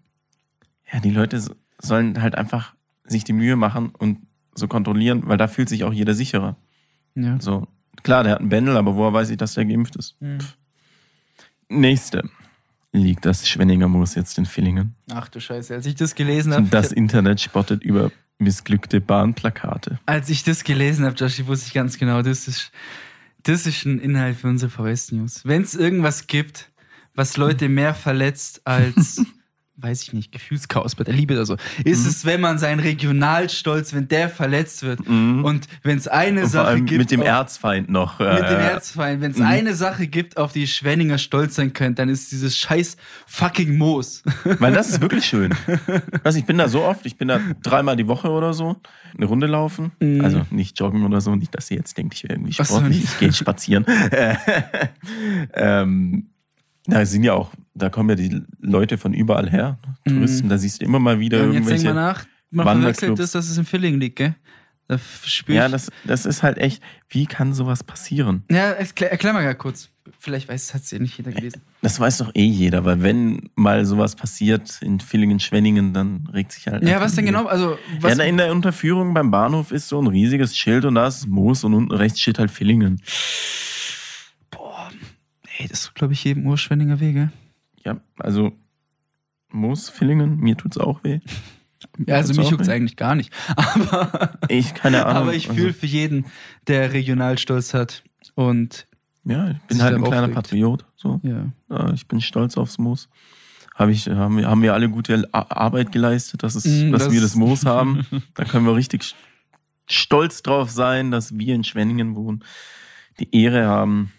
Ja, 0.93 1.01
die 1.01 1.11
Leute 1.11 1.41
so- 1.41 1.55
sollen 1.81 2.21
halt 2.23 2.37
einfach 2.37 2.75
sich 3.05 3.25
die 3.25 3.33
Mühe 3.33 3.57
machen 3.57 3.91
und 3.91 4.19
so 4.55 4.69
kontrollieren, 4.69 5.23
weil 5.27 5.37
da 5.37 5.49
fühlt 5.49 5.69
sich 5.69 5.85
auch 5.85 5.93
jeder 5.93 6.15
sicherer. 6.15 6.57
Ja. 7.15 7.41
So, 7.41 7.67
Klar, 8.03 8.23
der 8.25 8.33
hat 8.35 8.41
einen 8.41 8.51
Bändel, 8.51 8.77
aber 8.77 8.95
woher 8.95 9.13
weiß 9.13 9.31
ich, 9.31 9.37
dass 9.39 9.55
der 9.55 9.65
geimpft 9.65 9.97
ist? 9.97 10.17
Hm. 10.21 10.39
Pff. 10.41 10.57
Nächste. 11.69 12.29
Liegt 12.93 13.27
das 13.27 13.49
Schwenninger 13.49 13.89
Moos 13.89 14.15
jetzt 14.15 14.39
in 14.39 14.47
Villingen? 14.47 14.95
Ach 15.13 15.29
du 15.29 15.41
Scheiße, 15.41 15.75
als 15.75 15.87
ich 15.87 15.97
das 15.97 16.15
gelesen 16.15 16.55
habe. 16.55 16.67
Das 16.69 16.93
Internet 16.93 17.41
spottet 17.41 17.83
über 17.83 18.11
missglückte 18.39 19.01
Bahnplakate. 19.01 19.99
Als 20.07 20.29
ich 20.31 20.45
das 20.45 20.63
gelesen 20.65 21.05
habe, 21.05 21.17
Joshi, 21.17 21.47
wusste 21.47 21.67
ich 21.69 21.75
ganz 21.75 21.99
genau, 21.99 22.23
das 22.23 22.49
ist, 22.49 22.71
das 23.47 23.67
ist 23.67 23.85
ein 23.85 24.01
Inhalt 24.01 24.37
für 24.37 24.49
unsere 24.49 24.71
VS 24.71 25.13
News. 25.13 25.41
Wenn 25.45 25.63
es 25.63 25.75
irgendwas 25.77 26.27
gibt, 26.27 26.73
was 27.15 27.37
Leute 27.37 27.69
mehr 27.69 27.95
verletzt 27.95 28.67
als, 28.67 29.25
weiß 29.79 30.03
ich 30.05 30.13
nicht, 30.15 30.33
Gefühlschaos 30.33 30.95
bei 30.95 31.05
der 31.05 31.13
Liebe 31.15 31.35
oder 31.35 31.45
so, 31.45 31.57
ist 31.85 32.05
Mhm. 32.05 32.09
es, 32.09 32.25
wenn 32.25 32.41
man 32.41 32.59
seinen 32.59 32.81
Regionalstolz, 32.81 33.93
wenn 33.95 34.09
der 34.09 34.29
verletzt 34.31 34.83
wird. 34.83 35.01
Und 35.07 35.61
wenn 35.83 35.99
es 35.99 36.09
eine 36.09 36.39
Mhm. 36.41 36.45
Und 36.45 36.51
Sache 36.51 36.77
gibt. 36.81 36.99
mit 36.99 37.11
dem 37.11 37.21
auf- 37.21 37.27
Erzfeind 37.27 37.91
noch. 37.91 38.19
mit 38.19 38.29
dem 38.29 38.35
äh, 38.59 38.71
Erzfeind. 38.71 39.21
Wenn 39.21 39.33
es 39.33 39.39
Mhm. 39.39 39.45
eine 39.47 39.75
Sache 39.75 40.07
gibt, 40.07 40.39
auf 40.39 40.53
die 40.53 40.67
Schwenninger 40.67 41.19
stolz 41.19 41.57
sein 41.57 41.75
können, 41.75 41.95
dann 41.95 42.09
ist 42.09 42.33
dieses 42.33 42.57
scheiß 42.57 42.97
fucking 43.27 43.77
Moos. 43.77 44.23
Weil 44.45 44.73
das 44.73 44.89
ist 44.89 45.01
wirklich 45.03 45.27
schön. 45.27 45.55
Also 46.25 46.39
ich 46.39 46.47
bin 46.47 46.57
da 46.59 46.69
so 46.69 46.83
oft, 46.83 47.05
ich 47.05 47.17
bin 47.19 47.29
da 47.29 47.39
dreimal 47.63 47.97
die 47.97 48.07
Woche 48.09 48.31
oder 48.31 48.55
so, 48.55 48.77
eine 49.17 49.27
Runde 49.27 49.47
laufen. 49.47 49.93
Mhm. 50.01 50.23
Also 50.25 50.47
nicht 50.51 50.79
joggen 50.81 51.05
oder 51.05 51.21
so, 51.21 51.35
nicht, 51.37 51.55
dass 51.55 51.71
ihr 51.71 51.77
jetzt 51.77 51.97
denkt, 51.99 52.15
ich 52.15 52.25
wäre 52.25 52.35
irgendwie 52.35 52.53
sportlich, 52.55 53.05
ich 53.05 53.19
gehe 53.19 53.33
spazieren. 53.33 53.85
ähm, 55.55 56.27
da 56.87 57.05
sind 57.07 57.25
ja 57.25 57.35
auch, 57.35 57.51
da 57.75 57.89
kommen 57.89 58.11
ja 58.11 58.15
die 58.17 58.43
Leute 58.61 58.99
von 58.99 59.13
überall 59.13 59.51
her, 59.51 59.79
Touristen, 60.07 60.49
da 60.49 60.59
siehst 60.59 60.81
du 60.81 60.85
immer 60.85 60.99
mal 60.99 61.19
wieder 61.19 61.39
Mhm. 61.43 61.51
Und 61.51 61.55
jetzt 61.55 61.69
denk 61.69 61.79
irgendwelche. 61.79 61.95
mal 61.95 62.13
nach, 62.13 62.27
man 62.51 62.81
verwechselt 62.81 63.19
das, 63.19 63.33
dass 63.33 63.49
es 63.49 63.59
in 63.59 63.65
Villingen 63.65 64.01
liegt, 64.01 64.17
gell? 64.17 64.35
Da 64.89 65.01
ja, 65.49 65.69
das, 65.69 65.91
das 66.05 66.27
ist 66.27 66.45
halt 66.45 66.59
echt, 66.59 66.81
wie 67.09 67.27
kann 67.27 67.53
sowas 67.53 67.83
passieren? 67.83 68.45
Ja, 68.49 68.71
erklär, 68.71 69.11
erklär 69.11 69.33
mal 69.33 69.43
gerade 69.43 69.57
kurz. 69.57 69.91
Vielleicht 70.21 70.49
weiß, 70.49 70.75
hat 70.75 70.83
es 70.83 70.93
ja 70.93 71.01
nicht 71.01 71.19
jeder 71.19 71.33
gelesen. 71.33 71.63
Das 71.83 71.99
weiß 71.99 72.19
doch 72.19 72.31
eh 72.35 72.45
jeder, 72.45 72.85
weil 72.85 73.03
wenn 73.03 73.51
mal 73.57 73.85
sowas 73.85 74.15
passiert 74.15 74.81
in 74.83 75.01
Villingen, 75.01 75.41
Schwenningen, 75.41 75.93
dann 75.93 76.29
regt 76.33 76.53
sich 76.53 76.69
halt. 76.69 76.85
Ja, 76.85 77.01
was 77.01 77.17
denn 77.17 77.27
genau? 77.27 77.47
Also, 77.47 77.77
was, 77.99 78.17
ja, 78.17 78.23
in 78.25 78.37
der 78.37 78.53
Unterführung 78.53 79.13
beim 79.13 79.33
Bahnhof 79.33 79.73
ist 79.73 79.89
so 79.89 80.01
ein 80.01 80.07
riesiges 80.07 80.57
Schild 80.57 80.85
und 80.85 80.95
da 80.95 81.09
ist 81.09 81.27
Moos 81.27 81.65
und 81.65 81.75
unten 81.75 81.93
rechts 81.93 82.21
steht 82.21 82.39
halt 82.39 82.53
Villingen. 82.53 83.03
Ey, 85.59 85.69
das 85.69 85.81
ist, 85.81 85.95
glaube 85.95 86.13
ich, 86.13 86.25
jedem 86.25 86.47
Urschwenninger 86.47 87.01
Wege. 87.01 87.31
Ja, 87.85 87.99
also 88.19 88.53
Moos, 89.51 89.89
Villingen, 89.89 90.39
mir 90.39 90.57
tut's 90.57 90.79
auch 90.79 91.03
weh. 91.05 91.21
Ja, 92.07 92.17
also 92.17 92.35
mich 92.35 92.51
juckt 92.51 92.63
es 92.63 92.69
weh. 92.69 92.73
eigentlich 92.73 92.97
gar 92.97 93.15
nicht. 93.15 93.33
Aber, 93.57 94.39
Ich, 94.49 94.75
keine 94.75 95.07
Ahnung. 95.07 95.23
aber 95.25 95.35
ich 95.35 95.49
also, 95.49 95.61
fühle 95.61 95.73
für 95.73 95.87
jeden, 95.87 96.27
der 96.67 96.93
Regionalstolz 96.93 97.75
hat. 97.75 98.03
Und 98.35 98.87
Ja, 99.25 99.51
ich 99.51 99.59
bin 99.63 99.83
halt 99.83 99.95
ein 99.95 100.03
kleiner. 100.05 100.29
Patriot. 100.29 100.85
So. 100.97 101.21
ja. 101.23 101.47
Ja, 101.71 101.93
ich 101.93 102.07
bin 102.09 102.21
stolz 102.21 102.57
aufs 102.57 102.79
Moos. 102.79 103.09
Hab 103.75 103.89
ich, 103.91 104.09
haben, 104.09 104.39
wir, 104.39 104.49
haben 104.49 104.63
wir 104.63 104.73
alle 104.75 104.89
gute 104.89 105.29
Arbeit 105.33 105.93
geleistet, 105.93 106.43
dass, 106.43 106.55
es, 106.55 106.65
Mm, 106.67 106.93
dass 106.93 107.05
das- 107.05 107.13
wir 107.13 107.21
das 107.21 107.35
Moos 107.37 107.65
haben. 107.67 108.05
Da 108.35 108.45
können 108.45 108.65
wir 108.67 108.75
richtig 108.75 109.03
st- 109.03 109.15
stolz 109.87 110.43
drauf 110.43 110.71
sein, 110.71 111.11
dass 111.11 111.39
wir 111.39 111.55
in 111.55 111.63
Schwenningen 111.63 112.17
wohnen. 112.17 112.43
Die 113.21 113.35
Ehre 113.43 113.67
haben. 113.67 114.13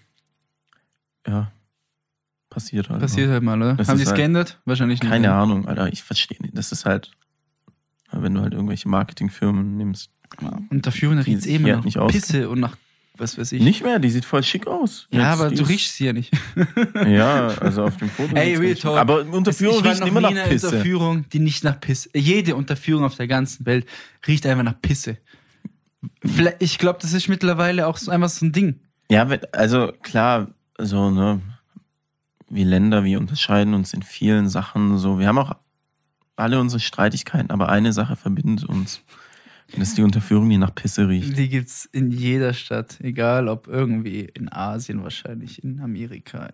Ja, 1.27 1.51
passiert 2.49 2.89
halt. 2.89 3.01
Passiert 3.01 3.29
halt 3.29 3.43
mal, 3.43 3.57
oder? 3.61 3.75
Das 3.75 3.89
Haben 3.89 3.97
die 3.97 4.03
es 4.03 4.09
halt- 4.09 4.17
geändert? 4.17 4.59
Wahrscheinlich 4.65 5.01
nicht. 5.01 5.09
Keine 5.09 5.27
oder? 5.27 5.35
Ahnung, 5.37 5.67
Alter, 5.67 5.91
ich 5.91 6.03
verstehe 6.03 6.37
nicht. 6.41 6.57
Das 6.57 6.71
ist 6.71 6.85
halt, 6.85 7.11
wenn 8.11 8.33
du 8.33 8.41
halt 8.41 8.53
irgendwelche 8.53 8.87
Marketingfirmen 8.89 9.77
nimmst. 9.77 10.11
Und 10.69 10.85
dafür 10.85 11.11
riecht 11.25 11.39
es 11.39 11.45
eh 11.45 11.55
immer 11.55 11.81
sich 11.83 11.95
nach 11.95 12.03
halt 12.03 12.11
Pisse 12.11 12.49
und 12.49 12.59
nach, 12.59 12.75
was 13.17 13.37
weiß 13.37 13.51
ich. 13.53 13.61
Nicht 13.61 13.83
mehr, 13.83 13.97
die 13.99 14.09
sieht 14.09 14.25
voll 14.25 14.43
schick 14.43 14.67
aus. 14.67 15.07
Ja, 15.09 15.31
Jetzt, 15.31 15.41
aber 15.41 15.55
du 15.55 15.63
riechst 15.63 15.95
sie 15.95 16.05
ja 16.05 16.13
nicht. 16.13 16.31
Ja, 17.07 17.47
also 17.59 17.83
auf 17.85 17.97
dem 17.97 18.09
Foto. 18.09 18.35
Ey, 18.35 18.55
Real 18.55 18.75
Talk. 18.75 18.97
Aber 18.97 19.21
Unterführung 19.25 19.81
riecht 19.81 20.05
immer 20.05 20.21
nach 20.21 20.31
Pisse. 20.47 20.67
Unterführung, 20.67 21.25
die 21.29 21.39
nicht 21.39 21.63
nach 21.63 21.79
Pisse. 21.79 22.09
Jede 22.13 22.55
Unterführung 22.55 23.03
auf 23.05 23.15
der 23.15 23.27
ganzen 23.27 23.65
Welt 23.65 23.85
riecht 24.27 24.45
einfach 24.45 24.63
nach 24.63 24.81
Pisse. 24.81 25.17
Ich 26.59 26.77
glaube, 26.77 26.99
das 27.01 27.13
ist 27.13 27.27
mittlerweile 27.27 27.87
auch 27.87 27.97
so 27.97 28.11
einfach 28.11 28.29
so 28.29 28.45
ein 28.45 28.51
Ding. 28.51 28.79
Ja, 29.09 29.27
also 29.53 29.93
klar, 30.03 30.49
so, 30.77 31.09
ne, 31.11 31.41
wir 32.49 32.65
Länder, 32.65 33.03
wir 33.03 33.19
unterscheiden 33.19 33.73
uns 33.73 33.93
in 33.93 34.03
vielen 34.03 34.47
Sachen 34.49 34.97
so. 34.97 35.19
Wir 35.19 35.27
haben 35.27 35.37
auch 35.37 35.55
alle 36.35 36.59
unsere 36.59 36.79
Streitigkeiten, 36.79 37.51
aber 37.51 37.69
eine 37.69 37.93
Sache 37.93 38.15
verbindet 38.15 38.65
uns. 38.65 39.01
Und 39.73 39.79
das 39.81 39.89
ist 39.89 39.97
die 39.97 40.03
Unterführung, 40.03 40.49
die 40.49 40.57
nach 40.57 40.73
Pisse 40.73 41.09
riecht. 41.09 41.37
Die 41.37 41.49
gibt's 41.49 41.85
in 41.91 42.11
jeder 42.11 42.53
Stadt, 42.53 42.99
egal 43.01 43.49
ob 43.49 43.67
irgendwie 43.67 44.21
in 44.21 44.49
Asien 44.51 45.03
wahrscheinlich, 45.03 45.61
in 45.61 45.81
Amerika, 45.81 46.49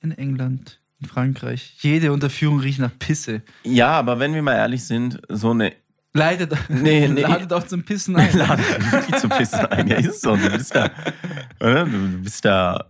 in 0.00 0.12
England, 0.12 0.80
in 1.00 1.08
Frankreich. 1.08 1.74
Jede 1.80 2.12
Unterführung 2.12 2.60
riecht 2.60 2.78
nach 2.78 2.96
Pisse. 2.98 3.42
Ja, 3.64 3.88
aber 3.92 4.20
wenn 4.20 4.32
wir 4.32 4.42
mal 4.42 4.54
ehrlich 4.54 4.84
sind, 4.84 5.20
so 5.28 5.50
eine 5.50 5.72
Leidet, 6.12 6.52
Nee, 6.68 7.08
nee. 7.12 7.22
ladet 7.22 7.52
auch 7.52 7.64
zum 7.66 7.82
Pissen 7.84 8.14
ein. 8.16 8.32
Laden 8.36 8.64
nicht 9.08 9.18
zum 9.18 9.30
Pissen 9.30 9.66
ein. 9.66 9.88
Ja, 9.88 9.96
ist 9.96 10.22
so. 10.22 10.36
Du 10.36 10.50
bist 10.50 10.74
da, 10.74 10.90
oder? 11.60 11.84
du 11.84 12.22
bist 12.22 12.44
da 12.44 12.89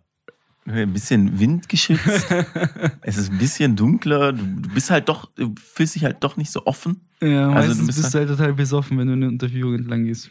ein 0.73 0.93
bisschen 0.93 1.39
windgeschützt. 1.39 2.27
es 3.03 3.17
ist 3.17 3.31
ein 3.31 3.39
bisschen 3.39 3.77
dunkler. 3.77 4.33
Du, 4.33 4.45
bist 4.75 4.91
halt 4.91 5.09
doch, 5.09 5.31
du 5.35 5.55
fühlst 5.57 5.95
dich 5.95 6.05
halt 6.05 6.19
doch 6.21 6.37
nicht 6.37 6.51
so 6.51 6.67
offen. 6.67 7.01
Ja, 7.23 7.51
Also 7.51 7.75
du 7.75 7.87
bist 7.87 8.01
bist 8.01 8.15
du 8.15 8.19
halt 8.19 8.29
total 8.29 8.53
besoffen, 8.55 8.99
wenn 8.99 9.07
du 9.07 9.13
eine 9.15 9.29
Unterführung 9.29 9.75
entlang 9.75 10.05
gehst. 10.05 10.31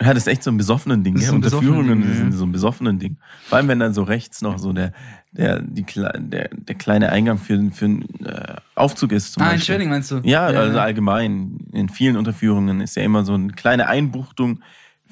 Ja, 0.00 0.14
das 0.14 0.24
ist 0.24 0.28
echt 0.28 0.42
so 0.42 0.50
ein 0.50 0.56
besoffenen 0.56 1.04
Ding. 1.04 1.16
Ja, 1.18 1.28
so 1.28 1.34
Unterführungen 1.34 2.00
Ding, 2.00 2.10
ja. 2.10 2.16
sind 2.16 2.32
so 2.32 2.44
ein 2.44 2.52
besoffenen 2.52 2.98
Ding. 2.98 3.18
Vor 3.44 3.58
allem, 3.58 3.68
wenn 3.68 3.78
dann 3.78 3.92
so 3.92 4.02
rechts 4.02 4.40
noch 4.40 4.58
so 4.58 4.72
der, 4.72 4.92
der, 5.32 5.60
die, 5.60 5.84
der, 5.84 6.48
der 6.50 6.74
kleine 6.76 7.10
Eingang 7.10 7.38
für, 7.38 7.70
für 7.72 7.84
einen 7.84 8.02
äh, 8.24 8.54
Aufzug 8.74 9.12
ist. 9.12 9.38
Ah, 9.40 9.52
in. 9.52 9.60
Schwenning 9.60 9.90
meinst 9.90 10.10
du? 10.10 10.20
Ja, 10.24 10.46
also 10.46 10.78
allgemein. 10.78 11.58
In 11.72 11.88
vielen 11.88 12.16
Unterführungen 12.16 12.80
ist 12.80 12.96
ja 12.96 13.02
immer 13.02 13.24
so 13.24 13.34
eine 13.34 13.52
kleine 13.52 13.86
Einbuchtung 13.86 14.60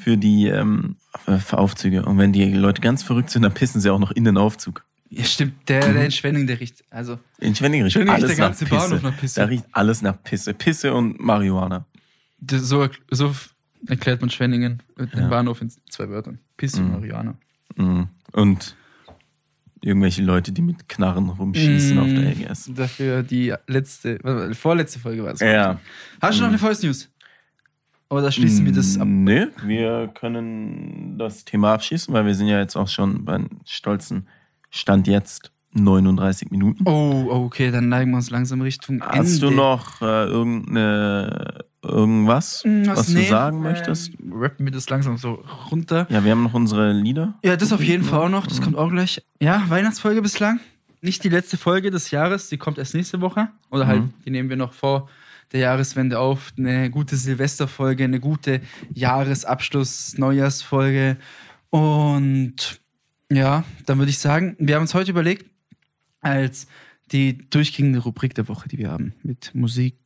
für 0.01 0.17
die 0.17 0.47
ähm, 0.49 0.97
Aufzüge. 1.53 2.05
Und 2.05 2.19
wenn 2.19 2.33
die 2.33 2.45
Leute 2.53 2.81
ganz 2.81 3.03
verrückt 3.03 3.31
sind, 3.31 3.43
dann 3.43 3.53
pissen 3.55 3.81
sie 3.81 3.91
auch 3.91 3.99
noch 3.99 4.11
in 4.11 4.25
den 4.25 4.37
Aufzug. 4.37 4.85
Ja, 5.11 5.25
stimmt. 5.25 5.69
Der, 5.69 5.93
der 5.93 6.05
in 6.05 6.11
Schwenning, 6.13 6.47
der 6.47 6.61
riecht. 6.61 6.85
Also, 6.91 7.19
In 7.39 7.49
riecht 7.49 7.57
Schwenning 7.57 7.83
riecht 7.83 7.97
alles 7.97 8.29
der 8.29 8.37
ganze 8.37 8.65
nach 8.65 8.71
Pisse. 8.71 8.89
Bahnhof 8.89 9.03
nach 9.03 9.17
Pisse. 9.19 9.41
Da 9.41 9.47
riecht 9.47 9.65
alles 9.73 10.03
nach 10.03 10.23
Pisse. 10.23 10.55
Pisse 10.55 10.95
und 10.95 11.21
Marihuana. 11.21 11.85
das, 12.39 12.63
so, 12.63 12.89
so 13.11 13.35
erklärt 13.87 14.21
man 14.21 14.31
Schwenningen, 14.31 14.83
den 14.97 15.11
Ja. 15.15 15.29
Bahnhof 15.29 15.61
in 15.63 15.71
zwei 15.91 16.09
Wörtern. 16.09 16.39
Pisse 16.57 16.81
und. 16.83 17.35
Mhm. 17.77 18.09
Und 18.33 18.77
irgendwelche 19.81 20.23
Leute, 20.23 20.53
die 20.53 20.63
mit 20.63 20.89
Knarren 20.89 21.29
rumschießen 21.31 21.99
auf 21.99 22.07
der 22.07 22.35
Mm, 22.35 22.43
EGS. 22.43 22.71
Dafür 22.75 23.23
die 23.23 23.53
letzte, 23.67 24.19
vorletzte 24.55 24.99
Folge 25.01 25.25
war 25.25 25.33
es. 25.33 25.41
Ja. 25.41 25.81
Hast 26.21 26.39
du 26.39 26.43
noch 26.43 26.51
eine 26.51 26.59
Voice 26.59 26.83
News? 26.83 27.09
Oder 28.11 28.33
schließen 28.33 28.65
wir 28.67 28.73
das 28.73 28.99
ab? 28.99 29.07
Nö, 29.09 29.47
wir 29.65 30.09
können 30.15 31.17
das 31.19 31.45
Thema 31.45 31.75
abschließen, 31.75 32.13
weil 32.13 32.27
wir 32.27 32.35
sind 32.35 32.49
ja 32.49 32.59
jetzt 32.59 32.77
auch 32.77 32.89
schon 32.89 33.25
beim 33.25 33.49
stolzen 33.65 34.27
Stand 34.71 35.07
jetzt 35.07 35.53
39 35.75 36.51
Minuten. 36.51 36.83
Oh, 36.89 37.29
okay, 37.31 37.71
dann 37.71 37.89
neigen 37.89 38.11
wir 38.11 38.17
uns 38.17 38.31
langsam 38.31 38.61
Richtung 38.63 38.97
Ende. 39.01 39.07
Hast 39.19 39.41
du 39.41 39.51
noch 39.51 40.01
äh, 40.03 40.25
irgendeine 40.25 41.65
irgendwas, 41.83 42.63
Hm, 42.65 42.87
was, 42.87 43.07
du 43.07 43.23
sagen 43.23 43.63
möchtest? 43.63 44.13
Ähm, 44.21 44.33
rappen 44.35 44.67
wir 44.67 44.73
das 44.73 44.91
langsam 44.91 45.17
so 45.17 45.43
runter. 45.71 46.07
Ja, 46.11 46.25
wir 46.25 46.33
haben 46.33 46.43
noch 46.43 46.55
unsere 46.55 46.93
Lieder. 46.93 47.35
Ja, 47.45 47.57
das 47.57 47.73
auf 47.73 47.83
jeden 47.83 48.05
Fall 48.05 48.21
auch 48.21 48.29
noch. 48.29 48.47
Das 48.47 48.61
kommt 48.61 48.77
auch 48.77 48.91
gleich. 48.91 49.23
Ja, 49.41 49.63
Weihnachtsfolge 49.69 50.21
bislang. 50.21 50.61
Nicht 51.01 51.25
die 51.25 51.31
letzte 51.31 51.57
Folge 51.57 51.91
des 51.91 52.11
Jahres, 52.11 52.49
die 52.49 52.59
kommt 52.59 52.77
erst 52.77 52.95
nächste 52.95 53.21
Woche. 53.21 53.49
Oder 53.71 53.87
halt, 53.87 54.03
Mhm. 54.03 54.13
die 54.27 54.31
nehmen 54.31 54.51
wir 54.51 54.57
noch 54.57 54.73
vor 54.75 55.09
der 55.53 55.61
Jahreswende 55.61 56.19
auf. 56.19 56.53
Eine 56.59 56.91
gute 56.91 57.17
Silvesterfolge, 57.17 58.05
eine 58.05 58.21
gute 58.21 58.61
Jahresabschluss, 58.95 60.17
Neujahrsfolge. 60.19 61.17
Und 61.71 62.81
ja, 63.31 63.65
dann 63.87 63.99
würde 63.99 64.11
ich 64.11 64.19
sagen, 64.19 64.57
wir 64.59 64.75
haben 64.75 64.83
uns 64.83 64.95
heute 64.95 65.11
überlegt, 65.11 65.47
als 66.21 66.67
die 67.13 67.39
durchgehende 67.51 67.99
Rubrik 68.01 68.35
der 68.35 68.49
Woche, 68.49 68.69
die 68.69 68.79
wir 68.79 68.91
haben, 68.91 69.15
mit 69.23 69.55
Musik, 69.55 69.97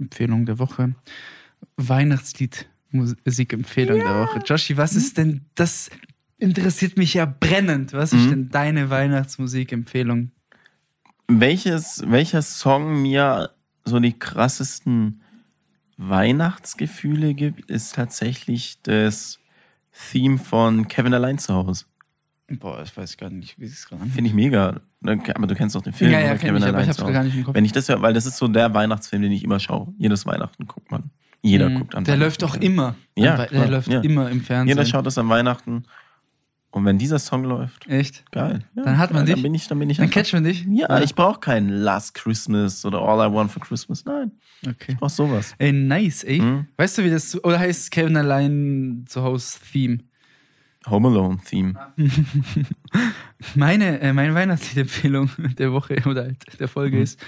Empfehlung 0.00 0.46
der 0.46 0.58
Woche, 0.58 0.94
Weihnachtslied, 1.76 2.68
Musikempfehlung 2.90 3.98
der 3.98 4.20
Woche. 4.20 4.40
Joshi, 4.46 4.76
was 4.76 4.94
ist 4.94 5.18
denn 5.18 5.42
das? 5.54 5.90
Interessiert 6.38 6.96
mich 6.96 7.14
ja 7.14 7.26
brennend. 7.26 7.92
Was 7.92 8.12
ist 8.12 8.26
Mhm. 8.26 8.30
denn 8.30 8.48
deine 8.50 8.90
Weihnachtsmusikempfehlung? 8.90 10.30
Welches, 11.28 12.02
welcher 12.06 12.42
Song 12.42 13.00
mir 13.02 13.50
so 13.84 14.00
die 14.00 14.12
krassesten 14.18 15.20
Weihnachtsgefühle 15.96 17.34
gibt, 17.34 17.70
ist 17.70 17.94
tatsächlich 17.94 18.78
das 18.82 19.38
Theme 20.10 20.38
von 20.38 20.88
Kevin 20.88 21.14
allein 21.14 21.38
zu 21.38 21.54
Hause. 21.54 21.84
Boah, 22.48 22.82
ich 22.82 22.94
weiß 22.96 23.16
gar 23.16 23.30
nicht, 23.30 23.58
wie 23.58 23.64
es 23.64 23.86
gerade. 23.88 24.04
Finde 24.06 24.28
ich 24.28 24.34
mega. 24.34 24.80
Aber 25.02 25.46
du 25.46 25.54
kennst 25.54 25.74
doch 25.74 25.82
den 25.82 25.92
Film. 25.92 26.10
Ja, 26.12 26.20
ja, 26.20 26.36
kenn 26.36 26.56
ich, 26.56 26.64
aber 26.64 26.82
ich 26.82 26.88
hab's 26.88 26.98
gar 26.98 27.22
nicht 27.24 27.36
im 27.36 27.44
Kopf. 27.44 27.54
Wenn 27.54 27.64
ich 27.64 27.72
das 27.72 27.88
höre, 27.88 28.02
weil 28.02 28.12
das 28.12 28.26
ist 28.26 28.36
so 28.36 28.48
der 28.48 28.72
Weihnachtsfilm, 28.74 29.22
den 29.22 29.32
ich 29.32 29.44
immer 29.44 29.60
schaue. 29.60 29.92
Jedes 29.98 30.26
Weihnachten 30.26 30.66
guckt 30.66 30.90
man. 30.90 31.10
Jeder 31.42 31.68
Mhm. 31.68 31.78
guckt 31.78 31.94
an 31.94 32.04
Der 32.04 32.16
läuft 32.16 32.42
auch 32.44 32.56
immer. 32.56 32.96
Ja, 33.16 33.46
Der 33.46 33.68
läuft 33.68 33.88
ja. 33.88 34.00
immer 34.00 34.30
im 34.30 34.40
Fernsehen. 34.40 34.68
Jeder 34.76 34.86
schaut 34.86 35.06
das 35.06 35.18
an 35.18 35.28
Weihnachten. 35.28 35.84
Und 36.74 36.84
wenn 36.84 36.98
dieser 36.98 37.18
Song 37.20 37.44
läuft, 37.44 37.86
Echt? 37.88 38.30
geil. 38.32 38.64
Ja, 38.74 38.82
Dann 38.82 38.98
hat 38.98 39.12
man 39.12 39.24
geil, 39.24 39.26
dich. 39.26 39.34
Dann 39.36 39.42
bin 39.44 39.54
ich, 39.54 39.68
dann 39.68 39.78
bin 39.78 39.90
ich 39.90 39.96
Dann 39.98 40.04
einfach- 40.06 40.14
catcht 40.20 40.32
man 40.32 40.42
dich? 40.44 40.66
Ja, 40.68 41.00
ich 41.00 41.14
brauche 41.14 41.38
kein 41.38 41.68
Last 41.68 42.14
Christmas 42.14 42.84
oder 42.84 43.00
All 43.00 43.30
I 43.30 43.32
Want 43.32 43.52
for 43.52 43.62
Christmas. 43.62 44.04
Nein, 44.04 44.32
Okay. 44.66 44.92
ich 44.92 44.96
brauch 44.96 45.08
sowas. 45.10 45.54
Ey, 45.58 45.72
nice, 45.72 46.24
ey. 46.24 46.40
Mhm. 46.40 46.66
Weißt 46.76 46.98
du, 46.98 47.04
wie 47.04 47.10
das, 47.10 47.42
oder 47.44 47.58
heißt 47.60 47.90
Kevin 47.92 48.16
allein 48.16 49.04
zu 49.06 49.22
Hause 49.22 49.58
Theme? 49.72 49.98
Home 50.88 51.08
Alone 51.08 51.38
Theme. 51.48 51.74
Meine, 53.56 54.00
äh, 54.00 54.12
meine 54.12 54.34
Weihnachtsliedempfehlung 54.34 55.28
der 55.58 55.72
Woche 55.72 55.96
oder 56.06 56.22
halt 56.22 56.36
der 56.58 56.68
Folge 56.68 56.96
Mhm. 56.96 57.02
ist. 57.02 57.20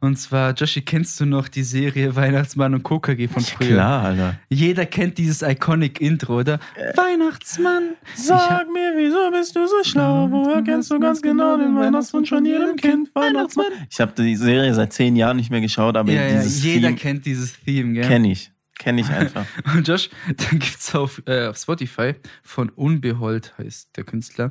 Und 0.00 0.16
zwar, 0.16 0.52
Joshi, 0.54 0.80
kennst 0.82 1.18
du 1.20 1.26
noch 1.26 1.48
die 1.48 1.62
Serie 1.64 2.14
Weihnachtsmann 2.14 2.72
und 2.74 2.84
KKG 2.84 3.26
von 3.28 3.42
früher? 3.42 3.68
Klar, 3.68 4.04
Alter. 4.04 4.38
Jeder 4.48 4.86
kennt 4.86 5.18
dieses 5.18 5.42
iconic 5.42 6.00
Intro, 6.00 6.38
oder? 6.40 6.60
Weihnachtsmann. 6.94 7.94
Ich 8.16 8.30
hab- 8.30 8.48
Sag 8.48 8.66
mir, 8.72 8.92
wieso 8.96 9.30
bist 9.32 9.56
du 9.56 9.66
so 9.66 9.82
schlau? 9.82 10.28
Woher 10.30 10.62
kennst 10.62 10.90
du 10.90 11.00
ganz 11.00 11.20
genau 11.20 11.56
den 11.56 11.74
Weihnachtswunsch 11.76 12.28
von 12.28 12.44
jedem 12.46 12.76
Kind? 12.76 13.10
Weihnachtsmann. 13.14 13.66
Ich 13.90 14.00
habe 14.00 14.12
die 14.16 14.36
Serie 14.36 14.72
seit 14.74 14.92
zehn 14.92 15.16
Jahren 15.16 15.36
nicht 15.36 15.50
mehr 15.50 15.60
geschaut, 15.60 15.96
aber 15.96 16.12
ja, 16.12 16.22
ja, 16.26 16.34
dieses 16.40 16.62
jeder 16.62 16.88
Theme 16.88 16.96
kennt 16.98 17.26
dieses 17.26 17.58
Theme, 17.60 17.92
gell? 17.94 18.06
kenne 18.08 18.30
ich. 18.32 18.52
Kenne 18.78 19.00
ich 19.00 19.08
einfach. 19.10 19.44
Und 19.74 19.86
Josh, 19.86 20.08
dann 20.26 20.58
gibt's 20.58 20.94
auf, 20.94 21.22
äh, 21.26 21.46
auf 21.46 21.56
Spotify 21.56 22.14
von 22.42 22.68
Unbehold, 22.70 23.54
heißt 23.58 23.96
der 23.96 24.04
Künstler, 24.04 24.50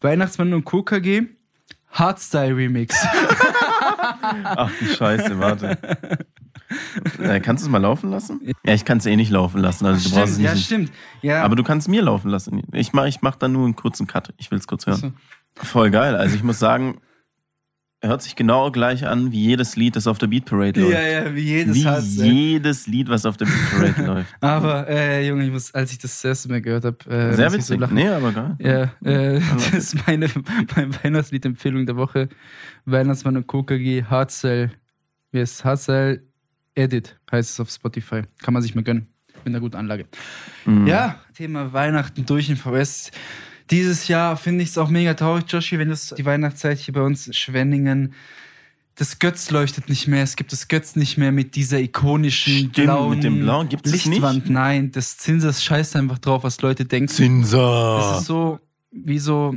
Weihnachtsmann 0.00 0.52
und 0.54 0.64
KKG, 0.64 1.24
Hardstyle 1.90 2.56
Remix. 2.56 2.96
Ach 4.44 4.70
du 4.78 4.86
Scheiße, 4.86 5.38
warte. 5.38 5.78
Äh, 7.20 7.40
kannst 7.40 7.62
du 7.62 7.68
es 7.68 7.70
mal 7.70 7.78
laufen 7.78 8.10
lassen? 8.10 8.40
Ja, 8.64 8.74
ich 8.74 8.84
kann 8.84 8.98
es 8.98 9.06
eh 9.06 9.16
nicht 9.16 9.30
laufen 9.30 9.60
lassen. 9.60 9.86
Also 9.86 10.08
du 10.08 10.14
brauchst 10.14 10.32
es 10.32 10.38
stimmt, 10.38 10.54
nicht. 10.54 10.60
ja, 10.60 10.64
stimmt. 10.64 10.92
Ja, 11.22 11.42
Aber 11.44 11.56
du 11.56 11.62
kannst 11.62 11.88
mir 11.88 12.02
laufen 12.02 12.30
lassen. 12.30 12.62
Ich 12.72 12.92
mache 12.92 13.08
ich 13.08 13.22
mach 13.22 13.36
dann 13.36 13.52
nur 13.52 13.64
einen 13.64 13.76
kurzen 13.76 14.06
Cut. 14.06 14.34
Ich 14.36 14.50
will 14.50 14.58
es 14.58 14.66
kurz 14.66 14.86
hören. 14.86 15.14
So. 15.56 15.64
Voll 15.64 15.90
geil. 15.90 16.16
Also 16.16 16.34
ich 16.34 16.42
muss 16.42 16.58
sagen, 16.58 17.00
hört 18.02 18.22
sich 18.22 18.36
genau 18.36 18.70
gleich 18.70 19.06
an 19.06 19.32
wie 19.32 19.42
jedes 19.44 19.74
Lied, 19.76 19.96
das 19.96 20.06
auf 20.06 20.18
der 20.18 20.26
Beat 20.28 20.44
Parade 20.44 20.80
läuft. 20.80 20.92
ja, 20.92 21.00
ja, 21.02 21.34
wie 21.34 21.40
jedes 21.40 21.74
wie 21.76 21.86
Hardstyle. 21.86 22.26
jedes 22.32 22.86
Lied, 22.86 23.08
was 23.08 23.24
auf 23.26 23.36
der 23.36 23.46
Beat 23.46 23.70
Parade 23.70 24.06
läuft. 24.06 24.34
Aber, 24.40 24.88
äh, 24.88 25.26
Junge, 25.26 25.44
ich 25.46 25.50
muss, 25.50 25.74
als 25.74 25.92
ich 25.92 25.98
das, 25.98 26.22
erste 26.24 26.48
Mal 26.48 26.60
gehört 26.60 26.84
habe, 26.84 26.98
äh, 27.10 27.32
Sehr 27.34 27.50
so 27.50 27.56
witzig. 27.58 27.80
lachen. 27.80 27.94
nee, 27.94 28.08
aber 28.08 28.32
geil. 28.32 28.56
Ja, 28.58 28.82
äh, 29.10 29.40
das 29.54 29.70
ist 29.94 30.06
meine, 30.06 30.28
meine 30.76 30.94
Weihnachtslied-Empfehlung 31.02 31.86
der 31.86 31.96
Woche. 31.96 32.28
Weihnachtsmann 32.84 33.36
und 33.36 33.46
KKG, 33.48 34.04
Hardstyle, 34.04 34.70
wie 35.32 35.40
heißt? 35.40 35.64
Hardstyle 35.64 36.22
Edit 36.74 37.18
heißt 37.32 37.50
es 37.50 37.60
auf 37.60 37.70
Spotify. 37.70 38.22
Kann 38.42 38.54
man 38.54 38.62
sich 38.62 38.74
mal 38.74 38.84
gönnen. 38.84 39.08
Mit 39.44 39.54
einer 39.54 39.60
guten 39.60 39.76
Anlage. 39.76 40.06
Mhm. 40.64 40.86
Ja, 40.86 41.20
Thema 41.34 41.72
Weihnachten 41.72 42.26
durch 42.26 42.50
in 42.50 42.56
VS. 42.56 43.10
Dieses 43.70 44.08
Jahr 44.08 44.36
finde 44.36 44.62
ich 44.62 44.70
es 44.70 44.78
auch 44.78 44.88
mega 44.88 45.14
traurig, 45.14 45.44
Joshi, 45.48 45.78
wenn 45.78 45.88
das 45.88 46.14
die 46.16 46.24
Weihnachtszeit 46.24 46.78
hier 46.78 46.94
bei 46.94 47.02
uns 47.02 47.26
in 47.26 47.32
Schwenningen. 47.32 48.12
Das 48.94 49.18
Götz 49.18 49.50
leuchtet 49.50 49.88
nicht 49.90 50.06
mehr. 50.08 50.22
Es 50.22 50.36
gibt 50.36 50.52
das 50.52 50.68
Götz 50.68 50.96
nicht 50.96 51.18
mehr 51.18 51.30
mit 51.32 51.54
dieser 51.54 51.78
ikonischen 51.80 52.70
Stimmt, 52.70 52.72
blauen 52.74 53.10
mit 53.10 53.24
dem 53.24 53.40
blauen. 53.40 53.68
Gibt's 53.68 53.90
das 53.90 54.04
Lichtwand. 54.06 54.48
Nein, 54.48 54.90
das 54.92 55.18
Zinsers 55.18 55.62
scheißt 55.62 55.96
einfach 55.96 56.18
drauf, 56.18 56.44
was 56.44 56.60
Leute 56.62 56.84
denken. 56.86 57.08
Zinser. 57.08 58.12
Es 58.14 58.20
ist 58.20 58.26
so 58.26 58.58
wie 58.92 59.18
so 59.18 59.54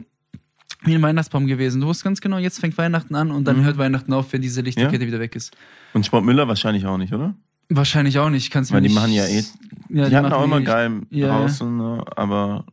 wie 0.84 0.96
ein 0.96 1.02
Weihnachtsbaum 1.02 1.46
gewesen. 1.48 1.80
Du 1.82 1.88
wusstest 1.88 2.04
ganz 2.06 2.22
genau, 2.22 2.38
jetzt 2.38 2.60
fängt 2.60 2.78
Weihnachten 2.78 3.14
an 3.16 3.32
und 3.32 3.46
dann 3.46 3.60
Mhm. 3.60 3.64
hört 3.66 3.78
Weihnachten 3.78 4.12
auf, 4.14 4.32
wenn 4.34 4.42
diese 4.42 4.62
Lichterkette 4.62 5.06
wieder 5.06 5.20
weg 5.20 5.36
ist. 5.36 5.56
Und 5.94 6.06
Sportmüller 6.06 6.48
wahrscheinlich 6.48 6.86
auch 6.86 6.98
nicht, 6.98 7.14
oder? 7.14 7.36
Wahrscheinlich 7.70 8.18
auch 8.20 8.30
nicht. 8.30 8.50
Kannst 8.52 8.72
Weil 8.72 8.82
mir 8.82 8.88
die 8.88 8.94
nicht, 8.94 9.02
machen 9.02 9.14
ja 9.14 9.26
eh. 9.26 9.44
Ja, 9.90 10.10
die 10.10 10.16
hatten 10.16 10.24
machen 10.30 10.34
auch 10.34 10.44
immer 10.44 10.60
eh- 10.60 10.64
geil 10.64 11.02
Ja, 11.12 11.28
ja. 11.28 11.38
draußen, 11.40 11.78
ne? 11.78 12.04
aber 12.16 12.66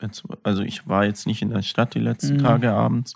jetzt, 0.00 0.22
also 0.42 0.62
ich 0.62 0.88
war 0.88 1.04
jetzt 1.04 1.26
nicht 1.26 1.42
in 1.42 1.50
der 1.50 1.62
Stadt 1.62 1.94
die 1.94 2.00
letzten 2.00 2.34
Mhm. 2.36 2.42
Tage 2.42 2.72
abends. 2.72 3.14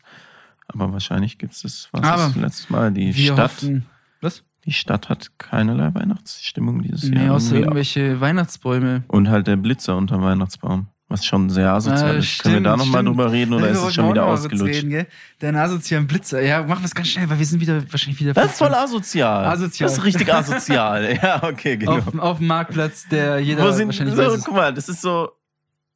Aber 0.68 0.92
wahrscheinlich 0.92 1.38
gibt 1.38 1.52
es 1.52 1.62
das, 1.62 1.88
was 1.92 2.02
Aber 2.02 2.22
das 2.28 2.36
letztes 2.36 2.70
Mal. 2.70 2.90
Die 2.92 3.12
Stadt, 3.12 3.38
hoffen. 3.38 3.86
Was? 4.20 4.42
die 4.64 4.72
Stadt 4.72 5.08
hat 5.08 5.38
keinerlei 5.38 5.92
Weihnachtsstimmung 5.94 6.82
dieses 6.82 7.04
Nee, 7.10 7.24
Jahr. 7.26 7.34
außer 7.34 7.46
irgendwie. 7.46 7.62
irgendwelche 7.64 8.20
Weihnachtsbäume. 8.20 9.02
Und 9.08 9.28
halt 9.28 9.46
der 9.48 9.56
Blitzer 9.56 9.96
unterm 9.96 10.22
Weihnachtsbaum. 10.22 10.86
Was 11.08 11.26
schon 11.26 11.50
sehr 11.50 11.70
asozial 11.74 12.14
Ah, 12.14 12.18
ist. 12.18 12.42
Können 12.42 12.54
wir 12.54 12.60
da 12.62 12.70
stimmt, 12.70 12.86
nochmal 12.86 13.02
stimmt. 13.02 13.08
drüber 13.18 13.32
reden 13.32 13.52
oder 13.52 13.66
Ja, 13.66 13.72
ist 13.72 13.82
es 13.82 13.92
schon 13.94 14.08
wieder 14.08 14.24
ausgelutscht? 14.24 14.76
Reden, 14.76 14.88
gell? 14.90 15.06
Der 15.42 15.54
asozialen 15.56 16.06
Blitzer. 16.06 16.40
Ja, 16.40 16.62
machen 16.62 16.80
wir 16.80 16.86
es 16.86 16.94
ganz 16.94 17.08
schnell, 17.08 17.28
weil 17.28 17.38
wir 17.38 17.44
sind 17.44 17.60
wieder 17.60 17.82
wahrscheinlich 17.92 18.18
wieder 18.18 18.32
Das 18.32 18.52
ist 18.52 18.58
voll 18.58 18.68
15 18.68 18.84
asozial. 18.84 19.44
Asozial. 19.44 19.88
Das 19.90 19.98
ist 19.98 20.04
richtig 20.04 20.32
asozial. 20.32 21.18
ja, 21.22 21.42
okay, 21.42 21.76
genau. 21.76 21.98
auf, 21.98 22.18
auf 22.18 22.38
dem 22.38 22.46
Marktplatz, 22.46 23.06
der 23.08 23.40
jeder 23.40 23.66
Wo 23.66 23.72
sind, 23.72 23.88
wahrscheinlich 23.88 24.14
so, 24.16 24.22
weiß. 24.22 24.42
guck 24.44 24.54
mal, 24.54 24.72
das 24.72 24.88
ist 24.88 25.02
so, 25.02 25.28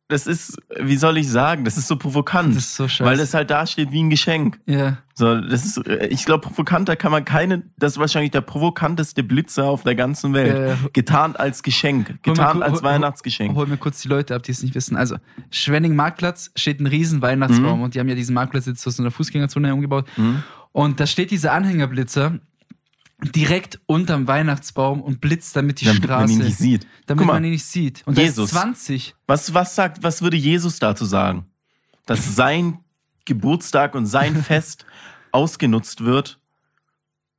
das 0.09 0.27
ist, 0.29 0.57
wie 0.81 0.97
soll 0.97 1.17
ich 1.19 1.29
sagen, 1.29 1.65
das 1.65 1.77
ist 1.77 1.89
so 1.89 1.97
provokant. 1.97 2.55
Das 2.55 2.65
ist 2.65 2.77
so 2.77 2.87
scheiße. 2.87 3.05
weil 3.11 3.17
das 3.17 3.35
halt 3.35 3.51
da 3.51 3.67
steht 3.67 3.91
wie 3.93 4.03
ein 4.03 4.11
Geschenk. 4.11 4.61
ja. 4.67 4.99
So, 5.19 5.41
das 5.41 5.65
ist, 5.65 5.79
äh, 5.87 6.09
ich 6.09 6.27
glaube, 6.27 6.47
provokanter 6.47 6.95
kann 6.95 7.11
man 7.11 7.25
keine, 7.25 7.63
das 7.79 7.93
ist 7.95 7.99
wahrscheinlich 7.99 8.33
der 8.33 8.43
provokanteste 8.43 9.23
Blitzer 9.23 9.65
auf 9.65 9.83
der 9.83 9.95
ganzen 9.95 10.35
Welt. 10.35 10.55
Äh, 10.85 10.89
getarnt 10.93 11.41
als 11.41 11.63
Geschenk, 11.63 12.09
Hol 12.11 12.19
getarnt 12.23 12.63
als 12.63 12.75
hol- 12.75 12.83
Weihnachtsgeschenk. 12.83 13.57
Hol 13.57 13.67
mir 13.67 13.79
kurz 13.79 14.03
die 14.03 14.09
Leute 14.09 14.35
ab, 14.35 14.43
die 14.43 14.53
es 14.53 14.63
nicht 14.63 14.75
wissen. 14.75 14.95
Also, 14.95 15.17
Schwenning 15.51 15.97
Marktplatz 15.97 16.51
steht 16.55 16.81
ein 16.81 16.87
riesen 16.87 17.23
Weihnachtsbaum 17.23 17.79
Mhm. 17.79 17.85
und 17.85 17.95
die 17.95 18.01
haben 18.01 18.09
ja 18.11 18.15
diesen 18.15 18.35
Marktplatz 18.35 18.67
jetzt 18.67 18.83
zu 18.83 18.91
so 18.91 19.03
einer 19.03 19.11
Fußgängerzone 19.11 19.73
umgebaut. 19.73 20.07
Mhm. 20.19 20.43
Und 20.73 21.01
da 21.01 21.07
steht 21.07 21.31
dieser 21.31 21.53
Anhängerblitzer 21.53 22.39
direkt 23.23 23.81
unterm 23.87 24.27
Weihnachtsbaum 24.27 25.01
und 25.01 25.21
blitzt 25.21 25.57
damit 25.57 25.81
die 25.81 25.87
Damit 25.87 26.05
Straße. 26.05 26.21
man 26.23 26.31
ihn 26.31 26.45
nicht 26.47 26.59
sieht. 26.59 26.87
damit 27.07 27.27
mal, 27.27 27.33
man 27.35 27.45
ihn 27.45 27.51
nicht 27.53 27.65
sieht. 27.65 28.07
Und 28.07 28.19
Jesus. 28.19 28.51
da 28.51 28.59
ist 28.59 28.63
20. 28.85 29.15
was, 29.27 29.55
was 29.55 29.75
sagt, 29.75 30.03
was 30.03 30.21
würde 30.23 30.37
Jesus 30.37 30.79
dazu 30.79 31.05
sagen? 31.05 31.47
Dass 32.05 32.37
sein 32.37 32.79
Geburtstag 33.25 33.95
und 33.95 34.07
sein 34.07 34.37
Fest 34.43 34.85
ausgenutzt 35.33 36.03
wird, 36.05 36.39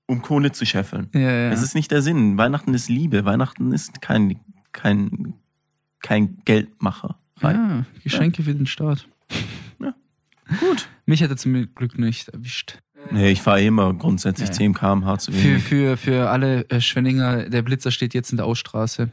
um 0.07 0.21
Kohle 0.21 0.51
zu 0.51 0.65
scheffeln. 0.65 1.09
Ja, 1.13 1.19
ja. 1.19 1.49
Das 1.51 1.61
ist 1.61 1.75
nicht 1.75 1.91
der 1.91 2.01
Sinn. 2.01 2.37
Weihnachten 2.37 2.73
ist 2.73 2.89
Liebe. 2.89 3.25
Weihnachten 3.25 3.71
ist 3.71 4.01
kein, 4.01 4.39
kein, 4.71 5.33
kein 6.01 6.37
Geldmacher. 6.45 7.19
ja, 7.41 7.85
Geschenke 8.03 8.43
für 8.43 8.55
den 8.55 8.65
Staat. 8.67 9.07
Ja. 9.79 9.93
Gut. 10.59 10.87
Mich 11.05 11.21
hat 11.21 11.29
er 11.29 11.37
zum 11.37 11.53
Glück 11.75 11.99
nicht 11.99 12.29
erwischt. 12.29 12.79
Nee, 13.11 13.31
ich 13.31 13.41
fahre 13.41 13.61
immer 13.63 13.93
grundsätzlich 13.93 14.49
Ja. 14.49 14.53
10 14.53 14.73
km/h 14.73 15.17
zu 15.19 15.31
Für, 15.31 15.43
wenig. 15.43 15.63
für, 15.63 15.97
für 15.97 16.29
alle 16.29 16.69
äh, 16.69 16.81
Schwenninger, 16.81 17.49
der 17.49 17.61
Blitzer 17.61 17.91
steht 17.91 18.13
jetzt 18.13 18.31
in 18.31 18.37
der 18.37 18.45
Ausstraße. 18.45 19.09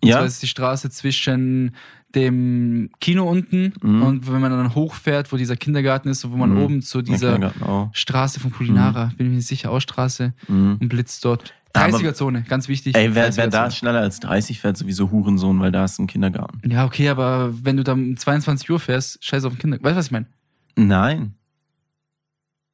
Und 0.00 0.08
Ja? 0.08 0.16
zwar 0.16 0.26
ist 0.26 0.42
die 0.42 0.46
Straße 0.48 0.90
zwischen 0.90 1.74
dem 2.14 2.90
Kino 3.00 3.28
unten 3.30 3.72
Mhm. 3.82 4.02
und 4.02 4.32
wenn 4.32 4.40
man 4.40 4.50
dann 4.50 4.74
hochfährt, 4.74 5.30
wo 5.32 5.36
dieser 5.36 5.54
Kindergarten 5.56 6.08
ist, 6.08 6.24
und 6.24 6.32
wo 6.32 6.36
man 6.36 6.50
Mhm. 6.54 6.62
oben 6.62 6.82
zu 6.82 7.02
dieser. 7.02 7.52
Straße 7.92 8.40
von 8.40 8.50
Kulinara, 8.50 9.12
bin 9.16 9.28
ich 9.28 9.32
mir 9.32 9.42
sicher, 9.42 9.70
Ausstraße 9.70 10.32
Mhm. 10.48 10.78
und 10.80 10.88
blitzt 10.88 11.24
dort. 11.24 11.54
Aber- 11.72 11.86
30er-Zone, 11.86 12.42
ganz 12.48 12.66
wichtig. 12.66 12.96
Ey, 12.96 13.14
wer, 13.14 13.14
wer 13.14 13.30
30er-Zone. 13.30 13.50
da 13.50 13.70
schneller 13.70 14.00
als 14.00 14.18
30 14.18 14.58
fährt, 14.58 14.76
sowieso 14.76 15.12
Hurensohn, 15.12 15.60
weil 15.60 15.70
da 15.70 15.84
ist 15.84 16.00
ein 16.00 16.08
Kindergarten. 16.08 16.68
Ja, 16.68 16.84
okay, 16.84 17.08
aber 17.08 17.52
wenn 17.64 17.76
du 17.76 17.84
dann 17.84 18.00
um 18.02 18.16
22 18.16 18.68
Uhr 18.70 18.80
fährst, 18.80 19.24
scheiß 19.24 19.44
auf 19.44 19.52
den 19.52 19.60
Kindergarten. 19.60 19.84
Weißt 19.84 19.94
du, 19.94 19.98
was 19.98 20.06
ich 20.06 20.10
meine? 20.12 20.26
Nein. 20.76 21.34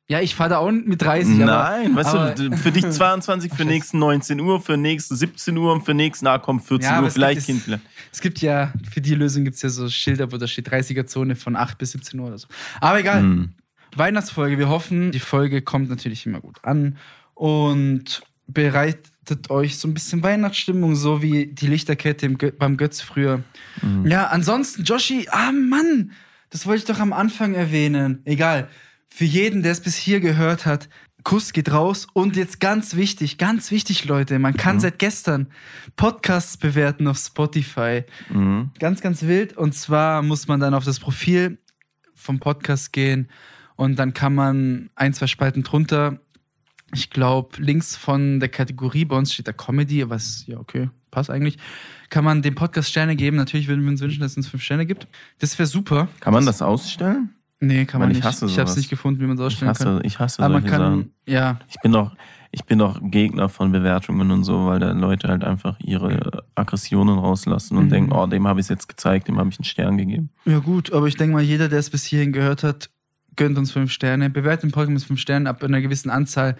Ja, 0.09 0.21
ich 0.21 0.37
fahre 0.37 0.51
da 0.51 0.59
auch 0.59 0.71
mit 0.71 1.03
30, 1.03 1.35
aber 1.43 1.47
Nein, 1.47 1.97
weißt 1.97 2.09
aber- 2.15 2.31
du, 2.31 2.57
für 2.57 2.71
dich 2.71 2.85
22, 2.91 3.53
für 3.53 3.65
nächsten 3.65 3.99
19 3.99 4.41
Uhr, 4.41 4.61
für 4.61 4.77
nächsten 4.77 5.17
17 5.17 5.57
Uhr 5.57 5.73
und 5.73 5.85
für 5.85 5.95
nächsten, 5.95 6.27
na 6.27 6.39
komm, 6.39 6.61
14 6.61 6.85
Ja, 6.89 6.93
aber 6.93 7.03
Uhr, 7.03 7.09
es 7.09 7.15
vielleicht 7.15 7.35
gibt 7.39 7.47
Kind, 7.47 7.59
es- 7.59 7.65
vielleicht. 7.65 7.83
es 8.13 8.21
gibt 8.21 8.41
ja, 8.41 8.73
für 8.89 9.01
die 9.01 9.15
Lösung 9.17 9.43
gibt 9.43 9.57
es 9.57 9.63
ja 9.63 9.69
so 9.69 9.89
Schilder, 9.89 10.31
wo 10.31 10.37
da 10.37 10.47
steht 10.47 10.69
30er-Zone 10.71 11.35
von 11.35 11.57
8 11.57 11.77
bis 11.79 11.91
17 11.93 12.21
Uhr 12.21 12.29
oder 12.29 12.39
so. 12.39 12.47
Aber 12.81 13.01
egal. 13.01 13.21
Hm. 13.21 13.49
Weihnachtsfolge. 13.97 14.59
Wir 14.59 14.69
hoffen, 14.69 15.11
die 15.11 15.21
Folge 15.21 15.63
kommt 15.63 15.89
natürlich 15.89 16.27
immer 16.27 16.41
gut 16.41 16.59
an 16.63 16.99
und 17.35 18.23
bereitet 18.47 19.51
euch 19.51 19.79
so 19.79 19.89
ein 19.89 19.95
bisschen 19.95 20.23
Weihnachtsstimmung, 20.23 20.95
so 20.97 21.23
wie 21.23 21.47
die 21.47 21.67
Lichterkette 21.67 22.29
Gö 22.35 22.53
beim 22.53 22.77
Götz 22.77 23.01
früher. 23.01 23.43
Mhm. 23.83 24.07
Ja, 24.07 24.27
ansonsten, 24.29 24.85
Joshi, 24.85 25.27
ah 25.31 25.51
Mann, 25.51 26.13
das 26.51 26.67
wollte 26.67 26.81
ich 26.81 26.85
doch 26.85 27.01
am 27.01 27.13
Anfang 27.13 27.55
erwähnen. 27.55 28.21
Egal. 28.25 28.69
Für 29.09 29.25
jeden, 29.25 29.63
der 29.63 29.73
es 29.73 29.81
bis 29.81 29.97
hier 29.97 30.21
gehört 30.21 30.67
hat, 30.67 30.89
Kuss 31.25 31.53
geht 31.53 31.73
raus. 31.73 32.07
Und 32.13 32.37
jetzt 32.37 32.61
ganz 32.61 32.95
wichtig, 32.95 33.37
ganz 33.39 33.71
wichtig, 33.71 34.05
Leute, 34.05 34.39
man 34.39 34.57
kann 34.57 34.77
Mhm. 34.77 34.81
seit 34.81 34.99
gestern 34.99 35.49
Podcasts 35.97 36.57
bewerten 36.57 37.09
auf 37.09 37.19
Spotify. 37.19 38.05
Mhm. 38.31 38.71
Ganz, 38.79 39.01
ganz 39.01 39.23
wild. 39.23 39.57
Und 39.57 39.75
zwar 39.75 40.23
muss 40.23 40.47
man 40.49 40.61
dann 40.61 40.75
auf 40.75 40.85
das 40.85 41.01
Profil 41.01 41.59
vom 42.15 42.39
Podcast 42.39 42.93
gehen 42.93 43.29
und 43.77 43.99
dann 43.99 44.15
kann 44.15 44.35
man 44.35 44.91
ein, 44.95 45.15
zwei 45.15 45.27
Spalten 45.27 45.63
drunter. 45.65 46.21
Ich 46.95 47.11
glaube, 47.11 47.61
links 47.61 47.97
von 47.97 48.39
der 48.39 48.49
Kategorie, 48.49 49.05
bei 49.05 49.17
uns 49.17 49.35
steht 49.35 49.49
da 49.49 49.53
Comedy, 49.53 50.09
was, 50.09 50.45
ja, 50.47 50.59
okay, 50.59 50.89
passt 51.11 51.31
eigentlich. 51.31 51.59
Kann 52.09 52.25
man 52.25 52.43
dem 52.43 52.55
Podcast 52.55 52.89
Sterne 52.89 53.17
geben. 53.17 53.37
Natürlich 53.37 53.67
würden 53.67 53.83
wir 53.83 53.91
uns 53.91 54.01
wünschen, 54.01 54.21
dass 54.21 54.33
es 54.33 54.37
uns 54.37 54.49
fünf 54.49 54.63
Sterne 54.63 54.87
gibt. 54.87 55.09
Das 55.41 55.59
wäre 55.59 55.67
super. 55.67 56.09
Kann 56.21 56.33
man 56.33 56.47
das 56.47 56.63
ausstellen? 56.63 57.31
Nee, 57.59 57.87
kann 57.87 58.01
man 58.01 58.11
ich 58.11 58.17
nicht. 58.19 58.25
hasse 58.27 58.47
ich 58.47 58.59
habe 58.59 58.69
es 58.69 58.77
nicht 58.77 58.91
gefunden, 58.91 59.21
wie 59.21 59.25
man 59.27 59.37
es 59.37 59.41
Ich 59.41 59.47
ausstellen 59.47 59.73
kann. 59.75 59.87
hasse, 59.97 60.01
ich 60.05 60.19
hasse 60.19 60.43
Aber 60.43 60.55
man 60.55 60.65
kann, 60.65 60.81
Sachen. 60.81 61.11
ja, 61.27 61.59
Ich 61.69 61.81
bin 61.81 61.93
doch, 61.93 62.15
ich 62.51 62.65
bin 62.65 62.79
doch 62.79 63.01
Gegner 63.03 63.49
von 63.49 63.73
Bewertungen 63.73 64.31
und 64.31 64.45
so, 64.45 64.67
weil 64.67 64.79
da 64.79 64.93
Leute 64.93 65.29
halt 65.29 65.43
einfach 65.43 65.79
ihre 65.81 66.45
Aggressionen 66.55 67.19
rauslassen 67.19 67.77
und 67.79 67.87
Mhm. 67.87 67.91
denken, 67.91 68.13
oh, 68.13 68.27
dem 68.27 68.47
habe 68.47 68.61
ich 68.61 68.65
es 68.65 68.69
jetzt 68.69 68.89
gezeigt, 68.89 69.29
dem 69.29 69.39
habe 69.39 69.49
ich 69.51 69.59
einen 69.59 69.65
Stern 69.65 69.97
gegeben. 69.97 70.31
Ja, 70.45 70.59
gut, 70.59 70.93
aber 70.93 71.07
ich 71.07 71.17
denke 71.17 71.33
mal, 71.35 71.43
jeder, 71.43 71.69
der 71.69 71.79
es 71.79 71.89
bis 71.91 72.05
hierhin 72.05 72.33
gehört 72.33 72.63
hat, 72.63 72.91
gönnt 73.37 73.57
uns 73.59 73.73
fünf 73.73 73.91
Sterne. 73.91 74.29
Bewertet 74.31 74.65
den 74.65 74.71
Podcast 74.73 74.93
mit 74.93 75.03
fünf 75.05 75.21
Sternen. 75.21 75.47
Ab 75.47 75.63
einer 75.63 75.81
gewissen 75.81 76.11
Anzahl 76.11 76.57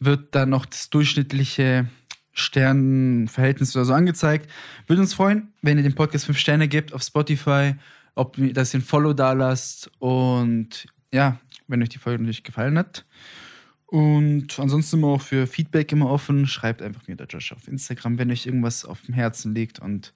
wird 0.00 0.34
dann 0.34 0.50
noch 0.50 0.66
das 0.66 0.90
durchschnittliche 0.90 1.86
Sternenverhältnis 2.32 3.74
oder 3.76 3.84
so 3.84 3.92
angezeigt. 3.94 4.48
Würde 4.86 5.02
uns 5.02 5.14
freuen, 5.14 5.48
wenn 5.62 5.76
ihr 5.78 5.82
dem 5.82 5.94
Podcast 5.94 6.26
fünf 6.26 6.38
Sterne 6.38 6.68
gebt 6.68 6.92
auf 6.92 7.02
Spotify, 7.02 7.74
ob 8.14 8.38
ihr- 8.38 8.54
ihr 8.56 8.56
ein 8.74 8.82
Follow 8.82 9.12
da 9.12 9.32
lasst 9.32 9.90
und 9.98 10.86
ja, 11.12 11.38
wenn 11.68 11.82
euch 11.82 11.88
die 11.88 11.98
Folge 11.98 12.22
natürlich 12.22 12.44
gefallen 12.44 12.78
hat. 12.78 13.04
Und 13.86 14.58
ansonsten 14.60 14.90
sind 14.92 15.00
wir 15.00 15.08
auch 15.08 15.20
für 15.22 15.46
Feedback 15.48 15.90
immer 15.90 16.08
offen. 16.10 16.46
Schreibt 16.46 16.80
einfach 16.80 17.08
mir 17.08 17.16
der 17.16 17.26
Josh 17.26 17.52
auf 17.52 17.66
Instagram, 17.66 18.18
wenn 18.18 18.30
euch 18.30 18.46
irgendwas 18.46 18.84
auf 18.84 19.02
dem 19.02 19.14
Herzen 19.14 19.52
liegt. 19.54 19.80
Und 19.80 20.14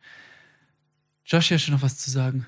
Josh, 1.27 1.51
hast 1.51 1.67
du 1.67 1.73
noch 1.73 1.83
was 1.83 1.99
zu 1.99 2.11
sagen? 2.11 2.47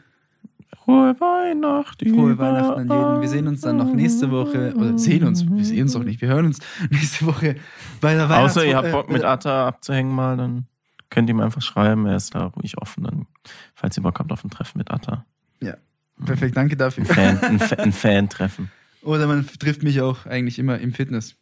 Frohe 0.85 1.17
Weihnachten. 1.19 2.15
Frohe 2.15 2.39
Weihnachten 2.39 2.91
an 2.93 2.99
jeden. 3.11 3.21
Wir 3.23 3.29
sehen 3.29 3.49
uns 3.49 3.61
dann 3.63 3.77
noch 3.77 3.93
nächste 3.93 4.31
Woche. 4.31 4.73
Oder 4.77 4.97
sehen 4.99 5.25
uns, 5.25 5.45
wir 5.49 5.65
sehen 5.65 5.83
uns 5.83 5.95
doch 5.95 6.05
nicht. 6.05 6.21
Wir 6.21 6.29
hören 6.29 6.47
uns 6.47 6.61
nächste 6.91 7.27
Woche 7.27 7.57
bei 8.01 8.15
der 8.15 8.31
Außer 8.31 8.65
ihr 8.65 8.77
habt 8.77 8.93
Bock 8.93 9.11
mit 9.11 9.23
äh, 9.23 9.27
Atta 9.27 9.67
abzuhängen 9.67 10.15
mal, 10.15 10.37
dann 10.37 10.67
könnt 11.11 11.29
ihr 11.29 11.35
ihm 11.35 11.41
einfach 11.41 11.63
schreiben. 11.63 12.07
Er 12.07 12.17
ist 12.17 12.37
da 12.37 12.45
ruhig 12.47 12.79
offen, 12.79 13.03
dann, 13.03 13.27
falls 13.75 13.97
ihr 13.97 14.03
Bock 14.05 14.19
habt 14.21 14.31
auf 14.31 14.45
ein 14.45 14.51
Treffen 14.51 14.79
mit 14.79 14.93
Atta. 14.93 15.25
Perfekt, 16.25 16.57
danke 16.57 16.77
dafür. 16.79 17.05
Ein, 17.05 17.07
Fan, 17.15 17.39
ein, 17.43 17.61
ein 17.79 17.93
Fan-Treffen. 17.93 18.71
Oder 19.03 19.27
man 19.27 19.47
trifft 19.59 19.83
mich 19.83 20.01
auch 20.01 20.25
eigentlich 20.25 20.59
immer 20.59 20.79
im 20.79 20.95
Fitness. 20.95 21.35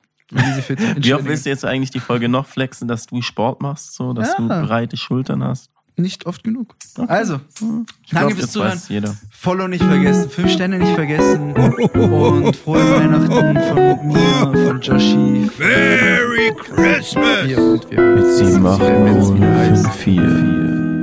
Fit. 0.62 0.80
in 0.80 0.96
Wie 1.04 1.14
oft 1.14 1.24
willst 1.26 1.46
du 1.46 1.50
jetzt 1.50 1.64
eigentlich 1.64 1.90
die 1.92 2.00
Folge 2.00 2.28
noch 2.28 2.46
flexen, 2.46 2.88
dass 2.88 3.06
du 3.06 3.22
Sport 3.22 3.62
machst, 3.62 3.94
so 3.94 4.12
dass 4.12 4.30
Ja. 4.30 4.34
du 4.38 4.66
breite 4.66 4.96
Schultern 4.96 5.44
hast? 5.44 5.70
Nicht 5.96 6.26
oft 6.26 6.42
genug. 6.42 6.74
Also, 7.06 7.36
Ich 7.46 7.60
Danke 7.60 7.86
glaub, 8.10 8.32
fürs 8.32 8.50
Zuhören. 8.50 8.80
jeder. 8.88 9.14
Follow 9.30 9.68
nicht 9.68 9.84
vergessen, 9.84 10.28
fünf 10.28 10.50
Sterne 10.50 10.78
nicht 10.80 10.92
vergessen. 10.92 11.52
Und 11.52 12.56
frohe 12.56 12.80
Weihnachten 12.80 13.30
von 13.30 14.08
mir, 14.08 14.66
von 14.66 14.80
Joshi. 14.80 15.50
Merry 15.56 16.52
Christmas! 16.58 17.46
Wir 17.46 17.58
und 17.62 17.88
wir. 17.92 18.00
Mit 18.00 18.26
7, 18.26 18.66
8, 18.66 18.80
Wenn 18.80 19.16
es 19.18 19.28
0, 19.28 19.36
wieder 19.36 19.54
heißt. 19.56 19.86
5, 19.86 19.94
4. 19.94 20.93